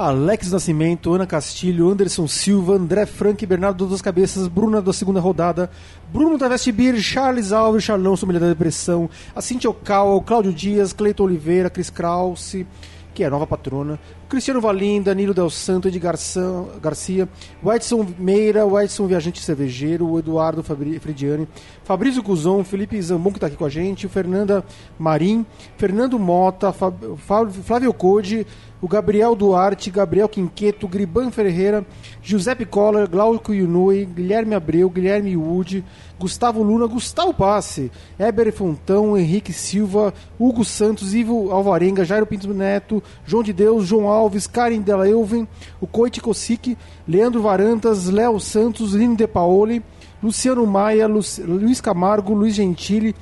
Alex 0.00 0.50
Nascimento, 0.50 1.12
Ana 1.12 1.26
Castilho, 1.26 1.90
Anderson 1.90 2.26
Silva, 2.26 2.72
André 2.72 3.04
Frank, 3.04 3.44
Bernardo 3.44 3.86
das 3.86 4.00
Cabeças, 4.00 4.48
Bruna 4.48 4.80
da 4.80 4.94
segunda 4.94 5.20
rodada, 5.20 5.70
Bruno 6.10 6.38
Travesti 6.38 6.72
Bir, 6.72 6.98
Charles 7.02 7.52
Alves, 7.52 7.84
Charlão, 7.84 8.16
Sommelier 8.16 8.40
da 8.40 8.48
Depressão, 8.48 9.10
Cintia 9.42 9.68
Ocal, 9.68 10.22
Cláudio 10.22 10.54
Dias, 10.54 10.94
Cleiton 10.94 11.24
Oliveira, 11.24 11.68
Cris 11.68 11.90
Krause, 11.90 12.66
que 13.12 13.22
é 13.22 13.26
a 13.26 13.30
nova 13.30 13.46
patrona, 13.46 13.98
Cristiano 14.30 14.60
Valim, 14.60 15.02
Danilo 15.02 15.34
Del 15.34 15.50
Santo, 15.50 15.88
San- 16.16 16.66
Garcia, 16.80 17.28
Whiteson 17.64 18.06
Meira, 18.16 18.64
Whiteson 18.64 19.08
Viajante 19.08 19.42
Cervejeiro, 19.42 20.16
Eduardo 20.20 20.62
Fabri- 20.62 21.00
Frediani, 21.00 21.48
Fabrício 21.82 22.22
Guzon, 22.22 22.62
Felipe 22.62 23.00
Zambon 23.02 23.32
que 23.32 23.38
está 23.38 23.48
aqui 23.48 23.56
com 23.56 23.64
a 23.64 23.68
gente, 23.68 24.06
Fernanda 24.06 24.64
Marim, 24.96 25.44
Fernando 25.76 26.16
Mota, 26.16 26.72
Fab- 26.72 27.16
Flávio 27.64 27.92
Code, 27.92 28.46
o 28.80 28.88
Gabriel 28.88 29.34
Duarte, 29.34 29.90
Gabriel 29.90 30.28
Quinqueto, 30.28 30.86
Griban 30.88 31.30
Ferreira, 31.30 31.84
Giuseppe 32.22 32.64
Coller, 32.64 33.10
Glauco 33.10 33.52
Yunui, 33.52 34.06
Guilherme 34.06 34.54
Abreu, 34.54 34.88
Guilherme 34.88 35.36
Wood, 35.36 35.84
Gustavo 36.18 36.62
Luna, 36.62 36.86
Gustavo 36.86 37.34
Passe, 37.34 37.90
Éber 38.18 38.50
Fontão, 38.52 39.18
Henrique 39.18 39.52
Silva, 39.52 40.14
Hugo 40.38 40.64
Santos, 40.64 41.12
Ivo 41.14 41.50
Alvarenga, 41.50 42.04
Jairo 42.06 42.26
Pinto 42.26 42.54
Neto, 42.54 43.02
João 43.26 43.42
de 43.42 43.52
Deus, 43.52 43.86
João 43.86 44.08
Alves, 44.08 44.19
Karen 44.52 44.80
Della 44.82 45.08
Elven, 45.08 45.46
o 45.80 45.86
Coit 45.86 46.20
Kosic, 46.20 46.76
Leandro 47.06 47.40
Varantas, 47.42 48.06
Léo 48.08 48.38
Santos, 48.40 48.92
Lino 48.92 49.14
De 49.16 49.26
Paoli, 49.26 49.82
Luciano 50.22 50.66
Maia, 50.66 51.06
Lu- 51.06 51.20
Luiz 51.46 51.80
Camargo, 51.80 52.34
Luiz 52.34 52.54
Gentili, 52.56 53.14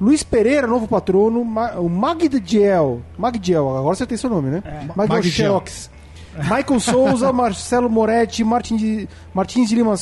Luiz 0.00 0.22
Pereira, 0.22 0.66
novo 0.66 0.86
patrono, 0.86 1.42
Ma- 1.44 1.78
o 1.78 1.88
Magdiel, 1.88 3.02
Magdiel, 3.18 3.68
agora 3.76 3.94
você 3.96 4.06
tem 4.06 4.16
seu 4.16 4.30
nome, 4.30 4.50
né? 4.50 4.62
Magdiel 4.94 5.16
Magdiel. 5.16 5.32
Xerox. 5.32 5.90
Michael 6.38 6.80
Souza, 6.80 7.32
Marcelo 7.32 7.88
Moretti, 7.88 8.44
Martin 8.44 8.76
de, 8.76 9.08
Martins 9.32 9.70
de 9.70 9.74
Lima 9.74 9.94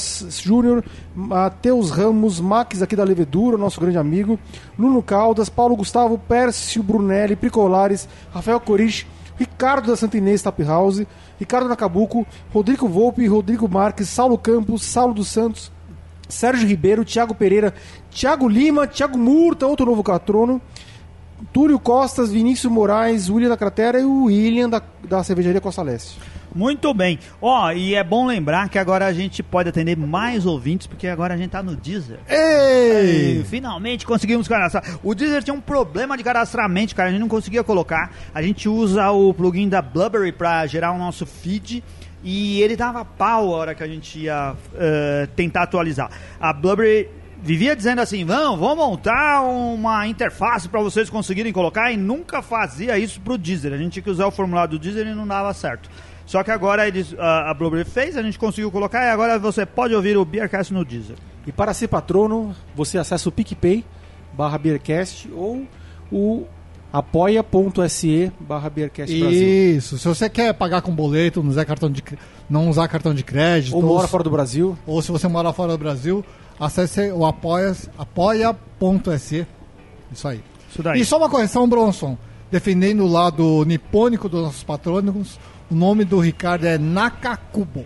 Júnior, 0.42 0.82
Matheus 1.14 1.90
Ramos, 1.92 2.40
Max 2.40 2.82
aqui 2.82 2.96
da 2.96 3.04
Levedura, 3.04 3.56
nosso 3.56 3.80
grande 3.80 3.98
amigo, 3.98 4.36
Nuno 4.76 5.00
Caldas, 5.00 5.48
Paulo 5.48 5.76
Gustavo, 5.76 6.18
Pércio 6.18 6.82
Brunelli, 6.82 7.36
Pricolares, 7.36 8.08
Rafael 8.32 8.58
Corich, 8.58 9.06
Ricardo 9.38 9.88
da 9.88 9.96
Santa 9.96 10.16
Inês 10.16 10.42
Tap 10.42 10.60
House, 10.62 11.06
Ricardo 11.38 11.68
Nacabuco, 11.68 12.26
Rodrigo 12.52 12.88
Volpe, 12.88 13.26
Rodrigo 13.26 13.68
Marques, 13.68 14.08
Saulo 14.08 14.38
Campos, 14.38 14.84
Saulo 14.84 15.14
dos 15.14 15.28
Santos, 15.28 15.72
Sérgio 16.28 16.66
Ribeiro, 16.66 17.04
Thiago 17.04 17.34
Pereira, 17.34 17.74
Thiago 18.10 18.48
Lima, 18.48 18.86
Thiago 18.86 19.18
Murta, 19.18 19.66
outro 19.66 19.86
novo 19.86 20.02
catrono, 20.02 20.60
Túlio 21.52 21.78
Costas, 21.78 22.30
Vinícius 22.30 22.72
Moraes, 22.72 23.28
William 23.28 23.48
da 23.48 23.56
Cratera 23.56 24.00
e 24.00 24.04
o 24.04 24.24
William 24.24 24.68
da, 24.68 24.82
da 25.02 25.22
Cervejaria 25.22 25.60
Costa 25.60 25.82
Leste. 25.82 26.18
Muito 26.54 26.94
bem. 26.94 27.18
Ó, 27.42 27.72
e 27.72 27.94
é 27.94 28.04
bom 28.04 28.26
lembrar 28.26 28.68
que 28.68 28.78
agora 28.78 29.06
a 29.06 29.12
gente 29.12 29.42
pode 29.42 29.68
atender 29.68 29.96
mais 29.96 30.46
ouvintes, 30.46 30.86
porque 30.86 31.08
agora 31.08 31.34
a 31.34 31.36
gente 31.36 31.50
tá 31.50 31.62
no 31.62 31.74
Deezer. 31.74 32.20
Ei! 32.28 33.40
E 33.40 33.44
finalmente 33.44 34.06
conseguimos 34.06 34.46
cadastrar. 34.46 34.84
O 35.02 35.14
Deezer 35.14 35.42
tinha 35.42 35.54
um 35.54 35.60
problema 35.60 36.16
de 36.16 36.22
cadastramento, 36.22 36.94
cara. 36.94 37.08
A 37.08 37.12
gente 37.12 37.20
não 37.20 37.28
conseguia 37.28 37.64
colocar. 37.64 38.12
A 38.32 38.40
gente 38.40 38.68
usa 38.68 39.10
o 39.10 39.34
plugin 39.34 39.68
da 39.68 39.82
Blubbery 39.82 40.32
para 40.32 40.64
gerar 40.66 40.92
o 40.92 40.98
nosso 40.98 41.26
feed. 41.26 41.82
E 42.22 42.62
ele 42.62 42.76
dava 42.76 43.04
pau 43.04 43.54
a 43.54 43.58
hora 43.58 43.74
que 43.74 43.82
a 43.82 43.86
gente 43.86 44.20
ia 44.20 44.54
eh, 44.76 45.28
tentar 45.36 45.64
atualizar. 45.64 46.10
A 46.40 46.52
Blubbery 46.54 47.10
vivia 47.42 47.76
dizendo 47.76 48.00
assim: 48.00 48.24
vamos, 48.24 48.58
vamos 48.58 48.76
montar 48.76 49.42
uma 49.42 50.06
interface 50.06 50.68
para 50.68 50.80
vocês 50.80 51.10
conseguirem 51.10 51.52
colocar. 51.52 51.92
E 51.92 51.96
nunca 51.96 52.40
fazia 52.40 52.98
isso 52.98 53.20
pro 53.20 53.36
Deezer. 53.36 53.74
A 53.74 53.76
gente 53.76 53.92
tinha 53.92 54.02
que 54.02 54.10
usar 54.10 54.26
o 54.26 54.30
formulário 54.30 54.70
do 54.70 54.78
Deezer 54.78 55.06
e 55.06 55.14
não 55.14 55.26
dava 55.26 55.52
certo. 55.52 55.90
Só 56.26 56.42
que 56.42 56.50
agora 56.50 56.88
eles, 56.88 57.14
a, 57.18 57.50
a 57.50 57.54
Blubbery 57.54 57.84
fez, 57.84 58.16
a 58.16 58.22
gente 58.22 58.38
conseguiu 58.38 58.70
colocar. 58.70 59.04
E 59.04 59.10
agora 59.10 59.38
você 59.38 59.66
pode 59.66 59.94
ouvir 59.94 60.16
o 60.16 60.24
Beercast 60.24 60.72
no 60.72 60.84
Deezer. 60.84 61.16
E 61.46 61.52
para 61.52 61.74
ser 61.74 61.88
patrono, 61.88 62.54
você 62.74 62.96
acessa 62.98 63.28
o 63.28 63.32
PicPay 63.32 63.84
barra 64.32 64.56
Beercast 64.58 65.30
ou 65.34 65.66
o 66.10 66.44
apoia.se 66.92 68.32
barra 68.40 68.70
Beercast 68.70 69.18
Brasil. 69.18 69.76
Isso. 69.76 69.98
Se 69.98 70.08
você 70.08 70.28
quer 70.30 70.52
pagar 70.54 70.80
com 70.82 70.94
boleto, 70.94 71.42
não 71.42 71.50
usar 71.50 71.64
cartão 71.64 71.90
de, 71.90 72.02
não 72.48 72.68
usar 72.70 72.88
cartão 72.88 73.14
de 73.14 73.22
crédito, 73.22 73.74
Ou 73.76 73.82
mora 73.82 74.06
se- 74.06 74.10
fora 74.10 74.22
do 74.24 74.30
Brasil. 74.30 74.78
ou 74.86 75.00
se 75.02 75.10
você 75.12 75.28
mora 75.28 75.52
fora 75.52 75.72
do 75.72 75.78
Brasil, 75.78 76.24
acesse 76.58 77.10
o 77.12 77.24
apoia, 77.26 77.74
apoia.se. 77.98 79.46
Isso 80.12 80.28
aí. 80.28 80.40
Isso 80.70 80.82
daí. 80.82 81.00
E 81.00 81.04
só 81.04 81.18
uma 81.18 81.28
correção, 81.28 81.68
Bronson. 81.68 82.16
Defendendo 82.50 83.04
o 83.04 83.08
lado 83.10 83.64
nipônico 83.64 84.28
dos 84.28 84.42
nossos 84.42 84.62
patrônicos, 84.62 85.38
o 85.70 85.74
nome 85.74 86.04
do 86.04 86.18
Ricardo 86.20 86.64
é 86.66 86.78
Nakakubo. 86.78 87.84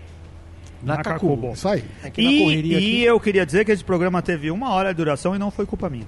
Nakakubo. 0.83 1.53
Isso 1.53 1.69
aí. 1.69 1.85
É 2.05 2.13
E, 2.17 2.55
e 2.69 2.77
aqui- 2.77 3.03
eu 3.03 3.19
queria 3.19 3.45
dizer 3.45 3.65
que 3.65 3.73
esse 3.73 3.83
programa 3.83 4.23
teve 4.23 4.49
uma 4.51 4.71
hora 4.71 4.91
de 4.91 4.97
duração 4.97 5.35
e 5.35 5.39
não 5.39 5.51
foi 5.51 5.67
culpa 5.67 5.91
minha. 5.91 6.07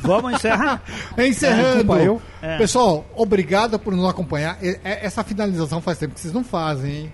Vamos 0.00 0.32
encerrar? 0.34 0.82
Encerrando. 1.18 1.84
culpa 1.84 1.98
eu. 2.02 2.22
É. 2.40 2.56
Pessoal, 2.56 3.04
obrigado 3.14 3.78
por 3.78 3.94
nos 3.94 4.08
acompanhar. 4.08 4.56
E- 4.62 4.78
Essa 4.82 5.22
finalização 5.22 5.82
faz 5.82 5.98
tempo 5.98 6.14
que 6.14 6.20
vocês 6.20 6.32
não 6.32 6.42
fazem, 6.44 6.92
hein? 6.96 7.12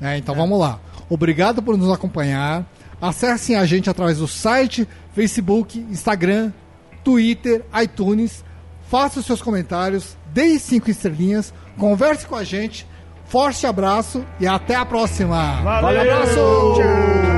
É, 0.00 0.16
então 0.16 0.34
vamos 0.34 0.58
lá. 0.58 0.80
Obrigado 1.10 1.62
por 1.62 1.76
nos 1.76 1.92
acompanhar. 1.92 2.64
Acessem 3.00 3.56
a 3.56 3.66
gente 3.66 3.90
através 3.90 4.16
do 4.18 4.26
site, 4.26 4.88
Facebook, 5.14 5.78
Instagram, 5.78 6.52
Twitter, 7.02 7.62
iTunes. 7.82 8.42
Faça 8.88 9.20
os 9.20 9.26
seus 9.26 9.42
comentários, 9.42 10.16
dê 10.32 10.58
cinco 10.58 10.90
estrelinhas, 10.90 11.52
converse 11.76 12.26
com 12.26 12.34
a 12.34 12.44
gente. 12.44 12.86
Forte 13.26 13.66
abraço 13.66 14.24
e 14.38 14.46
até 14.46 14.74
a 14.74 14.84
próxima. 14.84 15.60
Valeu! 15.62 16.00
Abraço! 16.00 16.74
Tchau! 16.76 17.33